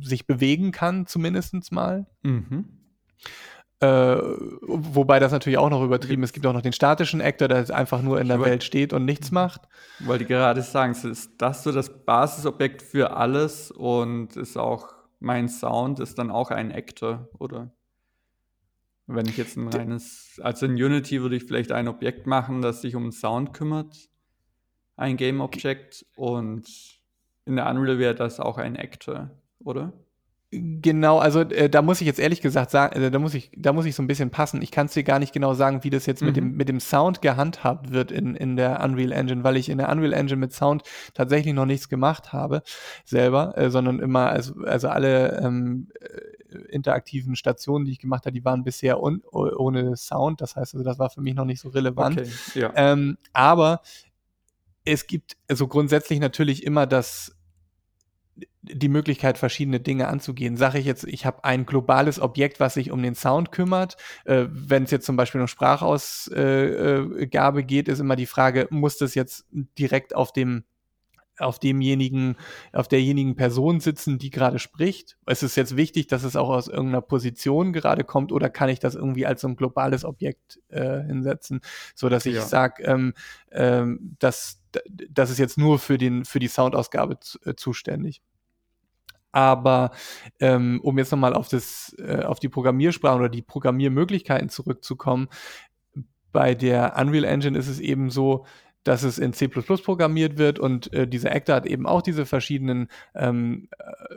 sich 0.00 0.26
bewegen 0.26 0.72
kann, 0.72 1.06
zumindest 1.06 1.72
mal. 1.72 2.06
Mhm. 2.22 2.66
Äh, 3.80 3.86
wobei 4.62 5.18
das 5.18 5.32
natürlich 5.32 5.58
auch 5.58 5.68
noch 5.68 5.82
übertrieben 5.82 6.22
ist. 6.22 6.30
Es 6.30 6.32
gibt 6.32 6.46
auch 6.46 6.54
noch 6.54 6.62
den 6.62 6.72
statischen 6.72 7.20
Actor, 7.20 7.48
der 7.48 7.68
einfach 7.74 8.00
nur 8.00 8.20
in 8.20 8.28
der 8.28 8.40
Welt 8.40 8.64
steht 8.64 8.94
und 8.94 9.04
nichts 9.04 9.30
macht. 9.30 9.62
Wollte 10.00 10.24
gerade 10.24 10.62
sagen, 10.62 10.92
ist 10.92 11.32
das 11.38 11.62
so 11.62 11.72
das 11.72 12.04
Basisobjekt 12.04 12.80
für 12.80 13.16
alles 13.16 13.70
und 13.70 14.36
ist 14.36 14.56
auch 14.56 14.96
mein 15.20 15.48
Sound 15.48 16.00
ist 16.00 16.18
dann 16.18 16.30
auch 16.30 16.50
ein 16.50 16.72
Actor, 16.72 17.28
oder? 17.38 17.70
Wenn 19.06 19.26
ich 19.26 19.36
jetzt 19.36 19.56
ein 19.56 19.68
reines, 19.68 20.40
also 20.42 20.66
in 20.66 20.72
Unity 20.72 21.22
würde 21.22 21.36
ich 21.36 21.44
vielleicht 21.44 21.72
ein 21.72 21.88
Objekt 21.88 22.26
machen, 22.26 22.60
das 22.60 22.82
sich 22.82 22.96
um 22.96 23.12
Sound 23.12 23.54
kümmert, 23.54 24.08
ein 24.96 25.16
Game 25.16 25.40
Object 25.40 26.04
und 26.16 26.66
in 27.44 27.56
der 27.56 27.68
Unreal 27.68 27.98
wäre 27.98 28.14
das 28.14 28.40
auch 28.40 28.58
ein 28.58 28.76
Actor, 28.76 29.30
oder? 29.60 29.92
Genau, 30.52 31.18
also 31.18 31.40
äh, 31.40 31.68
da 31.68 31.82
muss 31.82 32.00
ich 32.00 32.06
jetzt 32.06 32.20
ehrlich 32.20 32.40
gesagt 32.40 32.70
sagen, 32.70 33.02
äh, 33.02 33.10
da 33.10 33.18
muss 33.18 33.34
ich, 33.34 33.50
da 33.56 33.72
muss 33.72 33.84
ich 33.84 33.96
so 33.96 34.02
ein 34.02 34.06
bisschen 34.06 34.30
passen. 34.30 34.62
Ich 34.62 34.70
kann 34.70 34.86
es 34.86 34.92
dir 34.92 35.02
gar 35.02 35.18
nicht 35.18 35.32
genau 35.32 35.54
sagen, 35.54 35.82
wie 35.82 35.90
das 35.90 36.06
jetzt 36.06 36.20
mhm. 36.20 36.26
mit, 36.26 36.36
dem, 36.36 36.52
mit 36.52 36.68
dem 36.68 36.78
Sound 36.78 37.20
gehandhabt 37.20 37.90
wird 37.90 38.12
in, 38.12 38.36
in 38.36 38.54
der 38.56 38.80
Unreal 38.82 39.10
Engine, 39.10 39.42
weil 39.42 39.56
ich 39.56 39.68
in 39.68 39.78
der 39.78 39.88
Unreal 39.90 40.12
Engine 40.12 40.38
mit 40.38 40.52
Sound 40.52 40.84
tatsächlich 41.14 41.52
noch 41.52 41.66
nichts 41.66 41.88
gemacht 41.88 42.32
habe 42.32 42.62
selber, 43.04 43.58
äh, 43.58 43.70
sondern 43.70 43.98
immer, 43.98 44.28
also, 44.28 44.54
also 44.64 44.88
alle 44.88 45.40
ähm, 45.42 45.88
äh, 46.00 46.58
interaktiven 46.70 47.34
Stationen, 47.34 47.84
die 47.84 47.92
ich 47.92 47.98
gemacht 47.98 48.24
habe, 48.24 48.32
die 48.32 48.44
waren 48.44 48.62
bisher 48.62 49.02
un, 49.02 49.22
ohne 49.32 49.96
Sound. 49.96 50.40
Das 50.40 50.54
heißt 50.54 50.74
also, 50.74 50.84
das 50.84 51.00
war 51.00 51.10
für 51.10 51.22
mich 51.22 51.34
noch 51.34 51.44
nicht 51.44 51.60
so 51.60 51.70
relevant. 51.70 52.20
Okay, 52.20 52.30
ja. 52.54 52.72
ähm, 52.76 53.18
aber 53.32 53.80
es 54.84 55.08
gibt 55.08 55.36
also 55.48 55.66
grundsätzlich 55.66 56.20
natürlich 56.20 56.64
immer 56.64 56.86
das 56.86 57.36
die 58.72 58.88
Möglichkeit, 58.88 59.38
verschiedene 59.38 59.80
Dinge 59.80 60.08
anzugehen. 60.08 60.56
Sage 60.56 60.78
ich 60.78 60.86
jetzt, 60.86 61.04
ich 61.04 61.26
habe 61.26 61.44
ein 61.44 61.66
globales 61.66 62.20
Objekt, 62.20 62.60
was 62.60 62.74
sich 62.74 62.90
um 62.90 63.02
den 63.02 63.14
Sound 63.14 63.52
kümmert. 63.52 63.96
Äh, 64.24 64.46
Wenn 64.48 64.84
es 64.84 64.90
jetzt 64.90 65.06
zum 65.06 65.16
Beispiel 65.16 65.40
um 65.40 65.48
Sprachausgabe 65.48 67.64
geht, 67.64 67.88
ist 67.88 68.00
immer 68.00 68.16
die 68.16 68.26
Frage, 68.26 68.66
muss 68.70 68.98
das 68.98 69.14
jetzt 69.14 69.46
direkt 69.78 70.14
auf 70.14 70.32
dem 70.32 70.64
auf 71.38 71.58
demjenigen, 71.58 72.36
auf 72.72 72.88
derjenigen 72.88 73.36
Person 73.36 73.80
sitzen, 73.80 74.18
die 74.18 74.30
gerade 74.30 74.58
spricht? 74.58 75.16
Ist 75.26 75.42
es 75.42 75.56
jetzt 75.56 75.76
wichtig, 75.76 76.06
dass 76.06 76.24
es 76.24 76.36
auch 76.36 76.48
aus 76.48 76.68
irgendeiner 76.68 77.02
Position 77.02 77.72
gerade 77.72 78.04
kommt 78.04 78.32
oder 78.32 78.48
kann 78.48 78.68
ich 78.68 78.78
das 78.78 78.94
irgendwie 78.94 79.26
als 79.26 79.42
so 79.42 79.48
ein 79.48 79.56
globales 79.56 80.04
Objekt 80.04 80.60
äh, 80.68 81.02
hinsetzen, 81.02 81.60
so 81.94 82.08
dass 82.08 82.26
ich 82.26 82.36
ja. 82.36 82.42
sage, 82.42 82.82
ähm, 82.84 83.14
ähm, 83.52 84.16
dass 84.18 84.62
das 85.10 85.30
ist 85.30 85.38
jetzt 85.38 85.58
nur 85.58 85.78
für 85.78 85.98
den 85.98 86.24
für 86.24 86.38
die 86.38 86.48
Soundausgabe 86.48 87.18
äh, 87.44 87.54
zuständig. 87.54 88.22
Aber 89.36 89.90
ähm, 90.40 90.80
um 90.82 90.96
jetzt 90.96 91.10
nochmal 91.10 91.34
auf, 91.34 91.48
das, 91.48 91.94
äh, 91.98 92.22
auf 92.22 92.40
die 92.40 92.48
Programmiersprachen 92.48 93.20
oder 93.20 93.28
die 93.28 93.42
Programmiermöglichkeiten 93.42 94.48
zurückzukommen, 94.48 95.28
bei 96.32 96.54
der 96.54 96.96
Unreal 96.96 97.24
Engine 97.24 97.58
ist 97.58 97.68
es 97.68 97.78
eben 97.78 98.08
so, 98.08 98.46
dass 98.82 99.02
es 99.02 99.18
in 99.18 99.34
C 99.34 99.48
programmiert 99.48 100.38
wird 100.38 100.58
und 100.58 100.90
äh, 100.94 101.06
dieser 101.06 101.32
Actor 101.32 101.56
hat 101.56 101.66
eben 101.66 101.86
auch 101.86 102.00
diese 102.00 102.24
verschiedenen 102.24 102.88
ähm, 103.14 103.68
äh, 103.78 104.16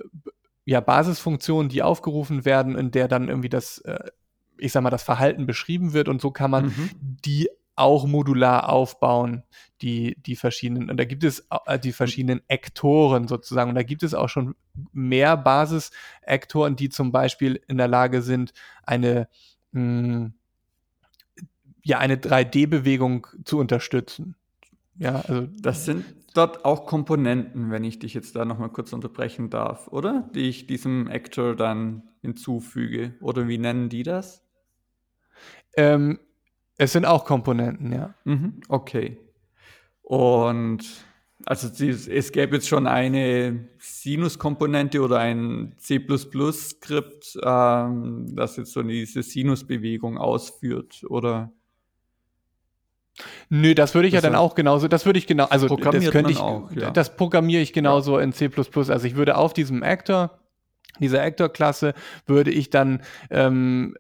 ja, 0.64 0.80
Basisfunktionen, 0.80 1.68
die 1.68 1.84
aufgerufen 1.84 2.46
werden, 2.46 2.78
in 2.78 2.92
der 2.92 3.10
dann 3.10 3.28
irgendwie 3.28 3.50
das, 3.50 3.80
äh, 3.80 4.12
ich 4.58 4.72
sag 4.72 4.84
mal, 4.84 4.90
das 4.90 5.04
Verhalten 5.04 5.46
beschrieben 5.46 5.92
wird 5.92 6.08
und 6.08 6.22
so 6.22 6.32
kann 6.32 6.50
man 6.50 6.68
mhm. 6.68 6.92
die 7.26 7.50
auch 7.80 8.06
modular 8.06 8.70
aufbauen, 8.70 9.44
die, 9.82 10.16
die 10.26 10.36
verschiedenen, 10.36 10.90
und 10.90 10.98
da 10.98 11.06
gibt 11.06 11.24
es 11.24 11.48
äh, 11.66 11.80
die 11.80 11.94
verschiedenen 11.94 12.42
Ektoren 12.48 13.28
sozusagen, 13.28 13.70
und 13.70 13.76
da 13.76 13.84
gibt 13.84 14.04
es 14.04 14.14
auch 14.14 14.30
schon 14.30 14.56
mehr 14.92 15.38
Basis-Ektoren, 15.38 16.76
die 16.76 16.90
zum 16.90 17.12
Beispiel 17.12 17.62
in 17.68 17.78
der 17.78 17.88
Lage 17.88 18.22
sind, 18.22 18.54
eine, 18.84 19.28
mh, 19.72 19.82
hm, 19.82 20.34
ja, 21.84 21.98
eine 22.00 22.18
3D-Bewegung 22.18 23.28
zu 23.46 23.58
unterstützen. 23.58 24.36
Ja, 24.98 25.22
also 25.22 25.48
das 25.62 25.86
sind 25.86 26.06
dort 26.34 26.66
auch 26.66 26.86
Komponenten, 26.86 27.72
wenn 27.72 27.84
ich 27.84 28.00
dich 28.00 28.14
jetzt 28.14 28.36
da 28.36 28.46
nochmal 28.46 28.70
kurz 28.70 28.94
unterbrechen 28.94 29.50
darf, 29.50 29.88
oder? 29.88 30.30
Die 30.36 30.50
ich 30.50 30.68
diesem 30.68 31.08
Actor 31.08 31.56
dann 31.56 32.04
hinzufüge. 32.22 33.16
Oder 33.22 33.48
wie 33.48 33.58
nennen 33.58 33.90
die 33.90 34.04
das? 34.04 34.46
Ähm, 35.76 36.20
es 36.80 36.94
sind 36.94 37.06
auch 37.06 37.26
Komponenten, 37.26 37.92
ja. 37.92 38.14
Mhm, 38.24 38.62
okay. 38.70 39.18
Und 40.02 40.80
also 41.46 41.68
es 41.86 42.32
gäbe 42.32 42.56
jetzt 42.56 42.68
schon 42.68 42.88
eine 42.88 43.68
Sinus-Komponente 43.78 45.02
oder 45.02 45.20
ein 45.20 45.74
C++-Skript, 45.78 47.38
ähm, 47.44 48.28
das 48.34 48.58
jetzt 48.58 48.72
so 48.72 48.82
diese 48.82 49.24
Sinusbewegung 49.24 50.18
ausführt, 50.18 51.04
oder? 51.08 51.52
Nö, 53.50 53.76
das 53.76 53.94
würde 53.94 54.08
ich 54.08 54.14
das 54.14 54.24
ja 54.24 54.30
dann 54.30 54.40
auch 54.40 54.56
genauso, 54.56 54.88
das 54.88 55.06
würde 55.06 55.20
ich 55.20 55.28
genau, 55.28 55.46
also 55.46 55.68
das 55.68 56.10
könnte 56.10 56.32
ich, 56.32 56.40
auch, 56.40 56.72
ja. 56.72 56.92
das 56.92 57.16
programmiere 57.18 57.62
ich 57.62 57.74
genauso 57.74 58.18
ja. 58.18 58.24
in 58.24 58.32
C++. 58.32 58.50
Also 58.56 59.06
ich 59.06 59.16
würde 59.16 59.36
auf 59.36 59.52
diesem 59.52 59.84
Actor 59.84 60.40
dieser 61.00 61.22
Actor-Klasse 61.22 61.94
würde 62.26 62.52
ich 62.52 62.70
dann 62.70 63.02
ähm, 63.30 63.96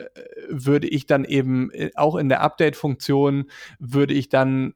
würde 0.49 0.87
ich 0.87 1.05
dann 1.05 1.23
eben 1.25 1.71
äh, 1.71 1.91
auch 1.95 2.15
in 2.15 2.29
der 2.29 2.41
Update-Funktion 2.41 3.45
würde 3.79 4.13
ich 4.13 4.29
dann 4.29 4.73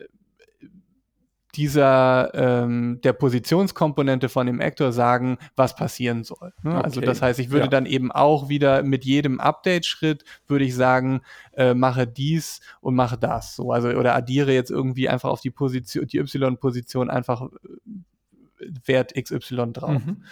dieser 1.56 2.32
ähm, 2.34 3.00
der 3.04 3.14
Positionskomponente 3.14 4.28
von 4.28 4.48
dem 4.48 4.60
Actor 4.60 4.92
sagen, 4.92 5.38
was 5.56 5.76
passieren 5.76 6.24
soll. 6.24 6.52
Ne? 6.64 6.72
Also 6.72 6.78
okay. 6.78 6.84
Also 6.84 7.02
das 7.02 7.22
heißt, 7.22 7.40
ich 7.40 7.52
würde 7.52 7.66
ja. 7.66 7.70
dann 7.70 7.86
eben 7.86 8.12
auch 8.12 8.50
wieder 8.50 8.82
mit 8.82 9.06
jedem 9.06 9.40
Update-Schritt 9.40 10.24
würde 10.48 10.66
ich 10.66 10.74
sagen, 10.74 11.22
äh, 11.54 11.76
mache 11.76 12.08
dies 12.08 12.60
und 12.82 12.96
mache 12.96 13.18
das. 13.18 13.56
So, 13.56 13.72
also 13.72 13.90
oder 13.90 14.16
addiere 14.16 14.52
jetzt 14.52 14.72
irgendwie 14.72 15.10
einfach 15.10 15.30
auf 15.30 15.42
die 15.42 15.52
Position, 15.52 16.08
die 16.08 16.18
Y-Position 16.18 17.10
einfach 17.10 17.44
äh, 17.44 18.68
Wert 18.86 19.14
XY 19.14 19.74
drauf. 19.74 20.02
Mhm. 20.06 20.24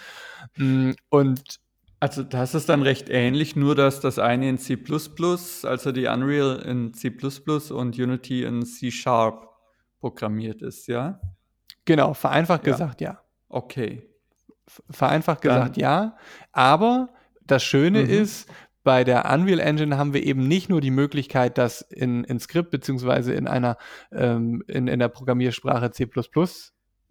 Mm, 0.56 0.94
und 1.08 1.60
also 2.02 2.24
das 2.24 2.56
ist 2.56 2.68
dann 2.68 2.82
recht 2.82 3.10
ähnlich, 3.10 3.54
nur 3.54 3.76
dass 3.76 4.00
das 4.00 4.18
eine 4.18 4.48
in 4.48 4.58
C++, 4.58 4.76
also 5.62 5.92
die 5.92 6.06
Unreal 6.06 6.56
in 6.58 6.92
C++ 6.94 7.12
und 7.70 7.96
Unity 7.96 8.42
in 8.42 8.66
C 8.66 8.90
Sharp 8.90 9.48
programmiert 10.00 10.62
ist, 10.62 10.88
ja? 10.88 11.20
Genau, 11.84 12.12
vereinfacht 12.12 12.66
ja. 12.66 12.72
gesagt, 12.72 13.00
ja. 13.02 13.20
Okay. 13.48 14.10
Vereinfacht 14.90 15.42
gesagt, 15.42 15.76
dann. 15.76 15.80
ja. 15.80 16.16
Aber 16.50 17.10
das 17.46 17.62
Schöne 17.62 18.02
mhm. 18.02 18.10
ist, 18.10 18.50
bei 18.82 19.04
der 19.04 19.32
Unreal 19.32 19.60
Engine 19.60 19.96
haben 19.96 20.12
wir 20.12 20.24
eben 20.24 20.48
nicht 20.48 20.68
nur 20.68 20.80
die 20.80 20.90
Möglichkeit, 20.90 21.56
das 21.56 21.82
in, 21.82 22.24
in 22.24 22.40
Skript 22.40 22.72
beziehungsweise 22.72 23.32
in 23.32 23.46
einer 23.46 23.76
ähm, 24.10 24.64
in, 24.66 24.88
in 24.88 24.98
der 24.98 25.08
Programmiersprache 25.08 25.92
C 25.92 26.06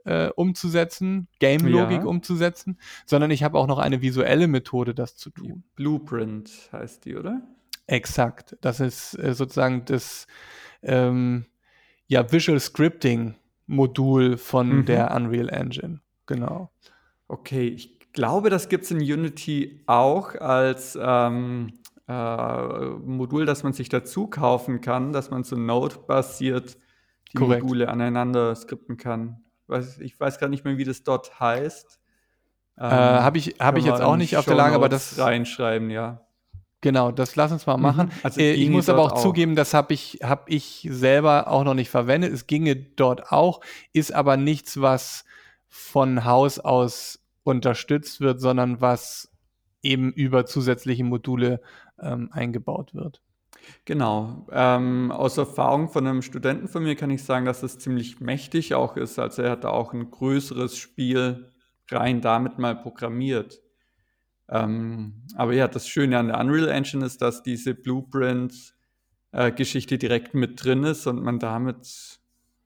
äh, 0.06 0.30
umzusetzen, 0.36 1.28
Game-Logik 1.40 2.02
Ja. 2.02 2.06
umzusetzen, 2.06 2.78
sondern 3.06 3.32
ich 3.32 3.44
habe 3.44 3.58
auch 3.58 3.68
noch 3.68 3.78
eine 3.80 4.02
visuelle 4.02 4.48
Methode, 4.48 4.94
das 4.96 5.16
zu 5.16 5.30
tun. 5.30 5.64
Blueprint 5.76 6.70
heißt 6.72 7.06
die, 7.06 7.16
oder? 7.16 7.42
Exakt. 7.88 8.58
Das 8.62 8.80
ist 8.80 9.14
äh, 9.20 9.34
sozusagen 9.34 9.84
das 9.86 10.28
ähm, 10.82 11.46
ja, 12.08 12.32
Visual 12.32 12.60
Scripting 12.60 13.36
Modul 13.68 14.38
von 14.38 14.80
Mhm. 14.80 14.86
der 14.86 15.16
Unreal 15.16 15.50
Engine. 15.50 16.00
Genau. 16.26 16.72
Okay, 17.28 17.68
ich 17.68 18.00
glaube, 18.14 18.50
das 18.50 18.68
gibt 18.70 18.84
es 18.86 18.92
in 18.92 18.98
Unity 19.00 19.84
auch 19.88 20.36
als 20.36 20.98
ähm, 21.02 21.72
äh, 22.08 22.80
Modul, 23.06 23.46
das 23.46 23.64
man 23.64 23.72
sich 23.74 23.88
dazu 23.90 24.28
kaufen 24.28 24.82
kann, 24.82 25.14
dass 25.14 25.30
man 25.32 25.44
so 25.44 25.56
Node-basiert 25.56 26.78
die 27.32 27.38
Korrekt. 27.38 27.64
Module 27.64 27.88
aneinander 27.88 28.54
skripten 28.56 28.98
kann. 28.98 29.42
Weiß, 29.72 30.00
ich 30.00 30.20
weiß 30.20 30.40
gar 30.40 30.50
nicht 30.50 30.66
mehr, 30.66 30.78
wie 30.78 30.84
das 30.84 31.04
dort 31.04 31.40
heißt. 31.40 32.00
Äh, 32.78 32.84
habe 32.84 33.38
ich, 33.38 33.56
hab 33.60 33.78
ich 33.78 33.86
jetzt 33.86 34.02
auch 34.02 34.16
nicht 34.16 34.38
auf 34.38 34.46
der 34.46 34.56
Lage, 34.56 34.76
aber 34.76 34.90
das 34.90 35.18
reinschreiben, 35.18 35.90
ja. 35.90 36.22
Genau, 36.82 37.12
das 37.12 37.36
lass 37.36 37.52
uns 37.52 37.68
mal 37.68 37.78
machen. 37.78 38.08
Mhm. 38.08 38.12
Also 38.24 38.42
Äh, 38.42 38.54
ich 38.54 38.70
muss 38.70 38.90
aber 38.90 39.04
auch, 39.04 39.12
auch. 39.12 39.22
zugeben, 39.22 39.56
das 39.56 39.74
habe 39.74 39.94
ich, 39.94 40.20
hab 40.24 40.50
ich 40.50 40.88
selber 40.90 41.48
auch 41.48 41.64
noch 41.64 41.76
nicht 41.76 41.92
verwendet. 41.92 42.34
Es 42.34 42.48
ginge 42.48 42.76
dort 42.76 43.32
auch, 43.32 43.62
ist 43.94 44.14
aber 44.14 44.36
nichts, 44.36 44.82
was 44.82 45.26
von 45.68 46.26
Haus 46.26 46.60
aus 46.60 47.20
unterstützt 47.44 48.20
wird, 48.20 48.42
sondern 48.42 48.82
was 48.82 49.32
eben 49.84 50.12
über 50.12 50.46
zusätzliche 50.46 51.04
Module 51.04 51.62
ähm, 52.00 52.30
eingebaut 52.32 52.94
wird. 52.94 53.22
Genau. 53.86 54.48
Ähm, 54.52 55.12
aus 55.12 55.38
Erfahrung 55.38 55.90
von 55.90 56.06
einem 56.08 56.22
Studenten 56.22 56.68
von 56.68 56.84
mir 56.84 56.96
kann 56.96 57.10
ich 57.10 57.24
sagen, 57.24 57.46
dass 57.46 57.64
es 57.64 57.80
ziemlich 57.80 58.20
mächtig 58.20 58.76
auch 58.76 58.98
ist. 58.98 59.18
Also 59.20 59.42
er 59.42 59.52
hat 59.52 59.66
auch 59.66 59.94
ein 59.94 60.12
größeres 60.12 60.76
Spiel 60.78 61.50
rein 61.90 62.20
damit 62.22 62.60
mal 62.60 62.76
programmiert. 62.76 63.62
Ähm, 64.50 65.24
aber 65.36 65.54
ja, 65.54 65.68
das 65.68 65.88
Schöne 65.88 66.20
an 66.20 66.28
der 66.28 66.40
Unreal 66.40 66.70
Engine 66.70 67.06
ist, 67.06 67.22
dass 67.22 67.44
diese 67.44 67.74
Blueprint-Geschichte 67.74 69.98
direkt 69.98 70.34
mit 70.34 70.64
drin 70.64 70.84
ist 70.84 71.08
und 71.08 71.24
man 71.24 71.40
damit 71.40 72.20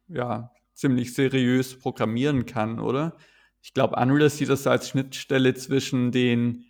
ja 0.08 0.52
ziemlich 0.74 1.14
seriös 1.14 1.78
programmieren 1.80 2.46
kann, 2.46 2.80
oder? 2.80 3.16
Ich 3.62 3.74
glaube, 3.74 3.96
Unreal 3.96 4.30
sieht 4.30 4.50
das 4.50 4.68
als 4.68 4.90
Schnittstelle 4.90 5.54
zwischen 5.56 6.12
den 6.12 6.66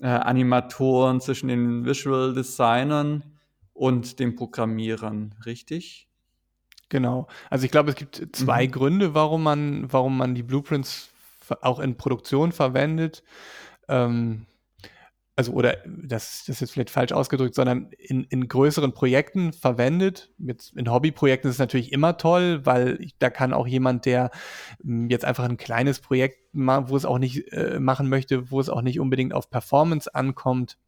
äh, 0.00 0.08
Animatoren, 0.08 1.20
zwischen 1.20 1.46
den 1.48 1.84
Visual 1.84 2.34
Designern 2.34 3.33
und 3.74 4.18
den 4.20 4.34
Programmierern, 4.36 5.34
richtig? 5.44 6.08
Genau. 6.88 7.26
Also 7.50 7.64
ich 7.64 7.70
glaube, 7.70 7.90
es 7.90 7.96
gibt 7.96 8.28
zwei 8.32 8.66
Mhm. 8.66 8.70
Gründe, 8.70 9.14
warum 9.14 9.42
man, 9.42 9.92
warum 9.92 10.16
man 10.16 10.34
die 10.34 10.42
Blueprints 10.42 11.10
auch 11.60 11.80
in 11.80 11.96
Produktion 11.96 12.52
verwendet. 12.52 13.22
Ähm, 13.88 14.46
also, 15.36 15.52
oder 15.52 15.78
das, 15.84 16.44
das 16.46 16.48
ist 16.48 16.60
jetzt 16.60 16.70
vielleicht 16.72 16.90
falsch 16.90 17.10
ausgedrückt, 17.10 17.56
sondern 17.56 17.90
in, 17.98 18.22
in 18.24 18.46
größeren 18.46 18.94
Projekten 18.94 19.52
verwendet. 19.52 20.30
Jetzt 20.38 20.76
in 20.76 20.88
Hobbyprojekten 20.88 21.48
ist 21.48 21.56
es 21.56 21.60
natürlich 21.60 21.90
immer 21.92 22.16
toll, 22.16 22.64
weil 22.64 22.98
ich, 23.00 23.18
da 23.18 23.30
kann 23.30 23.52
auch 23.52 23.66
jemand, 23.66 24.06
der 24.06 24.30
m, 24.84 25.10
jetzt 25.10 25.24
einfach 25.24 25.44
ein 25.44 25.56
kleines 25.56 25.98
Projekt 25.98 26.54
macht, 26.54 26.88
wo 26.88 26.96
es 26.96 27.04
auch 27.04 27.18
nicht 27.18 27.52
äh, 27.52 27.80
machen 27.80 28.08
möchte, 28.08 28.52
wo 28.52 28.60
es 28.60 28.68
auch 28.68 28.82
nicht 28.82 29.00
unbedingt 29.00 29.34
auf 29.34 29.50
Performance 29.50 30.14
ankommt, 30.14 30.78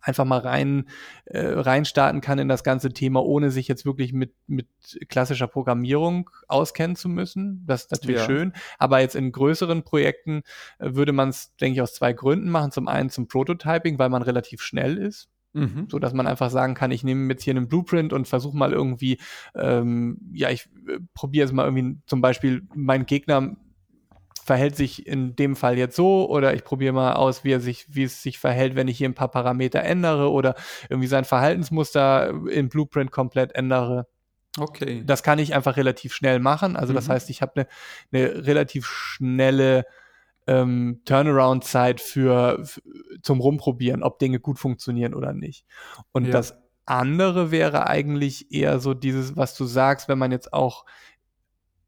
einfach 0.00 0.24
mal 0.24 0.38
rein 0.38 0.88
äh, 1.26 1.40
reinstarten 1.46 2.20
kann 2.20 2.38
in 2.38 2.48
das 2.48 2.64
ganze 2.64 2.92
Thema, 2.92 3.24
ohne 3.24 3.50
sich 3.50 3.68
jetzt 3.68 3.84
wirklich 3.84 4.12
mit, 4.12 4.34
mit 4.46 4.66
klassischer 5.08 5.46
Programmierung 5.46 6.30
auskennen 6.48 6.96
zu 6.96 7.08
müssen. 7.08 7.64
Das 7.66 7.82
ist 7.84 7.90
natürlich 7.92 8.20
Ja. 8.20 8.26
schön. 8.26 8.52
Aber 8.78 9.00
jetzt 9.00 9.16
in 9.16 9.32
größeren 9.32 9.82
Projekten 9.82 10.42
äh, 10.78 10.94
würde 10.94 11.12
man 11.12 11.30
es, 11.30 11.54
denke 11.56 11.74
ich, 11.76 11.82
aus 11.82 11.94
zwei 11.94 12.12
Gründen 12.12 12.50
machen. 12.50 12.72
Zum 12.72 12.88
einen 12.88 13.10
zum 13.10 13.28
Prototyping, 13.28 13.98
weil 13.98 14.08
man 14.08 14.22
relativ 14.22 14.62
schnell 14.62 14.96
ist 14.98 15.28
Mhm. 15.52 15.86
so 15.90 15.98
dass 15.98 16.12
man 16.12 16.28
einfach 16.28 16.48
sagen 16.48 16.74
kann, 16.74 16.92
ich 16.92 17.02
nehme 17.02 17.28
jetzt 17.32 17.42
hier 17.42 17.56
einen 17.56 17.66
Blueprint 17.66 18.12
und 18.12 18.28
versuche 18.28 18.56
mal 18.56 18.72
irgendwie, 18.72 19.18
ähm, 19.56 20.18
ja, 20.32 20.48
ich 20.50 20.68
äh, 20.86 21.00
probiere 21.12 21.46
jetzt 21.46 21.52
mal 21.52 21.64
irgendwie 21.64 21.98
zum 22.06 22.20
Beispiel, 22.20 22.62
mein 22.72 23.04
Gegner 23.04 23.56
verhält 24.50 24.74
sich 24.74 25.06
in 25.06 25.36
dem 25.36 25.54
Fall 25.54 25.78
jetzt 25.78 25.94
so 25.94 26.28
oder 26.28 26.54
ich 26.54 26.64
probiere 26.64 26.92
mal 26.92 27.12
aus, 27.12 27.44
wie 27.44 27.52
er 27.52 27.60
sich, 27.60 27.86
wie 27.94 28.02
es 28.02 28.20
sich 28.20 28.40
verhält, 28.40 28.74
wenn 28.74 28.88
ich 28.88 28.98
hier 28.98 29.08
ein 29.08 29.14
paar 29.14 29.30
Parameter 29.30 29.80
ändere 29.80 30.32
oder 30.32 30.56
irgendwie 30.88 31.06
sein 31.06 31.24
Verhaltensmuster 31.24 32.30
in 32.50 32.68
Blueprint 32.68 33.12
komplett 33.12 33.54
ändere. 33.54 34.08
Okay. 34.58 35.04
Das 35.06 35.22
kann 35.22 35.38
ich 35.38 35.54
einfach 35.54 35.76
relativ 35.76 36.12
schnell 36.12 36.40
machen. 36.40 36.74
Also 36.74 36.92
das 36.92 37.06
Mhm. 37.06 37.12
heißt, 37.12 37.30
ich 37.30 37.42
habe 37.42 37.52
eine, 37.54 37.68
eine 38.10 38.44
relativ 38.44 38.86
schnelle 38.86 39.84
ähm, 40.48 41.02
Turnaround-Zeit 41.04 42.00
für, 42.00 42.64
zum 43.22 43.38
Rumprobieren, 43.40 44.02
ob 44.02 44.18
Dinge 44.18 44.40
gut 44.40 44.58
funktionieren 44.58 45.14
oder 45.14 45.32
nicht. 45.32 45.64
Und 46.10 46.24
Ja. 46.24 46.32
das 46.32 46.56
andere 46.86 47.52
wäre 47.52 47.86
eigentlich 47.86 48.50
eher 48.52 48.80
so 48.80 48.94
dieses, 48.94 49.36
was 49.36 49.54
du 49.56 49.64
sagst, 49.64 50.08
wenn 50.08 50.18
man 50.18 50.32
jetzt 50.32 50.52
auch 50.52 50.86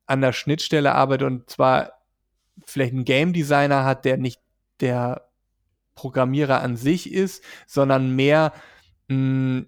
an 0.07 0.21
der 0.21 0.33
Schnittstelle 0.33 0.95
arbeitet 0.95 1.27
und 1.27 1.51
zwar 1.51 2.02
vielleicht 2.67 2.93
einen 2.93 3.05
Game 3.05 3.33
Designer 3.33 3.85
hat, 3.85 4.05
der 4.05 4.17
nicht 4.17 4.41
der 4.81 5.29
Programmierer 5.95 6.61
an 6.61 6.77
sich 6.77 7.13
ist, 7.13 7.45
sondern 7.67 8.15
mehr 8.17 8.53
mh, 9.09 9.65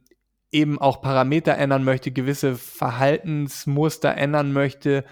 eben 0.50 0.78
auch 0.78 1.02
Parameter 1.02 1.56
ändern 1.56 1.84
möchte, 1.84 2.12
gewisse 2.12 2.54
Verhaltensmuster 2.56 4.16
ändern 4.16 4.52
möchte 4.52 5.04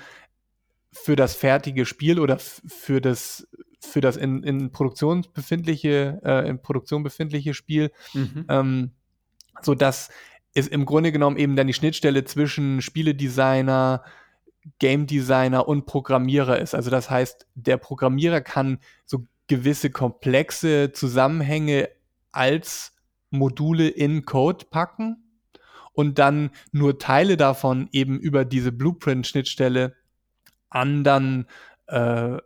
für 0.93 1.17
das 1.17 1.35
fertige 1.35 1.85
Spiel 1.87 2.19
oder 2.21 2.39
für 2.39 3.01
das 3.01 3.49
für 3.85 4.01
das 4.01 4.17
in, 4.17 4.45
in 4.45 4.71
Produktion 4.71 5.27
befindliche 5.35 6.21
äh, 6.25 6.49
in 6.49 6.63
Produktion 6.63 7.03
befindliche 7.03 7.55
Spiel, 7.55 7.91
Mhm. 8.15 8.47
ähm, 8.49 8.91
so 9.63 9.75
dass 9.75 10.11
es 10.55 10.69
im 10.69 10.85
Grunde 10.85 11.13
genommen 11.13 11.37
eben 11.37 11.57
dann 11.57 11.67
die 11.67 11.73
Schnittstelle 11.73 12.25
zwischen 12.25 12.81
Spieledesigner, 12.83 14.05
Game 14.79 15.07
Designer 15.07 15.67
und 15.69 15.87
Programmierer 15.87 16.59
ist. 16.59 16.75
Also 16.75 16.91
das 16.91 17.11
heißt, 17.11 17.47
der 17.55 17.77
Programmierer 17.77 18.41
kann 18.41 18.79
so 19.05 19.27
gewisse 19.49 19.91
komplexe 19.91 20.93
Zusammenhänge 20.93 21.89
als 22.31 22.95
Module 23.31 23.89
in 23.89 24.25
Code 24.25 24.67
packen 24.71 25.17
und 25.93 26.19
dann 26.19 26.51
nur 26.71 26.99
Teile 26.99 27.37
davon 27.37 27.89
eben 27.93 28.19
über 28.19 28.45
diese 28.45 28.73
Blueprint-Schnittstelle 28.73 29.95
anderen, 30.71 31.47
äh, 31.87 32.37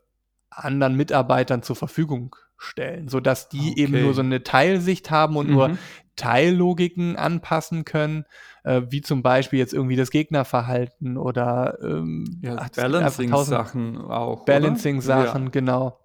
anderen 0.51 0.97
Mitarbeitern 0.97 1.63
zur 1.63 1.77
Verfügung 1.77 2.35
stellen, 2.57 3.09
sodass 3.09 3.49
die 3.49 3.79
eben 3.79 3.95
Okay. 3.95 4.03
nur 4.03 4.15
so 4.15 4.23
eine 4.23 4.43
Teilsicht 4.43 5.11
haben 5.11 5.37
und 5.37 5.51
nur 5.51 5.69
Mhm. 5.69 5.79
Teillogiken 6.17 7.17
anpassen 7.17 7.85
können, 7.85 8.25
äh, 8.65 8.83
wie 8.89 9.03
zum 9.03 9.23
Beispiel 9.23 9.59
jetzt 9.59 9.73
irgendwie 9.73 9.97
das 9.97 10.11
Gegnerverhalten 10.11 11.17
oder 11.17 11.79
ähm, 11.83 12.41
Ja, 12.43 12.67
Balancing-Sachen 12.75 13.99
auch. 13.99 14.45
Balancing-Sachen, 14.45 15.45
Ja. 15.45 15.51
genau. 15.51 15.99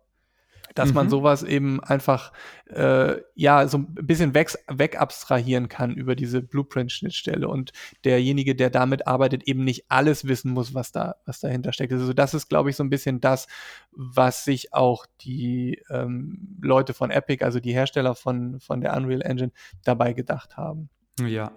Dass 0.75 0.93
man 0.93 1.07
Mhm. 1.07 1.09
sowas 1.09 1.43
eben 1.43 1.83
einfach 1.83 2.31
äh, 2.67 3.17
ja 3.35 3.67
so 3.67 3.79
ein 3.79 3.93
bisschen 3.93 4.33
weg, 4.33 4.57
wegabstrahieren 4.67 5.67
kann 5.67 5.93
über 5.95 6.15
diese 6.15 6.41
Blueprint-Schnittstelle 6.41 7.47
und 7.47 7.71
derjenige, 8.03 8.55
der 8.55 8.69
damit 8.69 9.07
arbeitet, 9.07 9.43
eben 9.47 9.63
nicht 9.63 9.85
alles 9.89 10.27
wissen 10.27 10.51
muss, 10.51 10.73
was 10.73 10.91
da, 10.91 11.15
was 11.25 11.39
dahinter 11.39 11.73
steckt. 11.73 11.91
Also 11.93 12.13
das 12.13 12.33
ist, 12.33 12.49
glaube 12.49 12.69
ich, 12.69 12.75
so 12.75 12.83
ein 12.83 12.89
bisschen 12.89 13.21
das, 13.21 13.47
was 13.91 14.45
sich 14.45 14.73
auch 14.73 15.05
die 15.21 15.81
ähm, 15.89 16.57
Leute 16.61 16.93
von 16.93 17.11
Epic, 17.11 17.43
also 17.43 17.59
die 17.59 17.73
Hersteller 17.73 18.15
von, 18.15 18.59
von 18.59 18.81
der 18.81 18.95
Unreal 18.95 19.21
Engine, 19.21 19.51
dabei 19.83 20.13
gedacht 20.13 20.57
haben. 20.57 20.89
Ja. 21.19 21.51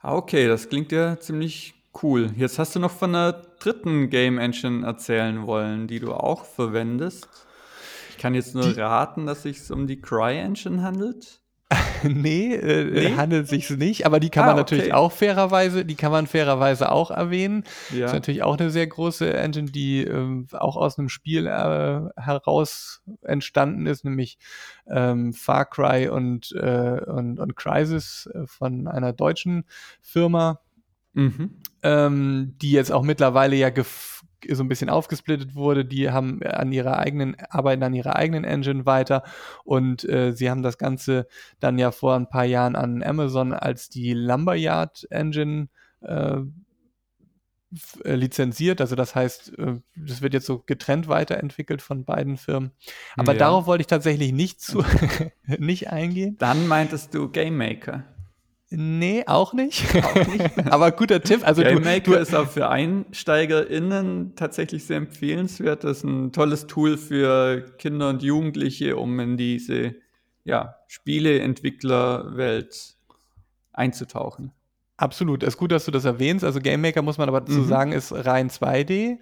Ah, 0.00 0.14
Okay, 0.14 0.46
das 0.46 0.68
klingt 0.68 0.92
ja 0.92 1.18
ziemlich 1.18 1.74
cool. 2.02 2.30
Jetzt 2.36 2.58
hast 2.58 2.74
du 2.76 2.80
noch 2.80 2.90
von 2.90 3.14
einer 3.14 3.32
dritten 3.32 4.10
Game 4.10 4.38
Engine 4.38 4.86
erzählen 4.86 5.46
wollen, 5.46 5.88
die 5.88 6.00
du 6.00 6.14
auch 6.14 6.44
verwendest. 6.44 7.28
Ich 8.18 8.22
kann 8.22 8.34
jetzt 8.34 8.52
nur 8.56 8.64
Die- 8.72 8.80
raten, 8.80 9.26
dass 9.26 9.44
es 9.44 9.68
sich 9.68 9.70
um 9.70 9.86
die 9.86 10.00
Cry 10.00 10.38
Engine 10.38 10.82
handelt. 10.82 11.40
nee, 12.02 12.52
äh, 12.52 12.90
Nee? 12.90 13.14
handelt 13.16 13.46
sich 13.46 13.70
nicht, 13.70 14.06
aber 14.06 14.18
die 14.18 14.28
kann 14.28 14.42
Ah, 14.42 14.46
man 14.48 14.56
natürlich 14.56 14.86
okay. 14.86 14.92
auch 14.94 15.12
fairerweise, 15.12 15.84
die 15.84 15.94
kann 15.94 16.10
man 16.10 16.26
fairerweise 16.26 16.90
auch 16.90 17.12
erwähnen. 17.12 17.62
Ja. 17.94 18.06
Ist 18.06 18.14
natürlich 18.14 18.42
auch 18.42 18.58
eine 18.58 18.70
sehr 18.70 18.88
große 18.88 19.32
Engine, 19.32 19.70
die 19.70 20.02
ähm, 20.02 20.48
auch 20.50 20.76
aus 20.76 20.98
einem 20.98 21.08
Spiel 21.08 21.46
äh, 21.46 22.00
heraus 22.20 23.02
entstanden 23.22 23.86
ist, 23.86 24.04
nämlich 24.04 24.36
ähm, 24.88 25.32
Far 25.32 25.66
Cry 25.66 26.08
und, 26.08 26.50
äh, 26.60 27.00
und, 27.06 27.38
und 27.38 27.54
Crysis 27.54 28.28
äh, 28.34 28.46
von 28.48 28.88
einer 28.88 29.12
deutschen 29.12 29.64
Firma, 30.00 30.58
Mhm. 31.14 31.50
ähm, 31.82 32.54
die 32.60 32.70
jetzt 32.72 32.92
auch 32.92 33.02
mittlerweile 33.02 33.56
ja 33.56 33.70
gef 33.70 34.17
so 34.50 34.62
ein 34.62 34.68
bisschen 34.68 34.90
aufgesplittet 34.90 35.54
wurde. 35.54 35.84
Die 35.84 36.10
haben 36.10 36.42
an 36.42 36.72
ihrer 36.72 36.98
eigenen, 36.98 37.36
arbeiten 37.50 37.82
an 37.82 37.94
ihrer 37.94 38.16
eigenen 38.16 38.44
Engine 38.44 38.86
weiter 38.86 39.22
und 39.64 40.08
äh, 40.08 40.32
sie 40.32 40.50
haben 40.50 40.62
das 40.62 40.78
Ganze 40.78 41.26
dann 41.60 41.78
ja 41.78 41.90
vor 41.90 42.14
ein 42.14 42.28
paar 42.28 42.44
Jahren 42.44 42.76
an 42.76 43.02
Amazon 43.02 43.52
als 43.52 43.88
die 43.88 44.12
Lumberyard 44.12 45.06
Engine 45.10 45.68
äh, 46.00 46.40
äh, 48.02 48.14
lizenziert. 48.14 48.80
Also 48.80 48.96
das 48.96 49.14
heißt, 49.14 49.58
äh, 49.58 49.80
das 49.94 50.22
wird 50.22 50.32
jetzt 50.32 50.46
so 50.46 50.60
getrennt 50.64 51.06
weiterentwickelt 51.06 51.82
von 51.82 52.06
beiden 52.06 52.38
Firmen. 52.38 52.70
Aber 53.16 53.32
ja. 53.32 53.38
darauf 53.38 53.66
wollte 53.66 53.82
ich 53.82 53.86
tatsächlich 53.86 54.32
nicht, 54.32 54.62
zu, 54.62 54.82
nicht 55.58 55.90
eingehen. 55.90 56.36
Dann 56.38 56.66
meintest 56.66 57.14
du 57.14 57.28
Game 57.28 57.58
Maker. 57.58 58.04
Nee, 58.70 59.24
auch 59.26 59.54
nicht. 59.54 59.86
Auch 60.04 60.26
nicht. 60.26 60.58
Aber 60.70 60.92
guter 60.92 61.22
Tipp. 61.22 61.46
Also 61.46 61.62
Game 61.62 61.82
Maker 61.82 62.12
du, 62.12 62.14
ist 62.14 62.34
auch 62.34 62.48
für 62.48 62.68
EinsteigerInnen 62.68 64.34
tatsächlich 64.36 64.84
sehr 64.84 64.98
empfehlenswert. 64.98 65.84
Das 65.84 65.98
ist 65.98 66.04
ein 66.04 66.32
tolles 66.32 66.66
Tool 66.66 66.98
für 66.98 67.64
Kinder 67.78 68.10
und 68.10 68.22
Jugendliche, 68.22 68.96
um 68.96 69.18
in 69.20 69.38
diese 69.38 69.94
ja, 70.44 70.76
Spieleentwicklerwelt 70.86 72.96
einzutauchen. 73.72 74.52
Absolut. 74.98 75.42
Es 75.42 75.50
ist 75.50 75.58
gut, 75.58 75.72
dass 75.72 75.86
du 75.86 75.90
das 75.90 76.04
erwähnst. 76.04 76.44
Also 76.44 76.60
Game 76.60 76.82
Maker 76.82 77.02
muss 77.02 77.16
man 77.16 77.28
aber 77.28 77.40
dazu 77.40 77.60
mhm. 77.60 77.68
sagen, 77.68 77.92
ist 77.92 78.12
rein 78.12 78.50
2D. 78.50 79.18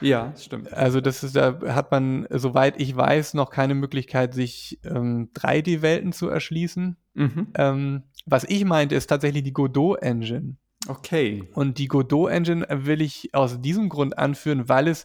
Ja, 0.00 0.32
stimmt. 0.36 0.72
Also 0.72 1.00
das 1.00 1.22
ist, 1.22 1.36
da 1.36 1.60
hat 1.68 1.90
man, 1.90 2.26
soweit 2.30 2.80
ich 2.80 2.96
weiß, 2.96 3.34
noch 3.34 3.50
keine 3.50 3.74
Möglichkeit, 3.74 4.34
sich 4.34 4.80
ähm, 4.84 5.30
3D-Welten 5.34 6.12
zu 6.12 6.28
erschließen. 6.28 6.96
Mhm. 7.14 7.46
Ähm, 7.54 8.02
was 8.26 8.44
ich 8.44 8.64
meinte, 8.64 8.94
ist 8.94 9.06
tatsächlich 9.06 9.42
die 9.42 9.52
Godot-Engine. 9.52 10.56
Okay. 10.86 11.48
Und 11.54 11.78
die 11.78 11.88
Godot-Engine 11.88 12.66
will 12.70 13.00
ich 13.00 13.34
aus 13.34 13.60
diesem 13.60 13.88
Grund 13.88 14.18
anführen, 14.18 14.68
weil 14.68 14.88
es, 14.88 15.04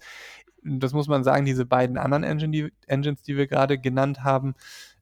das 0.63 0.93
muss 0.93 1.07
man 1.07 1.23
sagen, 1.23 1.45
diese 1.45 1.65
beiden 1.65 1.97
anderen 1.97 2.23
Engine, 2.23 2.51
die, 2.51 2.73
Engines, 2.87 3.21
die 3.23 3.37
wir 3.37 3.47
gerade 3.47 3.79
genannt 3.79 4.23
haben, 4.23 4.55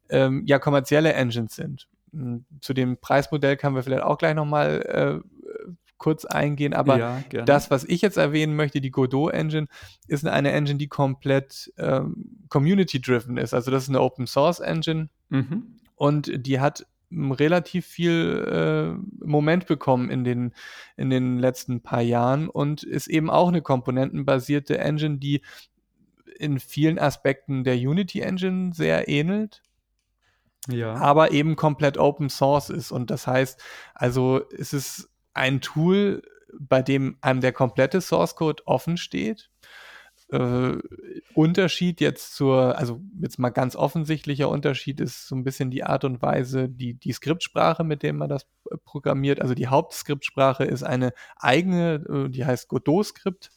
ähm, 0.10 0.44
ja 0.46 0.60
kommerzielle 0.60 1.14
Engines 1.14 1.56
sind. 1.56 1.88
Hm, 2.12 2.46
zu 2.62 2.74
dem 2.74 2.98
Preismodell 2.98 3.58
können 3.58 3.76
wir 3.76 3.84
vielleicht 3.84 4.04
auch 4.04 4.18
gleich 4.18 4.36
nochmal 4.36 5.24
äh, 5.24 5.74
kurz 5.98 6.26
eingehen, 6.26 6.74
aber 6.74 6.98
ja, 6.98 7.24
das, 7.44 7.72
was 7.72 7.84
ich 7.84 8.02
jetzt 8.02 8.18
erwähnen 8.18 8.56
möchte, 8.56 8.82
die 8.82 8.92
Godot 8.92 9.34
Engine, 9.34 9.68
ist 10.08 10.26
eine 10.28 10.52
Engine, 10.52 10.78
die 10.78 10.88
komplett 10.88 11.74
ähm, 11.78 12.46
community-driven 12.50 13.38
ist. 13.38 13.56
Also 13.56 13.72
das 13.72 13.84
ist 13.84 13.90
eine 13.90 14.02
Open 14.02 14.28
Source 14.28 14.60
Engine 14.60 15.10
mhm. 15.30 15.78
und 15.96 16.32
die 16.46 16.60
hat 16.60 16.86
relativ 17.12 17.86
viel 17.86 18.46
äh, 18.48 19.26
Moment 19.26 19.66
bekommen 19.66 20.10
in 20.10 20.24
den, 20.24 20.54
in 20.98 21.10
den 21.10 21.40
letzten 21.40 21.82
paar 21.82 22.02
Jahren 22.02 22.50
und 22.50 22.84
ist 22.84 23.08
eben 23.08 23.30
auch 23.30 23.48
eine 23.48 23.62
komponentenbasierte 23.62 24.78
Engine, 24.78 25.18
die 25.18 25.42
in 26.38 26.60
vielen 26.60 27.00
Aspekten 27.00 27.64
der 27.64 27.76
Unity 27.76 28.20
Engine 28.20 28.74
sehr 28.74 29.08
ähnelt 29.08 29.62
ja. 30.70 30.96
aber 30.96 31.32
eben 31.32 31.56
komplett 31.56 31.98
Open 31.98 32.30
Source 32.30 32.70
ist. 32.70 32.92
Und 32.92 33.10
das 33.10 33.28
heißt, 33.28 33.62
also 33.94 34.42
es 34.58 34.74
ist 34.74 35.10
ein 35.34 35.62
Tool, 35.62 36.24
bei 36.60 36.82
dem 36.82 37.18
einem 37.22 37.42
der 37.42 37.54
komplette 37.54 38.02
Source 38.02 38.36
Code 38.36 38.64
offen 38.66 38.98
steht. 38.98 39.50
Äh, 40.30 40.78
Unterschied 41.34 42.02
jetzt 42.02 42.36
zur, 42.36 42.78
also 42.78 43.02
jetzt 43.22 43.40
mal 43.40 43.50
ganz 43.50 43.76
offensichtlicher 43.76 44.50
Unterschied 44.50 45.00
ist 45.00 45.28
so 45.28 45.36
ein 45.36 45.44
bisschen 45.44 45.72
die 45.72 45.84
Art 45.84 46.04
und 46.04 46.22
Weise, 46.22 46.68
die, 46.68 46.96
die 46.96 47.14
Skriptsprache, 47.14 47.84
mit 47.84 48.04
der 48.04 48.14
man 48.14 48.30
das 48.30 48.46
programmiert. 48.84 49.42
Also 49.42 49.54
die 49.54 49.68
Hauptskriptsprache 49.68 50.66
ist 50.66 50.84
eine 50.84 51.14
eigene, 51.38 52.04
äh, 52.10 52.30
die 52.30 52.46
heißt 52.46 52.68
Godot-Skript. 52.68 53.52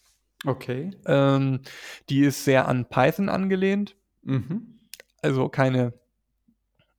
Okay. 0.46 0.90
Ähm, 1.06 1.60
die 2.08 2.20
ist 2.20 2.44
sehr 2.44 2.68
an 2.68 2.88
Python 2.88 3.28
angelehnt. 3.28 3.96
Mhm. 4.22 4.78
Also 5.22 5.48
keine 5.48 5.92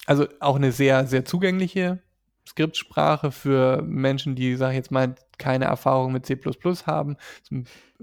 also 0.05 0.27
auch 0.39 0.55
eine 0.55 0.71
sehr, 0.71 1.05
sehr 1.05 1.25
zugängliche 1.25 2.01
Skriptsprache 2.47 3.31
für 3.31 3.81
Menschen, 3.81 4.35
die, 4.35 4.55
sag 4.55 4.71
ich 4.71 4.77
jetzt 4.77 4.91
mal, 4.91 5.15
keine 5.37 5.65
Erfahrung 5.65 6.11
mit 6.11 6.25
C 6.25 6.39
haben. 6.85 7.17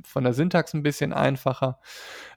Von 0.03 0.24
der 0.24 0.32
Syntax 0.32 0.74
ein 0.74 0.82
bisschen 0.82 1.12
einfacher. 1.12 1.80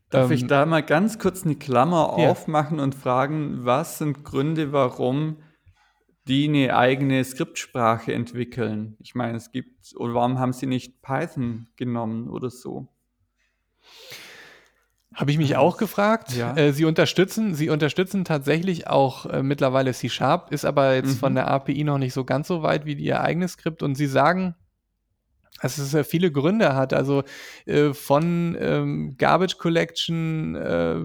Darf 0.09 0.29
ähm, 0.29 0.35
ich 0.35 0.47
da 0.47 0.65
mal 0.65 0.83
ganz 0.83 1.19
kurz 1.19 1.43
eine 1.43 1.55
Klammer 1.55 2.15
ja. 2.17 2.29
aufmachen 2.29 2.79
und 2.79 2.95
fragen, 2.95 3.65
was 3.65 3.97
sind 3.97 4.23
Gründe, 4.23 4.71
warum 4.71 5.37
die 6.27 6.47
eine 6.47 6.75
eigene 6.75 7.23
Skriptsprache 7.23 8.13
entwickeln? 8.13 8.97
Ich 8.99 9.15
meine, 9.15 9.37
es 9.37 9.51
gibt, 9.51 9.95
oder 9.95 10.13
warum 10.13 10.37
haben 10.37 10.53
sie 10.53 10.67
nicht 10.67 11.01
Python 11.01 11.67
genommen 11.77 12.29
oder 12.29 12.49
so? 12.49 12.87
Habe 15.13 15.31
ich 15.31 15.37
mich 15.37 15.57
auch 15.57 15.77
gefragt. 15.77 16.33
Ja. 16.33 16.55
Äh, 16.55 16.71
sie 16.71 16.85
unterstützen, 16.85 17.53
sie 17.53 17.69
unterstützen 17.69 18.23
tatsächlich 18.23 18.87
auch 18.87 19.25
äh, 19.25 19.43
mittlerweile 19.43 19.93
C 19.93 20.07
Sharp, 20.07 20.51
ist 20.51 20.63
aber 20.63 20.95
jetzt 20.95 21.15
mhm. 21.15 21.17
von 21.17 21.35
der 21.35 21.49
API 21.49 21.83
noch 21.83 21.97
nicht 21.97 22.13
so 22.13 22.23
ganz 22.23 22.47
so 22.47 22.63
weit 22.63 22.85
wie 22.85 22.93
ihr 22.93 23.19
eigenes 23.21 23.53
Skript. 23.53 23.83
Und 23.83 23.95
sie 23.95 24.07
sagen, 24.07 24.55
dass 25.61 25.77
es 25.77 25.91
ja 25.91 26.03
viele 26.03 26.31
Gründe 26.31 26.75
hat. 26.75 26.93
Also 26.93 27.23
äh, 27.65 27.93
von 27.93 28.57
ähm, 28.59 29.15
Garbage 29.17 29.57
Collection 29.57 30.55
äh, 30.55 30.95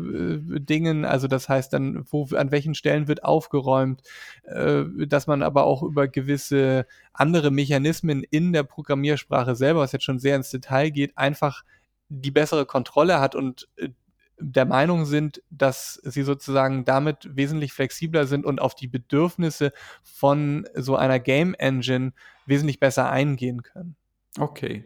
Dingen, 0.60 1.04
also 1.04 1.28
das 1.28 1.48
heißt 1.48 1.72
dann, 1.72 2.04
wo 2.10 2.28
an 2.34 2.50
welchen 2.50 2.74
Stellen 2.74 3.08
wird 3.08 3.24
aufgeräumt, 3.24 4.02
äh, 4.44 4.84
dass 5.06 5.26
man 5.26 5.42
aber 5.42 5.64
auch 5.64 5.82
über 5.82 6.08
gewisse 6.08 6.86
andere 7.12 7.50
Mechanismen 7.50 8.22
in 8.22 8.52
der 8.52 8.62
Programmiersprache 8.62 9.54
selber, 9.56 9.80
was 9.80 9.92
jetzt 9.92 10.04
schon 10.04 10.18
sehr 10.18 10.36
ins 10.36 10.50
Detail 10.50 10.90
geht, 10.90 11.16
einfach 11.18 11.64
die 12.08 12.30
bessere 12.30 12.66
Kontrolle 12.66 13.20
hat 13.20 13.34
und 13.34 13.68
äh, 13.76 13.90
der 14.38 14.66
Meinung 14.66 15.06
sind, 15.06 15.42
dass 15.50 15.94
sie 16.04 16.22
sozusagen 16.22 16.84
damit 16.84 17.36
wesentlich 17.36 17.72
flexibler 17.72 18.26
sind 18.26 18.44
und 18.44 18.60
auf 18.60 18.74
die 18.74 18.88
Bedürfnisse 18.88 19.72
von 20.02 20.68
so 20.74 20.96
einer 20.96 21.18
Game 21.18 21.54
Engine 21.54 22.12
wesentlich 22.44 22.78
besser 22.78 23.10
eingehen 23.10 23.62
können. 23.62 23.96
Okay. 24.38 24.84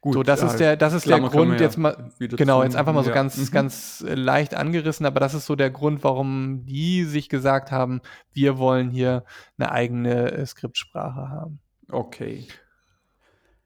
Gut, 0.00 0.14
so, 0.14 0.22
das 0.22 0.40
ja, 0.40 0.46
ist 0.46 0.56
der, 0.58 0.76
das 0.76 0.92
ist 0.92 1.08
der 1.08 1.20
Grund, 1.20 1.60
jetzt 1.60 1.78
mal, 1.78 2.10
genau, 2.18 2.62
jetzt 2.62 2.76
einfach 2.76 2.92
mal 2.92 3.02
so 3.02 3.10
ja. 3.10 3.14
ganz, 3.14 3.36
mhm. 3.36 3.50
ganz 3.50 4.04
leicht 4.06 4.54
angerissen, 4.54 5.04
aber 5.04 5.20
das 5.20 5.34
ist 5.34 5.46
so 5.46 5.56
der 5.56 5.70
Grund, 5.70 6.04
warum 6.04 6.64
die 6.64 7.04
sich 7.04 7.28
gesagt 7.28 7.72
haben, 7.72 8.00
wir 8.32 8.58
wollen 8.58 8.90
hier 8.90 9.24
eine 9.58 9.72
eigene 9.72 10.32
äh, 10.32 10.46
Skriptsprache 10.46 11.28
haben. 11.28 11.60
Okay. 11.90 12.46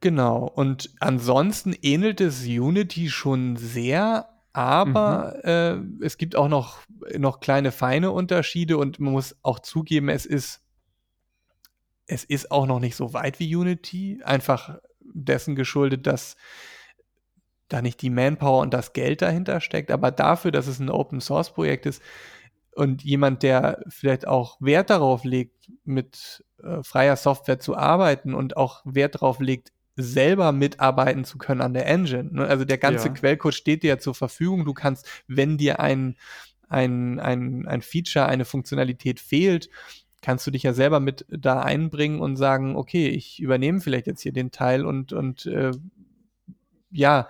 Genau. 0.00 0.44
Und 0.44 0.90
ansonsten 1.00 1.74
ähnelt 1.82 2.20
es 2.20 2.44
Unity 2.44 3.08
schon 3.10 3.56
sehr, 3.56 4.28
aber 4.52 5.36
mhm. 5.44 6.00
äh, 6.00 6.04
es 6.04 6.18
gibt 6.18 6.36
auch 6.36 6.48
noch, 6.48 6.78
noch 7.16 7.40
kleine 7.40 7.72
feine 7.72 8.12
Unterschiede 8.12 8.78
und 8.78 9.00
man 9.00 9.12
muss 9.12 9.36
auch 9.42 9.58
zugeben, 9.58 10.08
es 10.08 10.24
ist, 10.24 10.62
es 12.06 12.24
ist 12.24 12.50
auch 12.50 12.66
noch 12.66 12.80
nicht 12.80 12.96
so 12.96 13.12
weit 13.12 13.38
wie 13.38 13.54
Unity. 13.54 14.20
Einfach 14.24 14.78
dessen 15.00 15.56
geschuldet, 15.56 16.06
dass 16.06 16.36
da 17.68 17.82
nicht 17.82 18.00
die 18.00 18.10
Manpower 18.10 18.62
und 18.62 18.72
das 18.72 18.92
Geld 18.92 19.20
dahinter 19.20 19.60
steckt, 19.60 19.90
aber 19.90 20.10
dafür, 20.10 20.52
dass 20.52 20.66
es 20.66 20.78
ein 20.78 20.90
Open 20.90 21.20
Source 21.20 21.52
Projekt 21.52 21.86
ist 21.86 22.02
und 22.74 23.02
jemand, 23.02 23.42
der 23.42 23.82
vielleicht 23.88 24.26
auch 24.26 24.56
Wert 24.60 24.90
darauf 24.90 25.24
legt, 25.24 25.70
mit 25.84 26.44
äh, 26.62 26.82
freier 26.82 27.16
Software 27.16 27.58
zu 27.58 27.76
arbeiten 27.76 28.34
und 28.34 28.56
auch 28.56 28.82
Wert 28.84 29.16
darauf 29.16 29.40
legt, 29.40 29.72
selber 29.98 30.52
mitarbeiten 30.52 31.24
zu 31.24 31.38
können 31.38 31.60
an 31.60 31.74
der 31.74 31.86
Engine. 31.86 32.30
Ne? 32.32 32.46
Also 32.46 32.64
der 32.64 32.78
ganze 32.78 33.08
ja. 33.08 33.14
Quellcode 33.14 33.54
steht 33.54 33.82
dir 33.82 33.88
ja 33.88 33.98
zur 33.98 34.14
Verfügung. 34.14 34.64
Du 34.64 34.72
kannst, 34.72 35.06
wenn 35.26 35.58
dir 35.58 35.80
ein, 35.80 36.16
ein, 36.68 37.18
ein, 37.18 37.66
ein 37.66 37.82
Feature, 37.82 38.26
eine 38.26 38.44
Funktionalität 38.44 39.18
fehlt, 39.18 39.68
kannst 40.22 40.46
du 40.46 40.50
dich 40.50 40.62
ja 40.62 40.72
selber 40.72 41.00
mit 41.00 41.26
da 41.28 41.60
einbringen 41.60 42.20
und 42.20 42.36
sagen, 42.36 42.76
okay, 42.76 43.08
ich 43.08 43.40
übernehme 43.40 43.80
vielleicht 43.80 44.06
jetzt 44.06 44.22
hier 44.22 44.32
den 44.32 44.52
Teil 44.52 44.86
und, 44.86 45.12
und 45.12 45.46
äh, 45.46 45.72
ja, 46.90 47.28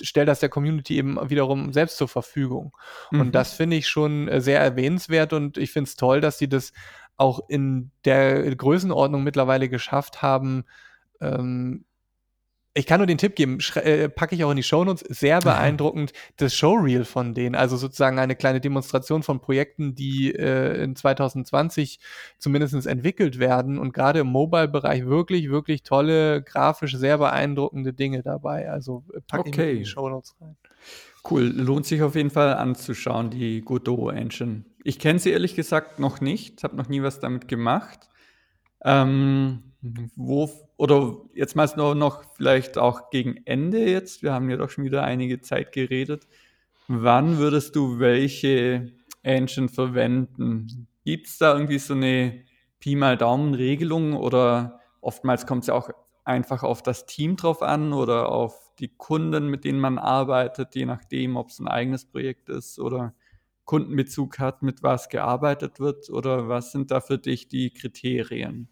stell 0.00 0.26
das 0.26 0.40
der 0.40 0.48
Community 0.48 0.96
eben 0.96 1.18
wiederum 1.30 1.72
selbst 1.72 1.96
zur 1.96 2.08
Verfügung. 2.08 2.76
Mhm. 3.10 3.20
Und 3.20 3.34
das 3.34 3.52
finde 3.52 3.76
ich 3.76 3.88
schon 3.88 4.28
äh, 4.28 4.40
sehr 4.40 4.60
erwähnenswert 4.60 5.32
und 5.32 5.56
ich 5.56 5.70
finde 5.70 5.88
es 5.88 5.96
toll, 5.96 6.20
dass 6.20 6.38
sie 6.38 6.48
das 6.48 6.72
auch 7.16 7.48
in 7.48 7.90
der 8.04 8.54
Größenordnung 8.54 9.24
mittlerweile 9.24 9.68
geschafft 9.68 10.22
haben, 10.22 10.64
ähm, 11.20 11.84
ich 12.78 12.86
kann 12.86 13.00
nur 13.00 13.08
den 13.08 13.18
Tipp 13.18 13.34
geben, 13.34 13.58
äh, 13.74 14.08
packe 14.08 14.36
ich 14.36 14.44
auch 14.44 14.50
in 14.50 14.56
die 14.56 14.62
Shownotes, 14.62 15.04
sehr 15.08 15.40
beeindruckend 15.40 16.12
das 16.36 16.54
Showreel 16.54 17.04
von 17.04 17.34
denen, 17.34 17.56
also 17.56 17.76
sozusagen 17.76 18.20
eine 18.20 18.36
kleine 18.36 18.60
Demonstration 18.60 19.24
von 19.24 19.40
Projekten, 19.40 19.96
die 19.96 20.32
äh, 20.32 20.84
in 20.84 20.94
2020 20.94 21.98
zumindest 22.38 22.86
entwickelt 22.86 23.40
werden 23.40 23.78
und 23.78 23.92
gerade 23.92 24.20
im 24.20 24.28
Mobile-Bereich 24.28 25.06
wirklich, 25.06 25.50
wirklich 25.50 25.82
tolle, 25.82 26.40
grafisch 26.40 26.94
sehr 26.94 27.18
beeindruckende 27.18 27.92
Dinge 27.92 28.22
dabei. 28.22 28.70
Also 28.70 29.04
äh, 29.12 29.20
packe 29.22 29.48
okay. 29.48 29.70
ich 29.70 29.78
in 29.78 29.78
die 29.82 29.90
Shownotes 29.90 30.36
rein. 30.40 30.56
Cool, 31.28 31.46
lohnt 31.46 31.84
sich 31.84 32.02
auf 32.02 32.14
jeden 32.14 32.30
Fall 32.30 32.54
anzuschauen, 32.54 33.30
die 33.30 33.60
Godot 33.62 34.14
Engine. 34.14 34.64
Ich 34.84 35.00
kenne 35.00 35.18
sie 35.18 35.30
ehrlich 35.30 35.56
gesagt 35.56 35.98
noch 35.98 36.20
nicht, 36.20 36.62
habe 36.62 36.76
noch 36.76 36.88
nie 36.88 37.02
was 37.02 37.18
damit 37.18 37.48
gemacht. 37.48 38.08
Ähm, 38.84 39.67
wo, 39.80 40.50
oder 40.76 41.16
jetzt 41.34 41.54
mal 41.54 41.70
noch, 41.76 41.94
noch 41.94 42.24
vielleicht 42.34 42.78
auch 42.78 43.10
gegen 43.10 43.36
Ende 43.44 43.88
jetzt, 43.88 44.22
wir 44.22 44.32
haben 44.32 44.50
ja 44.50 44.56
doch 44.56 44.70
schon 44.70 44.84
wieder 44.84 45.04
einige 45.04 45.40
Zeit 45.40 45.72
geredet. 45.72 46.26
Wann 46.88 47.38
würdest 47.38 47.76
du 47.76 47.98
welche 47.98 48.92
Engine 49.22 49.68
verwenden? 49.68 50.88
Gibt 51.04 51.28
es 51.28 51.38
da 51.38 51.52
irgendwie 51.52 51.78
so 51.78 51.94
eine 51.94 52.44
Pi 52.80 52.96
mal 52.96 53.16
Daumen 53.16 53.54
Regelung 53.54 54.14
oder 54.14 54.80
oftmals 55.00 55.46
kommt 55.46 55.62
es 55.62 55.68
ja 55.68 55.74
auch 55.74 55.90
einfach 56.24 56.62
auf 56.62 56.82
das 56.82 57.06
Team 57.06 57.36
drauf 57.36 57.62
an 57.62 57.92
oder 57.92 58.30
auf 58.30 58.72
die 58.78 58.88
Kunden, 58.88 59.48
mit 59.48 59.64
denen 59.64 59.80
man 59.80 59.98
arbeitet, 59.98 60.74
je 60.74 60.86
nachdem, 60.86 61.36
ob 61.36 61.48
es 61.48 61.58
ein 61.58 61.68
eigenes 61.68 62.04
Projekt 62.04 62.48
ist 62.48 62.78
oder 62.78 63.14
Kundenbezug 63.64 64.38
hat, 64.38 64.62
mit 64.62 64.82
was 64.82 65.08
gearbeitet 65.08 65.78
wird? 65.80 66.08
Oder 66.10 66.48
was 66.48 66.72
sind 66.72 66.90
da 66.90 67.00
für 67.00 67.18
dich 67.18 67.48
die 67.48 67.70
Kriterien? 67.70 68.68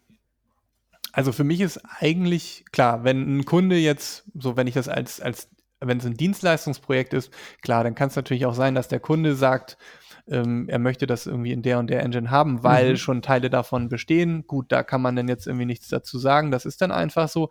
Also 1.17 1.31
für 1.31 1.43
mich 1.43 1.61
ist 1.61 1.81
eigentlich 1.99 2.63
klar, 2.71 3.03
wenn 3.03 3.39
ein 3.39 3.45
Kunde 3.45 3.75
jetzt, 3.75 4.29
so 4.35 4.55
wenn 4.55 4.67
ich 4.67 4.75
das 4.75 4.87
als, 4.87 5.19
als 5.19 5.49
wenn 5.79 5.97
es 5.97 6.05
ein 6.05 6.13
Dienstleistungsprojekt 6.13 7.15
ist, 7.15 7.33
klar, 7.63 7.83
dann 7.83 7.95
kann 7.95 8.09
es 8.09 8.15
natürlich 8.15 8.45
auch 8.45 8.53
sein, 8.53 8.75
dass 8.75 8.87
der 8.87 8.99
Kunde 8.99 9.33
sagt, 9.33 9.79
ähm, 10.27 10.69
er 10.69 10.77
möchte 10.77 11.07
das 11.07 11.25
irgendwie 11.25 11.53
in 11.53 11.63
der 11.63 11.79
und 11.79 11.89
der 11.89 12.03
Engine 12.03 12.29
haben, 12.29 12.61
weil 12.61 12.91
mhm. 12.91 12.97
schon 12.97 13.21
Teile 13.23 13.49
davon 13.49 13.89
bestehen. 13.89 14.45
Gut, 14.45 14.71
da 14.71 14.83
kann 14.83 15.01
man 15.01 15.15
dann 15.15 15.27
jetzt 15.27 15.47
irgendwie 15.47 15.65
nichts 15.65 15.87
dazu 15.87 16.19
sagen. 16.19 16.51
Das 16.51 16.67
ist 16.67 16.81
dann 16.83 16.91
einfach 16.91 17.29
so. 17.29 17.49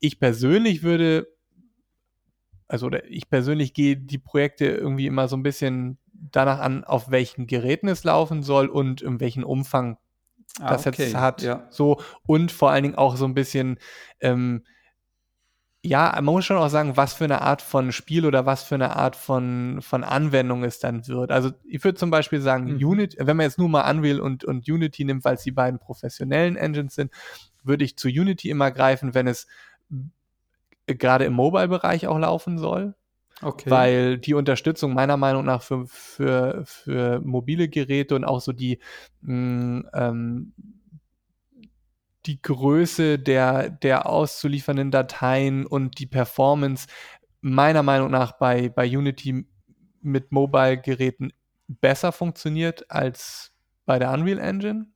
Ich 0.00 0.18
persönlich 0.18 0.82
würde, 0.82 1.28
also 2.66 2.90
ich 3.08 3.30
persönlich 3.30 3.72
gehe 3.72 3.96
die 3.96 4.18
Projekte 4.18 4.64
irgendwie 4.64 5.06
immer 5.06 5.28
so 5.28 5.36
ein 5.36 5.44
bisschen 5.44 5.98
danach 6.12 6.58
an, 6.58 6.82
auf 6.82 7.12
welchen 7.12 7.46
Geräten 7.46 7.86
es 7.86 8.02
laufen 8.02 8.42
soll 8.42 8.66
und 8.66 9.00
in 9.00 9.20
welchem 9.20 9.44
Umfang 9.44 9.96
ah, 10.60 10.70
das 10.70 10.86
okay. 10.86 11.04
jetzt 11.04 11.16
hat. 11.16 11.42
Ja. 11.42 11.66
So 11.70 12.00
und 12.26 12.52
vor 12.52 12.70
allen 12.70 12.82
Dingen 12.82 12.94
auch 12.96 13.16
so 13.16 13.24
ein 13.24 13.34
bisschen 13.34 13.78
ähm, 14.20 14.62
ja, 15.86 16.10
man 16.16 16.24
muss 16.24 16.44
schon 16.44 16.56
auch 16.56 16.68
sagen, 16.68 16.96
was 16.96 17.14
für 17.14 17.24
eine 17.24 17.42
Art 17.42 17.62
von 17.62 17.92
Spiel 17.92 18.26
oder 18.26 18.44
was 18.44 18.64
für 18.64 18.74
eine 18.74 18.96
Art 18.96 19.14
von, 19.14 19.78
von 19.82 20.02
Anwendung 20.02 20.64
es 20.64 20.80
dann 20.80 21.06
wird. 21.06 21.30
Also 21.30 21.52
ich 21.64 21.84
würde 21.84 21.96
zum 21.96 22.10
Beispiel 22.10 22.40
sagen, 22.40 22.74
mhm. 22.74 22.84
Unity, 22.84 23.16
wenn 23.20 23.36
man 23.36 23.44
jetzt 23.44 23.58
nur 23.58 23.68
mal 23.68 23.88
Unreal 23.88 24.20
und, 24.20 24.42
und 24.44 24.68
Unity 24.68 25.04
nimmt, 25.04 25.24
weil 25.24 25.36
es 25.36 25.44
die 25.44 25.52
beiden 25.52 25.78
professionellen 25.78 26.56
Engines 26.56 26.96
sind, 26.96 27.12
würde 27.62 27.84
ich 27.84 27.96
zu 27.96 28.08
Unity 28.08 28.50
immer 28.50 28.72
greifen, 28.72 29.14
wenn 29.14 29.28
es 29.28 29.46
gerade 30.86 31.24
im 31.24 31.34
Mobile-Bereich 31.34 32.08
auch 32.08 32.18
laufen 32.18 32.58
soll. 32.58 32.96
Okay. 33.42 33.70
Weil 33.70 34.18
die 34.18 34.34
Unterstützung 34.34 34.94
meiner 34.94 35.16
Meinung 35.16 35.44
nach 35.44 35.62
für, 35.62 35.86
für, 35.86 36.62
für 36.64 37.20
mobile 37.20 37.68
Geräte 37.68 38.14
und 38.14 38.24
auch 38.24 38.40
so 38.40 38.52
die 38.52 38.78
mh, 39.20 39.34
mm, 39.34 39.88
ähm, 39.92 40.52
die 42.26 42.42
Größe 42.42 43.18
der, 43.18 43.70
der 43.70 44.06
auszuliefernden 44.06 44.90
Dateien 44.90 45.64
und 45.64 45.98
die 45.98 46.06
Performance 46.06 46.88
meiner 47.40 47.82
Meinung 47.82 48.10
nach 48.10 48.32
bei, 48.32 48.68
bei 48.68 48.86
Unity 48.86 49.46
mit 50.02 50.32
Mobile-Geräten 50.32 51.32
besser 51.68 52.12
funktioniert 52.12 52.90
als 52.90 53.52
bei 53.84 53.98
der 53.98 54.12
Unreal 54.12 54.38
Engine. 54.38 54.86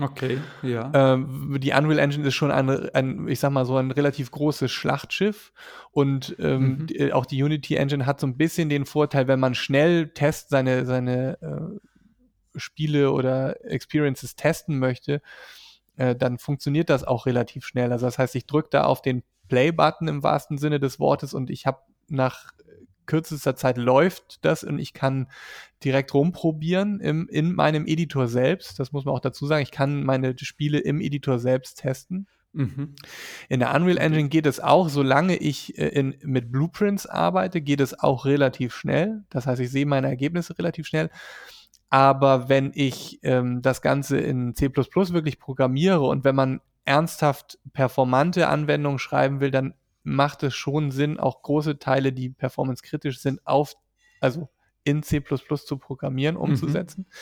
Okay, 0.00 0.38
ja. 0.62 0.90
Ähm, 0.94 1.58
die 1.60 1.72
Unreal 1.72 1.98
Engine 1.98 2.26
ist 2.26 2.34
schon 2.34 2.50
ein, 2.50 2.70
ein, 2.70 3.28
ich 3.28 3.40
sag 3.40 3.50
mal 3.50 3.66
so 3.66 3.76
ein 3.76 3.90
relativ 3.90 4.30
großes 4.30 4.70
Schlachtschiff 4.70 5.52
und 5.90 6.36
ähm, 6.38 6.62
mhm. 6.62 6.86
die, 6.86 7.12
auch 7.12 7.26
die 7.26 7.42
Unity 7.42 7.76
Engine 7.76 8.06
hat 8.06 8.20
so 8.20 8.26
ein 8.26 8.36
bisschen 8.36 8.68
den 8.68 8.86
Vorteil, 8.86 9.28
wenn 9.28 9.40
man 9.40 9.54
schnell 9.54 10.08
test 10.08 10.50
seine, 10.50 10.86
seine 10.86 11.38
äh, 11.42 12.58
Spiele 12.58 13.12
oder 13.12 13.64
Experiences 13.64 14.36
testen 14.36 14.78
möchte, 14.78 15.22
äh, 15.96 16.16
dann 16.16 16.38
funktioniert 16.38 16.90
das 16.90 17.04
auch 17.04 17.26
relativ 17.26 17.64
schnell. 17.64 17.92
Also 17.92 18.06
das 18.06 18.18
heißt, 18.18 18.34
ich 18.36 18.46
drücke 18.46 18.70
da 18.70 18.84
auf 18.84 19.02
den 19.02 19.22
Play-Button 19.48 20.08
im 20.08 20.22
wahrsten 20.22 20.58
Sinne 20.58 20.80
des 20.80 20.98
Wortes 20.98 21.34
und 21.34 21.50
ich 21.50 21.66
habe 21.66 21.80
nach 22.08 22.52
kürzester 23.10 23.56
Zeit 23.56 23.76
läuft 23.76 24.44
das 24.44 24.62
und 24.62 24.78
ich 24.78 24.94
kann 24.94 25.26
direkt 25.82 26.14
rumprobieren 26.14 27.00
im, 27.00 27.28
in 27.28 27.52
meinem 27.54 27.86
Editor 27.86 28.28
selbst. 28.28 28.78
Das 28.78 28.92
muss 28.92 29.04
man 29.04 29.14
auch 29.14 29.20
dazu 29.20 29.46
sagen. 29.46 29.62
Ich 29.62 29.72
kann 29.72 30.04
meine 30.04 30.36
Spiele 30.38 30.78
im 30.78 31.00
Editor 31.00 31.40
selbst 31.40 31.80
testen. 31.80 32.28
Mhm. 32.52 32.94
In 33.48 33.60
der 33.60 33.74
Unreal 33.74 33.98
Engine 33.98 34.28
geht 34.28 34.46
es 34.46 34.60
auch, 34.60 34.88
solange 34.88 35.36
ich 35.36 35.76
äh, 35.76 35.88
in, 35.88 36.16
mit 36.22 36.52
Blueprints 36.52 37.06
arbeite, 37.06 37.60
geht 37.60 37.80
es 37.80 37.98
auch 37.98 38.26
relativ 38.26 38.74
schnell. 38.74 39.24
Das 39.28 39.46
heißt, 39.46 39.60
ich 39.60 39.70
sehe 39.70 39.86
meine 39.86 40.06
Ergebnisse 40.06 40.56
relativ 40.56 40.86
schnell. 40.86 41.10
Aber 41.88 42.48
wenn 42.48 42.70
ich 42.74 43.18
ähm, 43.22 43.60
das 43.60 43.82
Ganze 43.82 44.18
in 44.18 44.54
C 44.54 44.70
wirklich 44.72 45.40
programmiere 45.40 46.02
und 46.02 46.22
wenn 46.22 46.36
man 46.36 46.60
ernsthaft 46.84 47.58
performante 47.72 48.46
Anwendungen 48.46 49.00
schreiben 49.00 49.40
will, 49.40 49.50
dann 49.50 49.74
macht 50.02 50.42
es 50.42 50.54
schon 50.54 50.90
Sinn, 50.90 51.18
auch 51.18 51.42
große 51.42 51.78
Teile, 51.78 52.12
die 52.12 52.30
performancekritisch 52.30 53.20
sind, 53.20 53.46
auf, 53.46 53.74
also 54.20 54.48
in 54.84 55.02
C 55.02 55.22
zu 55.22 55.78
programmieren, 55.78 56.36
mhm. 56.36 56.42
umzusetzen. 56.42 57.06
Mhm 57.08 57.14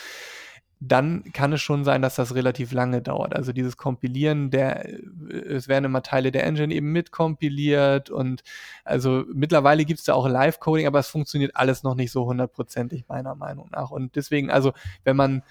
dann 0.81 1.25
kann 1.33 1.51
es 1.51 1.61
schon 1.61 1.83
sein, 1.83 2.01
dass 2.01 2.15
das 2.15 2.35
relativ 2.35 2.71
lange 2.71 3.01
dauert. 3.01 3.35
Also 3.35 3.51
dieses 3.51 3.75
Kompilieren, 3.75 4.49
der, 4.49 4.87
äh, 4.87 4.95
es 5.29 5.67
werden 5.67 5.85
immer 5.85 6.01
Teile 6.01 6.31
der 6.31 6.45
Engine 6.45 6.73
eben 6.73 6.91
mitkompiliert 6.91 8.09
und 8.09 8.43
also 8.85 9.25
mittlerweile 9.33 9.83
gibt 9.83 9.99
es 9.99 10.05
da 10.05 10.13
auch 10.13 10.27
Live-Coding, 10.27 10.87
aber 10.87 10.99
es 10.99 11.09
funktioniert 11.09 11.55
alles 11.55 11.83
noch 11.83 11.95
nicht 11.95 12.11
so 12.11 12.25
hundertprozentig 12.25 13.05
meiner 13.09 13.35
Meinung 13.35 13.69
nach. 13.71 13.91
Und 13.91 14.15
deswegen, 14.15 14.49
also 14.49 14.71
wenn 15.03 15.17
man 15.17 15.43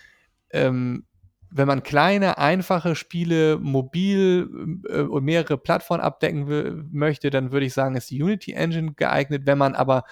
ähm, 0.51 1.05
wenn 1.51 1.67
man 1.67 1.83
kleine, 1.83 2.39
einfache 2.39 2.95
Spiele 2.95 3.59
mobil 3.59 4.83
äh, 4.89 5.01
und 5.01 5.25
mehrere 5.25 5.59
Plattformen 5.59 6.03
abdecken 6.03 6.89
möchte, 6.93 7.31
dann 7.31 7.53
würde 7.53 7.67
ich 7.67 7.75
sagen, 7.75 7.97
ist 7.97 8.11
die 8.11 8.23
Unity 8.23 8.53
Engine 8.53 8.93
geeignet. 8.95 9.43
Wenn 9.47 9.59
man 9.59 9.75
aber 9.75 10.05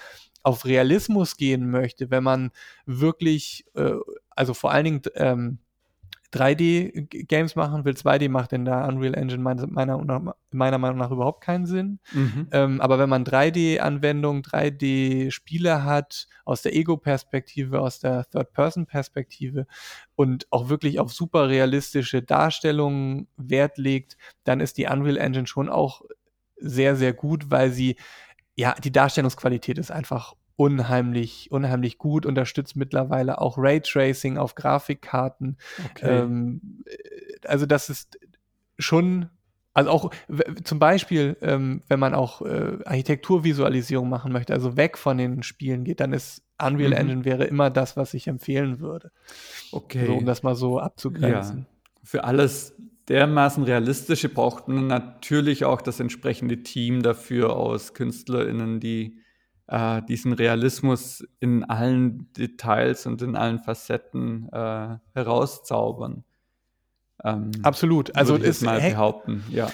auf 0.43 0.65
Realismus 0.65 1.37
gehen 1.37 1.71
möchte, 1.71 2.11
wenn 2.11 2.23
man 2.23 2.51
wirklich, 2.87 3.67
äh, 3.75 3.95
also 4.31 4.55
vor 4.55 4.71
allen 4.71 4.85
Dingen 4.85 5.03
ähm, 5.15 5.59
3D-Games 6.37 7.57
machen 7.57 7.85
will, 7.85 7.95
2D 7.95 8.29
macht 8.29 8.53
in 8.53 8.65
der 8.65 8.87
Unreal 8.87 9.15
Engine 9.15 9.43
meiner, 9.43 9.67
meiner, 9.67 10.35
meiner 10.51 10.79
Meinung 10.79 10.99
nach 10.99 11.11
überhaupt 11.11 11.43
keinen 11.43 11.67
Sinn. 11.67 11.99
Mhm. 12.13 12.49
Ähm, 12.53 12.81
aber 12.81 12.99
wenn 12.99 13.09
man 13.09 13.25
3D-Anwendungen, 13.25 14.43
3D-Spiele 14.43 15.85
hat, 15.85 16.29
aus 16.45 16.63
der 16.63 16.75
Ego-Perspektive, 16.75 17.81
aus 17.81 18.01
der 18.01 18.29
Third-Person-Perspektive 18.31 19.67
und 20.15 20.47
auch 20.51 20.69
wirklich 20.69 21.01
auf 21.01 21.13
super 21.13 21.49
realistische 21.49 22.23
Darstellungen 22.23 23.29
Wert 23.37 23.79
legt, 23.79 24.17
dann 24.45 24.61
ist 24.61 24.79
die 24.79 24.87
Unreal 24.87 25.17
Engine 25.17 25.47
schon 25.47 25.69
auch 25.69 26.03
sehr, 26.59 26.97
sehr 26.97 27.13
gut, 27.13 27.51
weil 27.51 27.71
sie 27.71 27.97
ja, 28.57 28.75
die 28.75 28.93
Darstellungsqualität 28.93 29.79
ist 29.79 29.91
einfach 29.91 30.35
unheimlich, 30.57 31.51
unheimlich 31.51 31.99
gut, 31.99 32.27
unterstützt 32.27 32.77
mittlerweile 32.77 33.41
auch 33.41 33.59
Raytracing 33.59 34.39
auf 34.39 34.55
Grafikkarten. 34.55 35.59
Okay. 35.91 36.23
Ähm, 36.23 36.83
äh, 36.87 37.47
also 37.47 37.67
das 37.67 37.91
ist 37.91 38.19
schon, 38.79 39.29
also 39.75 39.91
auch 39.91 40.11
zum 40.65 40.79
Beispiel, 40.79 41.37
ähm, 41.43 41.83
wenn 41.89 42.01
man 42.01 42.15
auch 42.15 42.43
äh, 42.43 42.79
Architekturvisualisierung 42.85 44.09
machen 44.09 44.33
möchte, 44.33 44.55
also 44.55 44.77
weg 44.77 44.97
von 44.97 45.19
den 45.19 45.43
Spielen 45.43 45.85
geht, 45.85 46.01
dann 46.01 46.13
ist 46.13 46.43
Unreal 46.59 46.91
mhm. 46.91 46.97
Engine 46.97 47.25
wäre 47.27 47.45
immer 47.45 47.69
das, 47.69 47.99
was 47.99 48.15
ich 48.15 48.29
empfehlen 48.29 48.81
würde. 48.81 49.11
Okay. 49.73 50.07
So, 50.07 50.15
um 50.15 50.25
das 50.25 50.43
mal 50.43 50.55
so 50.55 50.81
abzugrenzen. 50.81 51.59
Ja. 51.59 51.67
Für 52.03 52.25
alles 52.25 52.75
dermaßen 53.09 53.63
realistische 53.63 54.31
braucht 54.31 54.69
man 54.69 54.87
natürlich 54.87 55.67
auch 55.67 55.83
das 55.83 56.01
entsprechende 56.01 56.63
Team 56.63 57.03
dafür 57.03 57.55
aus 57.57 57.93
KünstlerInnen, 57.93 58.81
die 58.81 59.19
äh, 59.69 60.03
diesen 60.03 60.33
Realismus 60.33 61.27
in 61.41 61.65
allen 61.65 62.33
Details 62.33 63.07
und 63.07 63.23
in 63.23 63.37
allen 63.37 63.59
Facetten 63.59 64.49
äh, 64.53 64.97
herauszaubern. 65.15 66.25
Ähm, 67.25 67.51
Absolut. 67.63 68.15
Also 68.15 68.37
ist 68.37 68.63
mal 68.63 68.81
behaupten, 68.81 69.45
ja. 69.51 69.71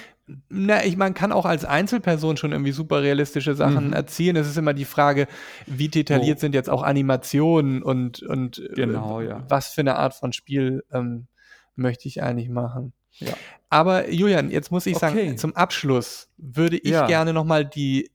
Na, 0.48 0.84
ich 0.84 0.96
man 0.96 1.14
kann 1.14 1.32
auch 1.32 1.44
als 1.44 1.64
Einzelperson 1.64 2.36
schon 2.36 2.52
irgendwie 2.52 2.72
super 2.72 3.02
realistische 3.02 3.54
Sachen 3.54 3.88
mhm. 3.88 3.92
erzielen. 3.92 4.36
Es 4.36 4.48
ist 4.48 4.56
immer 4.56 4.72
die 4.72 4.84
Frage, 4.84 5.26
wie 5.66 5.88
detailliert 5.88 6.38
oh. 6.38 6.40
sind 6.40 6.54
jetzt 6.54 6.70
auch 6.70 6.82
Animationen 6.82 7.82
und, 7.82 8.22
und 8.22 8.58
äh, 8.58 8.68
genau, 8.74 9.20
äh, 9.20 9.28
ja. 9.28 9.44
was 9.48 9.68
für 9.68 9.80
eine 9.80 9.96
Art 9.96 10.14
von 10.14 10.32
Spiel 10.32 10.84
ähm, 10.92 11.26
möchte 11.74 12.06
ich 12.06 12.22
eigentlich 12.22 12.48
machen. 12.48 12.92
Ja. 13.18 13.34
Aber 13.68 14.10
Julian, 14.10 14.50
jetzt 14.50 14.70
muss 14.70 14.86
ich 14.86 14.96
okay. 14.96 15.06
sagen, 15.06 15.38
zum 15.38 15.56
Abschluss 15.56 16.30
würde 16.36 16.78
ich 16.78 16.90
ja. 16.90 17.06
gerne 17.06 17.32
nochmal 17.32 17.64
die 17.64 18.11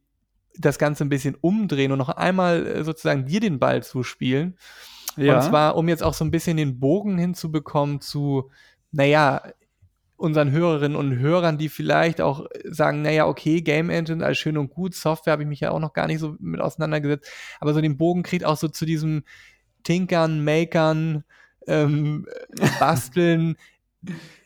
das 0.58 0.80
Ganze 0.80 1.05
ein 1.05 1.10
bisschen 1.10 1.36
umdrehen 1.36 1.91
und 1.91 1.97
noch 1.97 2.10
einmal 2.10 2.66
äh, 2.66 2.84
sozusagen 2.84 3.26
dir 3.26 3.39
den 3.39 3.60
Ball 3.60 3.84
zuspielen. 3.84 4.58
Ja. 5.16 5.38
Und 5.38 5.43
zwar, 5.43 5.76
um 5.76 5.89
jetzt 5.89 6.03
auch 6.03 6.14
so 6.14 6.24
ein 6.24 6.32
bisschen 6.32 6.58
den 6.58 6.80
Bogen 6.80 7.18
hinzubekommen 7.18 8.01
zu, 8.01 8.49
naja, 8.91 9.41
unseren 10.16 10.51
Hörerinnen 10.51 10.97
und 10.97 11.20
Hörern, 11.20 11.58
die 11.58 11.70
vielleicht 11.70 12.22
auch 12.22 12.47
sagen, 12.66 13.03
naja, 13.03 13.28
okay, 13.28 13.62
Game 13.62 13.89
Engine 13.89 14.26
als 14.26 14.38
schön 14.38 14.58
und 14.58 14.70
gut, 14.70 14.95
Software 14.95 15.34
habe 15.34 15.43
ich 15.43 15.49
mich 15.49 15.60
ja 15.60 15.72
auch 15.72 15.80
noch 15.80 15.93
gar 15.93 16.08
nicht 16.08 16.20
so 16.20 16.36
mit 16.39 16.60
auseinandergesetzt, 16.60 17.32
aber 17.60 17.74
so 17.74 17.82
den 17.82 17.97
Bogen 17.97 18.24
kriegt 18.24 18.43
auch 18.43 18.58
so 18.58 18.68
zu 18.68 18.86
diesem 18.86 19.24
Tinkern, 19.84 20.43
Makern, 20.43 21.24
ähm, 21.68 22.26
Basteln 22.80 23.58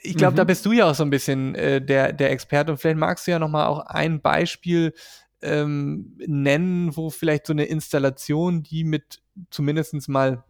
ich 0.01 0.15
glaube, 0.15 0.33
mhm. 0.33 0.37
da 0.37 0.43
bist 0.43 0.65
du 0.65 0.71
ja 0.71 0.89
auch 0.89 0.95
so 0.95 1.03
ein 1.03 1.09
bisschen 1.09 1.55
äh, 1.55 1.81
der, 1.81 2.13
der 2.13 2.31
Experte 2.31 2.71
und 2.71 2.77
vielleicht 2.77 2.97
magst 2.97 3.27
du 3.27 3.31
ja 3.31 3.39
noch 3.39 3.49
mal 3.49 3.67
auch 3.67 3.79
ein 3.85 4.21
Beispiel 4.21 4.93
ähm, 5.41 6.17
nennen, 6.25 6.95
wo 6.95 7.09
vielleicht 7.09 7.47
so 7.47 7.53
eine 7.53 7.65
Installation, 7.65 8.63
die 8.63 8.83
mit 8.83 9.21
zumindest 9.49 10.07
mal 10.09 10.43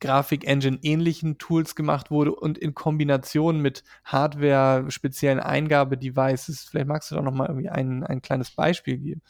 Grafik-Engine 0.00 0.78
ähnlichen 0.82 1.38
Tools 1.38 1.74
gemacht 1.74 2.10
wurde 2.10 2.34
und 2.34 2.58
in 2.58 2.74
Kombination 2.74 3.60
mit 3.60 3.82
Hardware, 4.04 4.90
speziellen 4.90 5.40
Eingabe-Devices. 5.40 6.64
Vielleicht 6.64 6.88
magst 6.88 7.10
du 7.10 7.14
da 7.14 7.22
noch 7.22 7.32
mal 7.32 7.48
irgendwie 7.48 7.70
ein, 7.70 8.04
ein 8.04 8.22
kleines 8.22 8.50
Beispiel 8.50 8.98
geben. 8.98 9.22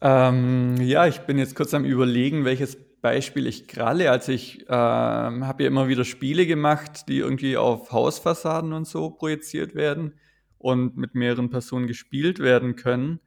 Ähm, 0.00 0.76
ja, 0.80 1.06
ich 1.06 1.20
bin 1.20 1.38
jetzt 1.38 1.54
kurz 1.54 1.72
am 1.74 1.84
Überlegen, 1.84 2.44
welches 2.44 2.76
Beispiel 3.00 3.46
ich 3.46 3.68
kralle. 3.68 4.10
Also 4.10 4.32
ich 4.32 4.62
ähm, 4.68 5.46
habe 5.46 5.62
ja 5.62 5.68
immer 5.68 5.88
wieder 5.88 6.04
Spiele 6.04 6.46
gemacht, 6.46 7.08
die 7.08 7.18
irgendwie 7.18 7.56
auf 7.56 7.92
Hausfassaden 7.92 8.72
und 8.72 8.86
so 8.86 9.10
projiziert 9.10 9.74
werden 9.74 10.14
und 10.58 10.96
mit 10.96 11.14
mehreren 11.14 11.50
Personen 11.50 11.86
gespielt 11.86 12.38
werden 12.38 12.76
können. 12.76 13.20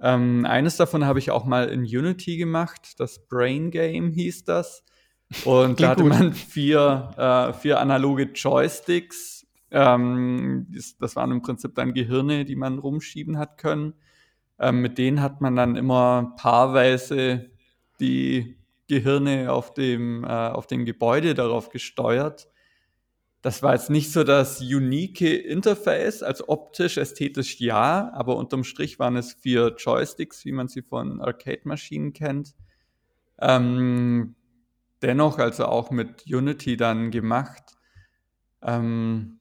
Ähm, 0.00 0.46
eines 0.46 0.76
davon 0.76 1.04
habe 1.04 1.18
ich 1.18 1.30
auch 1.30 1.44
mal 1.44 1.68
in 1.68 1.80
Unity 1.80 2.36
gemacht. 2.36 2.98
Das 2.98 3.26
Brain 3.28 3.70
Game 3.70 4.12
hieß 4.12 4.44
das. 4.44 4.84
Und 5.44 5.80
da 5.80 5.90
hatte 5.90 6.02
gut. 6.02 6.12
man 6.12 6.32
vier, 6.32 7.10
äh, 7.16 7.52
vier 7.52 7.80
analoge 7.80 8.30
Joysticks. 8.34 9.46
Ähm, 9.70 10.66
das, 10.70 10.96
das, 10.98 11.16
waren 11.16 11.30
im 11.30 11.42
Prinzip 11.42 11.74
dann 11.74 11.92
Gehirne, 11.92 12.44
die 12.44 12.56
man 12.56 12.78
rumschieben 12.78 13.38
hat 13.38 13.58
können. 13.58 13.94
Ähm, 14.58 14.80
mit 14.80 14.98
denen 14.98 15.20
hat 15.20 15.40
man 15.40 15.56
dann 15.56 15.76
immer 15.76 16.34
paarweise 16.36 17.50
die 18.00 18.56
Gehirne 18.88 19.52
auf 19.52 19.74
dem, 19.74 20.24
äh, 20.24 20.28
auf 20.28 20.66
dem 20.66 20.86
Gebäude 20.86 21.34
darauf 21.34 21.68
gesteuert. 21.68 22.48
Das 23.40 23.62
war 23.62 23.74
jetzt 23.74 23.88
nicht 23.88 24.10
so 24.10 24.24
das 24.24 24.60
unique 24.60 25.20
Interface, 25.20 26.24
also 26.24 26.48
optisch, 26.48 26.96
ästhetisch 26.96 27.60
ja, 27.60 28.10
aber 28.12 28.36
unterm 28.36 28.64
Strich 28.64 28.98
waren 28.98 29.16
es 29.16 29.32
vier 29.32 29.76
Joysticks, 29.78 30.44
wie 30.44 30.52
man 30.52 30.66
sie 30.66 30.82
von 30.82 31.20
Arcade-Maschinen 31.20 32.12
kennt. 32.12 32.56
Ähm, 33.40 34.34
dennoch, 35.02 35.38
also 35.38 35.66
auch 35.66 35.90
mit 35.92 36.24
Unity 36.26 36.76
dann 36.76 37.12
gemacht. 37.12 37.76
Ähm, 38.60 39.38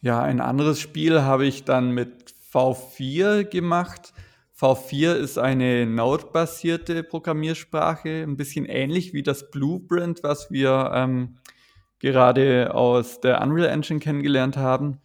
ja, 0.00 0.22
ein 0.22 0.40
anderes 0.40 0.80
Spiel 0.80 1.22
habe 1.22 1.46
ich 1.46 1.64
dann 1.64 1.90
mit 1.90 2.32
V4 2.52 3.44
gemacht. 3.44 4.14
V4 4.58 5.14
ist 5.14 5.36
eine 5.36 5.84
Node-basierte 5.84 7.02
Programmiersprache, 7.02 8.22
ein 8.22 8.38
bisschen 8.38 8.64
ähnlich 8.64 9.12
wie 9.12 9.22
das 9.22 9.50
Blueprint, 9.50 10.22
was 10.22 10.50
wir 10.50 10.92
ähm, 10.94 11.36
gerade 11.98 12.74
aus 12.74 13.20
der 13.20 13.40
Unreal 13.42 13.68
Engine 13.68 14.00
kennengelernt 14.00 14.56
haben. 14.56 15.00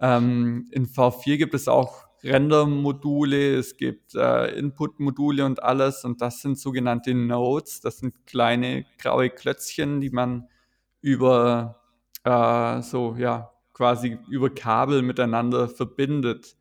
Ähm, 0.00 0.68
in 0.70 0.86
V4 0.86 1.36
gibt 1.38 1.54
es 1.54 1.68
auch 1.68 2.08
Render-Module, 2.22 3.56
es 3.56 3.76
gibt 3.76 4.14
äh, 4.14 4.58
Input-Module 4.58 5.44
und 5.44 5.62
alles 5.62 6.04
und 6.04 6.20
das 6.20 6.40
sind 6.42 6.58
sogenannte 6.58 7.14
Nodes, 7.14 7.80
das 7.80 7.98
sind 7.98 8.26
kleine 8.26 8.84
graue 8.98 9.30
Klötzchen, 9.30 10.00
die 10.00 10.10
man 10.10 10.48
über 11.00 11.80
äh, 12.24 12.82
so 12.82 13.14
ja 13.16 13.52
quasi 13.72 14.18
über 14.28 14.50
Kabel 14.50 15.02
miteinander 15.02 15.68
verbindet 15.68 16.56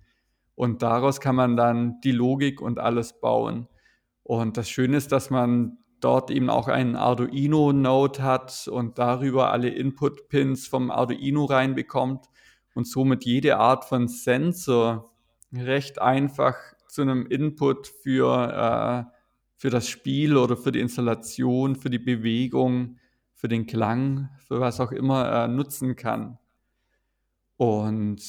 und 0.53 0.83
daraus 0.83 1.19
kann 1.19 1.35
man 1.35 1.57
dann 1.57 2.01
die 2.01 2.11
Logik 2.11 2.61
und 2.61 2.79
alles 2.79 3.19
bauen. 3.19 3.67
Und 4.23 4.57
das 4.57 4.69
Schöne 4.69 4.97
ist, 4.97 5.11
dass 5.11 5.29
man 5.29 5.77
dort 5.99 6.31
eben 6.31 6.49
auch 6.49 6.67
einen 6.67 6.95
Arduino-Node 6.95 8.21
hat 8.23 8.67
und 8.67 8.97
darüber 8.97 9.51
alle 9.51 9.69
Input-Pins 9.69 10.67
vom 10.67 10.91
Arduino 10.91 11.45
reinbekommt 11.45 12.25
und 12.75 12.87
somit 12.87 13.25
jede 13.25 13.57
Art 13.57 13.85
von 13.85 14.07
Sensor 14.07 15.11
recht 15.53 15.99
einfach 15.99 16.55
zu 16.87 17.01
einem 17.01 17.25
Input 17.25 17.87
für, 17.87 19.07
äh, 19.09 19.17
für 19.55 19.69
das 19.69 19.87
Spiel 19.87 20.37
oder 20.37 20.55
für 20.55 20.71
die 20.71 20.79
Installation, 20.79 21.75
für 21.75 21.89
die 21.89 21.99
Bewegung, 21.99 22.97
für 23.33 23.47
den 23.47 23.65
Klang, 23.65 24.29
für 24.47 24.59
was 24.59 24.79
auch 24.79 24.91
immer 24.91 25.31
äh, 25.31 25.47
nutzen 25.47 25.95
kann. 25.95 26.37
Und 27.57 28.21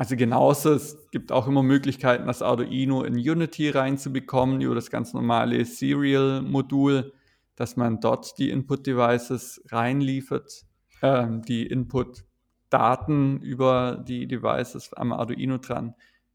also 0.00 0.16
genauso, 0.16 0.72
es 0.72 0.96
gibt 1.10 1.30
auch 1.30 1.46
immer 1.46 1.62
Möglichkeiten, 1.62 2.26
das 2.26 2.40
Arduino 2.40 3.02
in 3.02 3.16
Unity 3.16 3.68
reinzubekommen 3.68 4.62
über 4.62 4.74
das 4.74 4.88
ganz 4.88 5.12
normale 5.12 5.62
Serial-Modul, 5.62 7.12
dass 7.54 7.76
man 7.76 8.00
dort 8.00 8.38
die 8.38 8.48
Input-Devices 8.48 9.62
reinliefert, 9.68 10.64
äh, 11.02 11.26
die 11.46 11.66
Input-Daten 11.66 13.42
über 13.42 14.02
die 14.08 14.26
Devices 14.26 14.94
am 14.94 15.12
Arduino 15.12 15.58
dran 15.58 15.94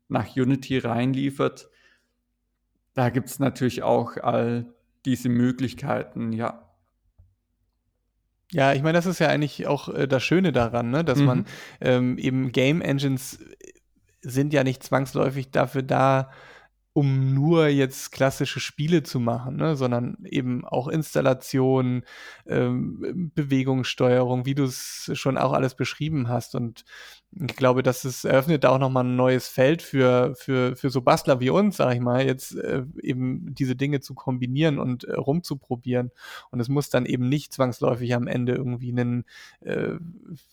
nach 0.10 0.36
Unity 0.36 0.78
reinliefert. 0.78 1.68
Da 2.94 3.10
gibt 3.10 3.30
es 3.30 3.40
natürlich 3.40 3.82
auch 3.82 4.18
all 4.18 4.76
diese 5.06 5.30
Möglichkeiten, 5.30 6.34
ja. 6.34 6.65
Ja, 8.52 8.74
ich 8.74 8.84
meine, 8.84 8.94
das 8.94 9.06
ist 9.06 9.20
ja 9.20 9.28
eigentlich 9.28 9.68
auch 9.68 9.90
äh, 9.90 10.08
das 10.08 10.24
Schöne 10.24 10.52
daran, 10.52 10.90
ne? 10.92 11.04
dass 11.04 11.20
mhm. 11.20 11.26
man 11.26 11.46
ähm, 11.82 12.18
eben 12.18 12.52
Game 12.52 12.82
Engines 12.82 13.40
sind 14.22 14.54
ja 14.54 14.64
nicht 14.64 14.84
zwangsläufig 14.84 15.52
dafür 15.52 15.84
da, 15.84 16.32
um 16.94 17.34
nur 17.34 17.68
jetzt 17.68 18.14
klassische 18.14 18.62
Spiele 18.62 19.04
zu 19.04 19.20
machen, 19.20 19.58
ne? 19.58 19.76
sondern 19.76 20.18
eben 20.24 20.64
auch 20.64 20.88
Installation, 20.88 22.04
ähm, 22.48 23.32
Bewegungssteuerung, 23.36 24.46
wie 24.46 24.56
du 24.56 24.64
es 24.64 25.12
schon 25.14 25.38
auch 25.38 25.52
alles 25.52 25.76
beschrieben 25.76 26.30
hast. 26.30 26.56
Und 26.56 26.86
ich 27.38 27.56
glaube, 27.56 27.84
dass 27.84 28.06
es 28.06 28.24
eröffnet 28.24 28.66
auch 28.66 28.80
nochmal 28.80 29.04
ein 29.04 29.18
neues 29.18 29.48
Feld 29.50 29.82
für, 29.82 30.36
für, 30.36 30.76
für 30.76 30.90
so 30.90 31.02
Bastler 31.02 31.42
wie 31.42 31.50
uns, 31.50 31.78
sag 31.78 31.94
ich 31.94 32.00
mal, 32.00 32.26
jetzt 32.26 32.56
äh, 32.56 32.84
eben 33.02 33.54
diese 33.54 33.76
Dinge 33.76 34.00
zu 34.00 34.14
kombinieren 34.14 34.80
und 34.80 35.04
äh, 35.04 35.14
rumzuprobieren. 35.14 36.12
Und 36.52 36.62
es 36.62 36.70
muss 36.70 36.90
dann 36.90 37.06
eben 37.06 37.28
nicht 37.28 37.52
zwangsläufig 37.52 38.16
am 38.16 38.28
Ende 38.28 38.54
irgendwie 38.54 38.92
einen, 38.92 39.26
äh, 39.62 39.96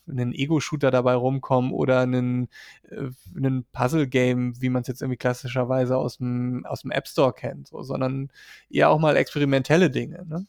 einen 0.09 0.33
Ego-Shooter 0.33 0.91
dabei 0.91 1.14
rumkommen 1.14 1.72
oder 1.72 2.01
einen, 2.01 2.49
äh, 2.91 3.11
einen 3.37 3.64
Puzzle-Game, 3.72 4.61
wie 4.61 4.68
man 4.68 4.83
es 4.83 4.89
jetzt 4.89 5.03
irgendwie 5.03 5.18
klassischerweise 5.18 5.97
aus 5.97 6.18
dem, 6.18 6.66
aus 6.66 6.83
dem 6.83 6.91
App 6.91 7.07
Store 7.07 7.33
kennt, 7.33 7.68
so, 7.68 7.83
sondern 7.83 8.30
eher 8.70 8.91
auch 8.91 8.99
mal 8.99 9.16
experimentelle 9.16 9.89
Dinge. 9.89 10.26
Ne? 10.26 10.47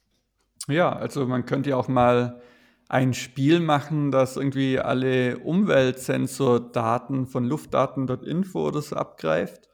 Ja, 0.68 0.94
also 0.94 1.28
man 1.28 1.46
könnte 1.46 1.72
ja 1.72 1.76
auch 1.76 1.88
mal 1.88 2.42
ein 2.94 3.16
Spiel 3.16 3.60
machen, 3.60 4.12
das 4.12 4.38
irgendwie 4.38 4.78
alle 4.78 5.40
Umweltsensordaten 5.40 7.26
von 7.26 7.44
Luftdaten.info 7.44 8.68
oder 8.68 8.84
so 8.84 8.96
abgreift 8.96 9.68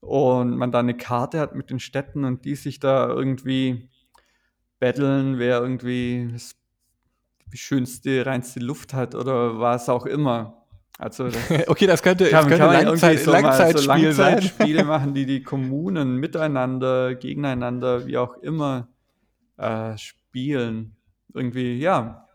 und 0.00 0.56
man 0.56 0.72
da 0.72 0.78
eine 0.78 0.96
Karte 0.96 1.38
hat 1.38 1.54
mit 1.54 1.68
den 1.68 1.80
Städten 1.80 2.24
und 2.24 2.46
die 2.46 2.54
sich 2.54 2.80
da 2.80 3.08
irgendwie 3.08 3.90
betteln, 4.78 5.38
wer 5.38 5.60
irgendwie 5.60 6.34
die 7.52 7.58
schönste, 7.58 8.24
reinste 8.24 8.60
Luft 8.60 8.94
hat 8.94 9.14
oder 9.14 9.60
was 9.60 9.90
auch 9.90 10.06
immer. 10.06 10.64
Also 10.98 11.24
das 11.24 11.36
okay, 11.68 11.86
das 11.86 12.02
könnte, 12.02 12.24
kann, 12.30 12.48
das 12.48 12.58
könnte 12.58 12.74
kann 12.74 12.86
Langzeit, 12.86 13.18
so 13.18 13.32
Langzeitspiel 13.32 14.12
so 14.14 14.22
Langzeitspiele 14.22 14.84
machen, 14.86 15.12
die 15.12 15.26
die 15.26 15.42
Kommunen 15.42 16.16
miteinander, 16.16 17.16
gegeneinander, 17.16 18.06
wie 18.06 18.16
auch 18.16 18.38
immer 18.38 18.88
äh, 19.58 19.98
spielen. 19.98 20.96
Irgendwie, 21.34 21.78
ja, 21.78 22.25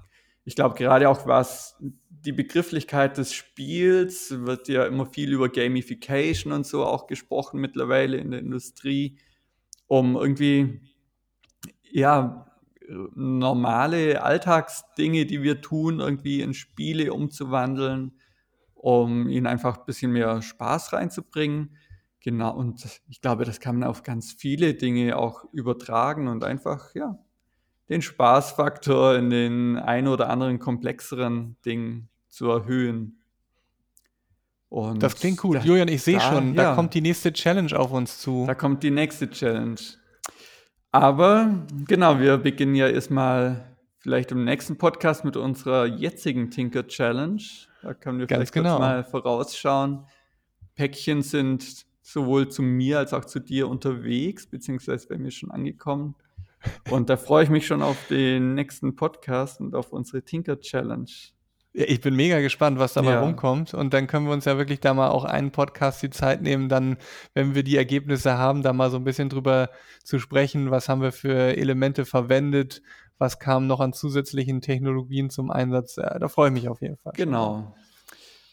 ich 0.44 0.56
glaube, 0.56 0.76
gerade 0.76 1.10
auch 1.10 1.28
was 1.28 1.78
die 2.10 2.32
Begrifflichkeit 2.32 3.18
des 3.18 3.34
Spiels 3.34 4.46
wird 4.46 4.68
ja 4.68 4.86
immer 4.86 5.06
viel 5.06 5.32
über 5.32 5.50
Gamification 5.50 6.54
und 6.54 6.66
so 6.66 6.86
auch 6.86 7.08
gesprochen 7.08 7.60
mittlerweile 7.60 8.18
in 8.18 8.32
der 8.32 8.40
Industrie, 8.40 9.18
um 9.88 10.16
irgendwie 10.16 10.82
ja 11.92 12.46
normale 13.16 14.22
Alltagsdinge, 14.22 15.26
die 15.26 15.44
wir 15.44 15.62
tun, 15.62 16.00
irgendwie 16.00 16.42
in 16.42 16.54
Spiele 16.54 17.14
umzuwandeln, 17.14 18.14
um 18.74 19.30
ihnen 19.30 19.48
einfach 19.48 19.80
ein 19.80 19.86
bisschen 19.86 20.12
mehr 20.12 20.42
Spaß 20.42 20.94
reinzubringen. 20.94 21.78
Genau, 22.20 22.56
und 22.56 22.86
ich 23.10 23.22
glaube, 23.22 23.46
das 23.46 23.60
kann 23.60 23.80
man 23.80 23.90
auf 23.90 24.04
ganz 24.04 24.34
viele 24.34 24.74
Dinge 24.76 25.18
auch 25.18 25.46
übertragen 25.54 26.28
und 26.28 26.44
einfach, 26.44 26.94
ja, 26.94 27.18
den 27.90 28.02
Spaßfaktor 28.02 29.16
in 29.16 29.30
den 29.30 29.78
ein 29.78 30.08
oder 30.08 30.30
anderen 30.30 30.60
komplexeren 30.60 31.58
Dingen 31.66 32.10
zu 32.30 32.50
erhöhen. 32.50 33.22
Und 34.70 35.04
das 35.04 35.16
klingt 35.16 35.44
cool. 35.44 35.58
Da, 35.58 35.64
Julian, 35.64 35.90
ich 35.90 36.02
sehe 36.02 36.20
schon, 36.20 36.56
da 36.56 36.76
kommt 36.76 36.94
die 36.94 37.02
nächste 37.02 37.34
Challenge 37.34 37.78
auf 37.78 37.92
uns 37.92 38.20
zu. 38.20 38.46
Da 38.48 38.56
kommt 38.56 38.84
die 38.84 38.92
nächste 38.92 39.30
Challenge. 39.30 39.76
Aber 40.94 41.66
genau, 41.88 42.20
wir 42.20 42.38
beginnen 42.38 42.76
ja 42.76 42.88
erstmal 42.88 43.66
vielleicht 44.00 44.32
im 44.32 44.46
nächsten 44.46 44.78
Podcast 44.78 45.24
mit 45.26 45.38
unserer 45.38 45.86
jetzigen 45.86 46.50
Tinker 46.50 46.88
Challenge. 46.88 47.42
Da 47.82 47.94
können 47.94 48.20
wir 48.20 48.28
Ganz 48.28 48.50
vielleicht 48.50 48.54
genau. 48.54 48.80
mal 48.80 49.04
vorausschauen. 49.04 50.06
Päckchen 50.76 51.22
sind 51.22 51.86
sowohl 52.02 52.50
zu 52.50 52.62
mir 52.62 53.00
als 53.00 53.14
auch 53.14 53.26
zu 53.26 53.40
dir 53.40 53.68
unterwegs, 53.68 54.48
beziehungsweise 54.48 55.08
bei 55.08 55.18
mir 55.18 55.32
schon 55.32 55.52
angekommen. 55.52 56.16
Und 56.90 57.10
da 57.10 57.18
freue 57.18 57.44
ich 57.44 57.50
mich 57.50 57.66
schon 57.68 57.82
auf 57.82 57.98
den 58.10 58.56
nächsten 58.56 58.96
Podcast 58.96 59.60
und 59.60 59.76
auf 59.76 59.92
unsere 59.92 60.24
Tinker 60.24 60.60
Challenge. 60.60 61.10
Ja, 61.74 61.86
ich 61.88 62.02
bin 62.02 62.16
mega 62.16 62.42
gespannt, 62.42 62.80
was 62.80 62.94
da 62.94 63.02
mal 63.02 63.20
rumkommt. 63.20 63.74
Und 63.74 63.94
dann 63.94 64.08
können 64.08 64.26
wir 64.26 64.34
uns 64.34 64.46
ja 64.46 64.58
wirklich 64.58 64.82
da 64.82 64.94
mal 64.94 65.10
auch 65.10 65.24
einen 65.24 65.52
Podcast 65.52 66.02
die 66.02 66.10
Zeit 66.10 66.42
nehmen, 66.42 66.68
dann, 66.68 66.98
wenn 67.34 67.56
wir 67.56 67.64
die 67.64 67.78
Ergebnisse 67.78 68.38
haben, 68.38 68.62
da 68.62 68.74
mal 68.74 68.92
so 68.92 68.98
ein 68.98 69.06
bisschen 69.06 69.30
drüber 69.30 69.70
zu 70.04 70.20
sprechen, 70.20 70.70
was 70.70 70.90
haben 70.90 71.02
wir 71.02 71.14
für 71.14 71.58
Elemente 71.58 72.04
verwendet, 72.06 72.82
was 73.18 73.40
kam 73.40 73.68
noch 73.68 73.80
an 73.80 73.94
zusätzlichen 73.94 74.62
Technologien 74.62 75.30
zum 75.30 75.50
Einsatz. 75.50 75.96
Ja, 75.96 76.20
da 76.20 76.28
freue 76.28 76.50
ich 76.50 76.54
mich 76.54 76.68
auf 76.68 76.82
jeden 76.82 76.98
Fall. 76.98 77.14
Genau. 77.16 77.74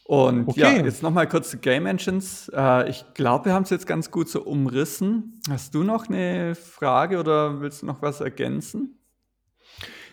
Und 0.09 0.49
okay. 0.49 0.61
ja, 0.61 0.73
jetzt 0.73 1.03
nochmal 1.03 1.29
kurz 1.29 1.51
zu 1.51 1.59
Game 1.59 1.85
Engines. 1.85 2.51
Äh, 2.57 2.89
ich 2.89 3.05
glaube, 3.13 3.45
wir 3.45 3.53
haben 3.53 3.65
es 3.65 3.69
jetzt 3.69 3.87
ganz 3.87 4.11
gut 4.11 4.31
so 4.31 4.43
umrissen. 4.43 5.39
Hast 5.51 5.75
du 5.75 5.83
noch 5.83 6.09
eine 6.09 6.55
Frage 6.55 7.21
oder 7.21 7.61
willst 7.61 7.83
du 7.83 7.87
noch 7.87 8.01
was 8.01 8.23
ergänzen? 8.23 8.99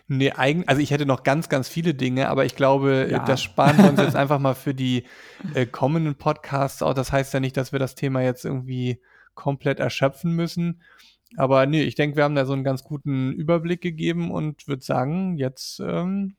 Nee, 0.06 0.32
eigentlich, 0.32 0.68
also 0.68 0.82
ich 0.82 0.90
hätte 0.90 1.06
noch 1.06 1.22
ganz, 1.22 1.48
ganz 1.48 1.70
viele 1.70 1.94
Dinge, 1.94 2.28
aber 2.28 2.44
ich 2.44 2.54
glaube, 2.54 3.08
ja. 3.10 3.24
das 3.24 3.42
sparen 3.42 3.78
wir 3.78 3.88
uns 3.88 3.98
jetzt 3.98 4.16
einfach 4.16 4.38
mal 4.38 4.54
für 4.54 4.74
die 4.74 5.04
äh, 5.54 5.64
kommenden 5.64 6.16
Podcasts 6.16 6.82
auch. 6.82 6.92
Das 6.92 7.10
heißt 7.10 7.32
ja 7.32 7.40
nicht, 7.40 7.56
dass 7.56 7.72
wir 7.72 7.78
das 7.78 7.94
Thema 7.94 8.20
jetzt 8.20 8.44
irgendwie 8.44 9.00
komplett 9.34 9.80
erschöpfen 9.80 10.32
müssen. 10.32 10.82
Aber 11.38 11.64
nee, 11.64 11.84
ich 11.84 11.94
denke, 11.94 12.18
wir 12.18 12.24
haben 12.24 12.34
da 12.34 12.44
so 12.44 12.52
einen 12.52 12.64
ganz 12.64 12.84
guten 12.84 13.32
Überblick 13.32 13.80
gegeben 13.80 14.30
und 14.30 14.68
würde 14.68 14.84
sagen, 14.84 15.38
jetzt 15.38 15.80
ähm, 15.80 16.36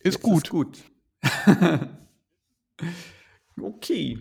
ist 0.00 0.14
jetzt 0.14 0.22
gut. 0.22 0.42
Ist 0.42 0.50
gut. 0.50 0.78
okay. 3.60 4.18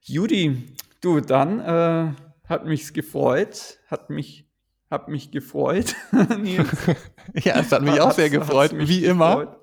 Judy, 0.00 0.74
du, 1.00 1.20
dann 1.20 1.60
äh, 1.60 2.14
hat 2.48 2.66
mich's 2.66 2.92
gefreut, 2.92 3.78
hat 3.88 4.10
mich 4.10 4.46
hab 4.92 5.08
mich 5.08 5.30
gefreut. 5.30 5.96
ja, 6.12 7.58
es 7.58 7.72
hat 7.72 7.82
mich 7.82 7.98
auch 7.98 8.12
sehr 8.12 8.28
gefreut, 8.28 8.72
wie 8.76 9.00
gefreut. 9.00 9.10
immer. 9.10 9.56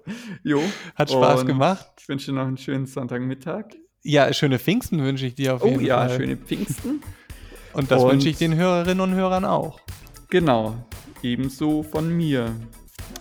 Jo. 0.43 0.59
Hat 0.95 1.11
Spaß 1.11 1.41
Und 1.41 1.47
gemacht. 1.47 1.87
Ich 1.99 2.09
wünsche 2.09 2.31
dir 2.31 2.37
noch 2.37 2.47
einen 2.47 2.57
schönen 2.57 2.87
Sonntagmittag. 2.87 3.65
Ja, 4.01 4.33
schöne 4.33 4.57
Pfingsten 4.57 5.03
wünsche 5.03 5.27
ich 5.27 5.35
dir 5.35 5.53
auf 5.53 5.63
oh, 5.63 5.67
jeden 5.67 5.85
Fall. 5.85 6.07
Oh 6.07 6.09
ja, 6.11 6.17
schöne 6.17 6.35
Pfingsten. 6.35 7.03
Und 7.73 7.91
das 7.91 8.01
Und 8.01 8.11
wünsche 8.11 8.27
ich 8.27 8.37
den 8.37 8.55
Hörerinnen 8.55 9.01
und 9.01 9.13
Hörern 9.13 9.45
auch. 9.45 9.79
Genau, 10.29 10.83
ebenso 11.21 11.83
von 11.83 12.09
mir. 12.09 12.55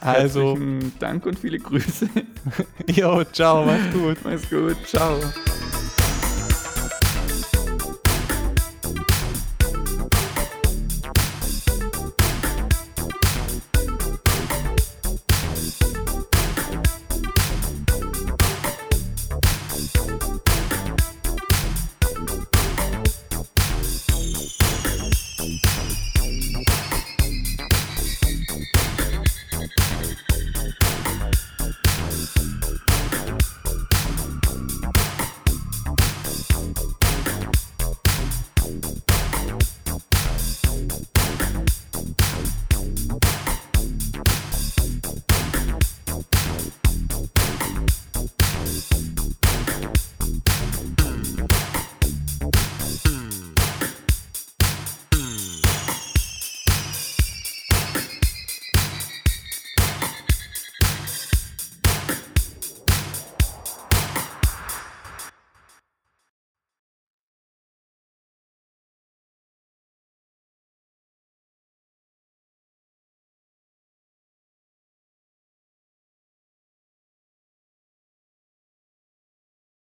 Also, 0.00 0.50
Herzlichen 0.50 0.92
Dank 0.98 1.26
und 1.26 1.38
viele 1.38 1.58
Grüße. 1.58 2.08
jo, 2.86 3.24
ciao, 3.32 3.64
mach's 3.64 3.92
gut. 3.92 4.18
Mach's 4.24 4.48
gut, 4.48 4.76
ciao. 4.86 5.18